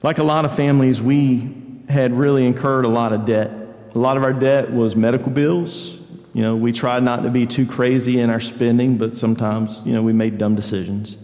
Like 0.04 0.20
a 0.20 0.24
lot 0.24 0.46
of 0.46 0.56
families, 0.56 1.02
we 1.02 1.52
had 1.90 2.14
really 2.14 2.46
incurred 2.46 2.86
a 2.86 2.90
lot 2.90 3.12
of 3.12 3.26
debt. 3.26 3.52
A 3.96 4.00
lot 4.00 4.16
of 4.16 4.24
our 4.24 4.34
debt 4.34 4.72
was 4.72 4.96
medical 4.96 5.32
bills. 5.32 5.98
You 6.36 6.44
know, 6.44 6.56
we 6.56 6.72
tried 6.72 7.02
not 7.02 7.24
to 7.24 7.32
be 7.32 7.48
too 7.48 7.66
crazy 7.66 8.20
in 8.20 8.30
our 8.30 8.40
spending, 8.40 9.00
but 9.00 9.18
sometimes, 9.18 9.82
you 9.84 9.94
know, 9.94 10.04
we 10.04 10.14
made 10.14 10.38
dumb 10.38 10.56
decisions. 10.56 11.18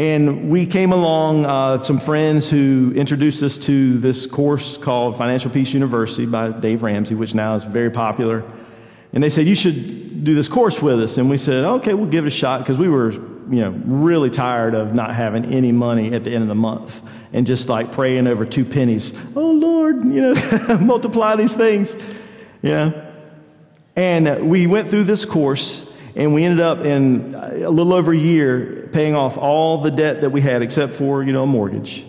And 0.00 0.48
we 0.48 0.64
came 0.64 0.94
along, 0.94 1.44
uh, 1.44 1.78
some 1.80 1.98
friends 1.98 2.48
who 2.48 2.90
introduced 2.96 3.42
us 3.42 3.58
to 3.58 3.98
this 3.98 4.26
course 4.26 4.78
called 4.78 5.18
Financial 5.18 5.50
Peace 5.50 5.74
University 5.74 6.24
by 6.24 6.52
Dave 6.52 6.82
Ramsey, 6.82 7.14
which 7.14 7.34
now 7.34 7.54
is 7.54 7.64
very 7.64 7.90
popular. 7.90 8.42
And 9.12 9.22
they 9.22 9.28
said, 9.28 9.46
You 9.46 9.54
should 9.54 10.24
do 10.24 10.34
this 10.34 10.48
course 10.48 10.80
with 10.80 11.02
us. 11.02 11.18
And 11.18 11.28
we 11.28 11.36
said, 11.36 11.64
Okay, 11.64 11.92
we'll 11.92 12.08
give 12.08 12.24
it 12.24 12.28
a 12.28 12.30
shot 12.30 12.60
because 12.60 12.78
we 12.78 12.88
were, 12.88 13.12
you 13.12 13.60
know, 13.60 13.78
really 13.84 14.30
tired 14.30 14.74
of 14.74 14.94
not 14.94 15.14
having 15.14 15.52
any 15.52 15.70
money 15.70 16.14
at 16.14 16.24
the 16.24 16.32
end 16.32 16.44
of 16.44 16.48
the 16.48 16.54
month 16.54 17.02
and 17.34 17.46
just 17.46 17.68
like 17.68 17.92
praying 17.92 18.26
over 18.26 18.46
two 18.46 18.64
pennies. 18.64 19.12
Oh, 19.36 19.50
Lord, 19.50 20.08
you 20.08 20.22
know, 20.22 20.78
multiply 20.80 21.36
these 21.36 21.56
things. 21.56 21.94
You 22.62 22.70
know? 22.70 23.12
And 23.96 24.48
we 24.48 24.66
went 24.66 24.88
through 24.88 25.04
this 25.04 25.26
course 25.26 25.92
and 26.16 26.32
we 26.32 26.44
ended 26.44 26.60
up 26.60 26.86
in 26.86 27.34
a 27.34 27.68
little 27.68 27.92
over 27.92 28.12
a 28.14 28.16
year 28.16 28.79
paying 28.92 29.14
off 29.14 29.36
all 29.38 29.78
the 29.78 29.90
debt 29.90 30.20
that 30.20 30.30
we 30.30 30.40
had, 30.40 30.62
except 30.62 30.94
for, 30.94 31.22
you 31.22 31.32
know, 31.32 31.42
a 31.44 31.46
mortgage. 31.46 32.04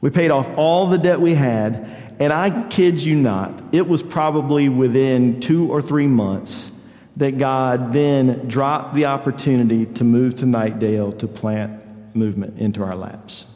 We 0.00 0.10
paid 0.10 0.30
off 0.30 0.48
all 0.56 0.86
the 0.86 0.98
debt 0.98 1.20
we 1.20 1.34
had, 1.34 2.16
and 2.20 2.32
I 2.32 2.68
kid 2.68 2.98
you 2.98 3.14
not, 3.14 3.62
it 3.72 3.86
was 3.86 4.02
probably 4.02 4.68
within 4.68 5.40
two 5.40 5.70
or 5.70 5.82
three 5.82 6.06
months 6.06 6.70
that 7.16 7.38
God 7.38 7.92
then 7.92 8.46
dropped 8.46 8.94
the 8.94 9.06
opportunity 9.06 9.86
to 9.86 10.04
move 10.04 10.36
to 10.36 10.44
Knightdale 10.44 11.18
to 11.18 11.26
plant 11.26 11.82
movement 12.14 12.58
into 12.58 12.82
our 12.82 12.94
laps. 12.94 13.46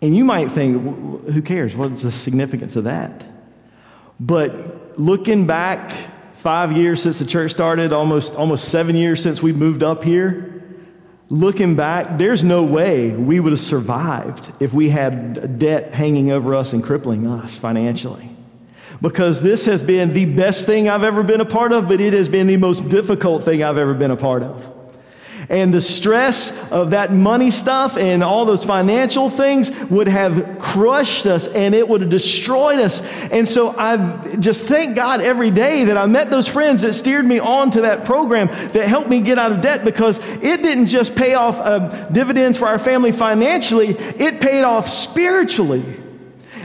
And 0.00 0.16
you 0.16 0.24
might 0.24 0.50
think, 0.50 0.80
who 1.30 1.42
cares? 1.42 1.76
What's 1.76 2.02
the 2.02 2.12
significance 2.12 2.76
of 2.76 2.84
that? 2.84 3.26
But 4.18 4.98
looking 4.98 5.46
back 5.46 5.92
five 6.40 6.72
years 6.72 7.02
since 7.02 7.18
the 7.18 7.26
church 7.26 7.50
started, 7.50 7.92
almost, 7.92 8.34
almost 8.34 8.70
seven 8.70 8.96
years 8.96 9.22
since 9.22 9.42
we 9.42 9.52
moved 9.52 9.82
up 9.82 10.02
here, 10.02 10.62
looking 11.28 11.76
back, 11.76 12.16
there's 12.16 12.42
no 12.42 12.64
way 12.64 13.10
we 13.10 13.38
would 13.40 13.52
have 13.52 13.60
survived 13.60 14.50
if 14.58 14.72
we 14.72 14.88
had 14.88 15.58
debt 15.58 15.92
hanging 15.92 16.30
over 16.30 16.54
us 16.54 16.72
and 16.72 16.82
crippling 16.82 17.26
us 17.26 17.56
financially. 17.56 18.34
Because 19.02 19.42
this 19.42 19.66
has 19.66 19.82
been 19.82 20.14
the 20.14 20.24
best 20.24 20.64
thing 20.64 20.88
I've 20.88 21.04
ever 21.04 21.22
been 21.22 21.42
a 21.42 21.46
part 21.46 21.72
of, 21.72 21.88
but 21.88 22.00
it 22.00 22.14
has 22.14 22.28
been 22.28 22.46
the 22.46 22.56
most 22.56 22.88
difficult 22.88 23.44
thing 23.44 23.62
I've 23.62 23.78
ever 23.78 23.92
been 23.92 24.10
a 24.10 24.16
part 24.16 24.42
of. 24.42 24.79
And 25.50 25.74
the 25.74 25.80
stress 25.80 26.70
of 26.70 26.90
that 26.90 27.12
money 27.12 27.50
stuff 27.50 27.96
and 27.96 28.22
all 28.22 28.44
those 28.44 28.64
financial 28.64 29.28
things 29.28 29.70
would 29.90 30.06
have 30.06 30.58
crushed 30.60 31.26
us 31.26 31.48
and 31.48 31.74
it 31.74 31.88
would 31.88 32.02
have 32.02 32.10
destroyed 32.10 32.78
us. 32.78 33.02
And 33.32 33.46
so 33.48 33.76
I 33.76 34.36
just 34.36 34.64
thank 34.64 34.94
God 34.94 35.20
every 35.20 35.50
day 35.50 35.84
that 35.86 35.98
I 35.98 36.06
met 36.06 36.30
those 36.30 36.46
friends 36.46 36.82
that 36.82 36.94
steered 36.94 37.26
me 37.26 37.40
on 37.40 37.72
to 37.72 37.80
that 37.82 38.04
program 38.04 38.46
that 38.46 38.86
helped 38.86 39.10
me 39.10 39.20
get 39.20 39.38
out 39.38 39.50
of 39.50 39.60
debt 39.60 39.84
because 39.84 40.18
it 40.18 40.62
didn't 40.62 40.86
just 40.86 41.16
pay 41.16 41.34
off 41.34 41.58
uh, 41.58 42.06
dividends 42.06 42.56
for 42.56 42.68
our 42.68 42.78
family 42.78 43.10
financially, 43.10 43.88
it 43.88 44.40
paid 44.40 44.62
off 44.62 44.88
spiritually 44.88 45.84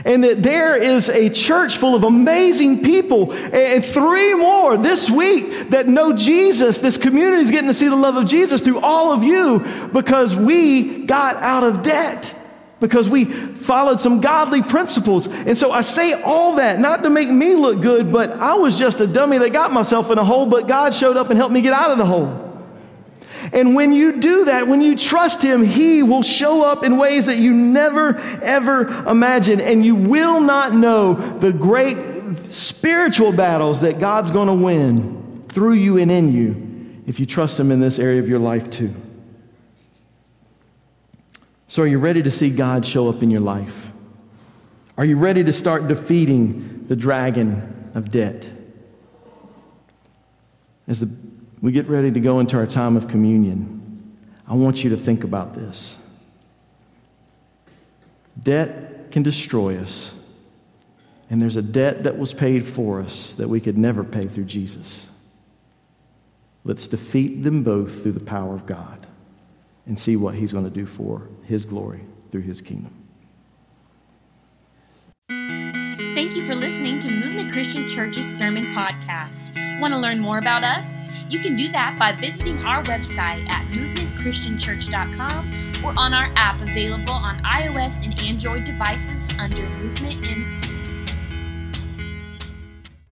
and 0.06 0.22
that 0.22 0.40
there 0.40 0.76
is 0.76 1.08
a 1.08 1.28
church 1.28 1.76
full 1.78 1.96
of 1.96 2.04
amazing 2.04 2.82
people 2.82 3.32
and 3.32 3.84
three 3.84 4.34
more 4.34 4.76
this 4.78 5.10
week 5.10 5.70
that 5.70 5.88
know 5.88 6.12
Jesus. 6.12 6.78
This 6.78 6.96
community 6.96 7.42
is 7.42 7.50
getting 7.50 7.68
to 7.68 7.74
see 7.74 7.88
the 7.88 7.96
love 7.96 8.14
of 8.14 8.26
Jesus 8.26 8.60
through 8.60 8.80
all 8.80 9.12
of 9.12 9.24
you 9.24 9.58
because 9.92 10.36
we 10.36 11.04
got 11.04 11.36
out 11.36 11.64
of 11.64 11.82
debt. 11.82 12.32
Because 12.78 13.08
we 13.08 13.24
followed 13.24 14.00
some 14.02 14.20
godly 14.20 14.62
principles. 14.62 15.26
And 15.26 15.56
so 15.56 15.72
I 15.72 15.80
say 15.80 16.12
all 16.12 16.56
that 16.56 16.78
not 16.78 17.02
to 17.04 17.10
make 17.10 17.28
me 17.28 17.54
look 17.54 17.80
good, 17.80 18.12
but 18.12 18.32
I 18.32 18.54
was 18.54 18.78
just 18.78 19.00
a 19.00 19.06
dummy 19.06 19.38
that 19.38 19.50
got 19.54 19.72
myself 19.72 20.10
in 20.10 20.18
a 20.18 20.24
hole, 20.24 20.46
but 20.46 20.68
God 20.68 20.92
showed 20.94 21.16
up 21.16 21.30
and 21.30 21.38
helped 21.38 21.54
me 21.54 21.62
get 21.62 21.72
out 21.72 21.90
of 21.90 21.98
the 21.98 22.04
hole. 22.04 22.45
And 23.52 23.74
when 23.74 23.92
you 23.92 24.20
do 24.20 24.46
that, 24.46 24.66
when 24.66 24.82
you 24.82 24.96
trust 24.96 25.42
Him, 25.42 25.62
He 25.62 26.02
will 26.02 26.22
show 26.22 26.64
up 26.64 26.84
in 26.84 26.96
ways 26.96 27.26
that 27.26 27.38
you 27.38 27.52
never, 27.52 28.18
ever 28.42 28.88
imagine. 29.08 29.60
And 29.60 29.84
you 29.84 29.94
will 29.94 30.40
not 30.40 30.74
know 30.74 31.14
the 31.14 31.52
great 31.52 31.98
spiritual 32.50 33.32
battles 33.32 33.80
that 33.80 33.98
God's 33.98 34.30
going 34.30 34.48
to 34.48 34.54
win 34.54 35.44
through 35.48 35.74
you 35.74 35.98
and 35.98 36.10
in 36.10 36.32
you 36.32 37.02
if 37.06 37.20
you 37.20 37.26
trust 37.26 37.58
Him 37.58 37.70
in 37.70 37.80
this 37.80 37.98
area 37.98 38.20
of 38.20 38.28
your 38.28 38.38
life 38.38 38.68
too. 38.70 38.94
So, 41.68 41.82
are 41.82 41.86
you 41.86 41.98
ready 41.98 42.22
to 42.22 42.30
see 42.30 42.50
God 42.50 42.86
show 42.86 43.08
up 43.08 43.22
in 43.22 43.30
your 43.30 43.40
life? 43.40 43.90
Are 44.96 45.04
you 45.04 45.16
ready 45.16 45.44
to 45.44 45.52
start 45.52 45.88
defeating 45.88 46.86
the 46.86 46.96
dragon 46.96 47.90
of 47.94 48.08
debt? 48.08 48.48
As 50.88 51.00
the 51.00 51.25
we 51.60 51.72
get 51.72 51.88
ready 51.88 52.10
to 52.10 52.20
go 52.20 52.40
into 52.40 52.56
our 52.56 52.66
time 52.66 52.96
of 52.96 53.08
communion, 53.08 54.16
I 54.46 54.54
want 54.54 54.84
you 54.84 54.90
to 54.90 54.96
think 54.96 55.24
about 55.24 55.54
this. 55.54 55.98
Debt 58.42 59.10
can 59.10 59.22
destroy 59.22 59.78
us, 59.78 60.14
and 61.30 61.40
there's 61.40 61.56
a 61.56 61.62
debt 61.62 62.04
that 62.04 62.18
was 62.18 62.34
paid 62.34 62.66
for 62.66 63.00
us 63.00 63.34
that 63.36 63.48
we 63.48 63.60
could 63.60 63.78
never 63.78 64.04
pay 64.04 64.24
through 64.24 64.44
Jesus. 64.44 65.06
Let's 66.64 66.88
defeat 66.88 67.42
them 67.42 67.62
both 67.62 68.02
through 68.02 68.12
the 68.12 68.20
power 68.20 68.54
of 68.54 68.66
God 68.66 69.06
and 69.86 69.98
see 69.98 70.16
what 70.16 70.34
He's 70.34 70.52
going 70.52 70.64
to 70.64 70.70
do 70.70 70.84
for 70.84 71.28
His 71.44 71.64
glory 71.64 72.02
through 72.30 72.42
His 72.42 72.60
kingdom. 72.60 72.92
For 76.46 76.54
listening 76.54 77.00
to 77.00 77.10
Movement 77.10 77.50
Christian 77.50 77.88
Church's 77.88 78.24
Sermon 78.24 78.66
Podcast. 78.66 79.50
Want 79.80 79.92
to 79.92 79.98
learn 79.98 80.20
more 80.20 80.38
about 80.38 80.62
us? 80.62 81.02
You 81.28 81.40
can 81.40 81.56
do 81.56 81.72
that 81.72 81.98
by 81.98 82.12
visiting 82.12 82.64
our 82.64 82.84
website 82.84 83.52
at 83.52 83.66
movementchristianchurch.com 83.72 85.84
or 85.84 85.92
on 85.98 86.14
our 86.14 86.32
app 86.36 86.60
available 86.60 87.14
on 87.14 87.42
iOS 87.42 88.04
and 88.04 88.22
Android 88.22 88.62
devices 88.62 89.28
under 89.40 89.68
Movement 89.68 90.22
NC. 90.22 90.85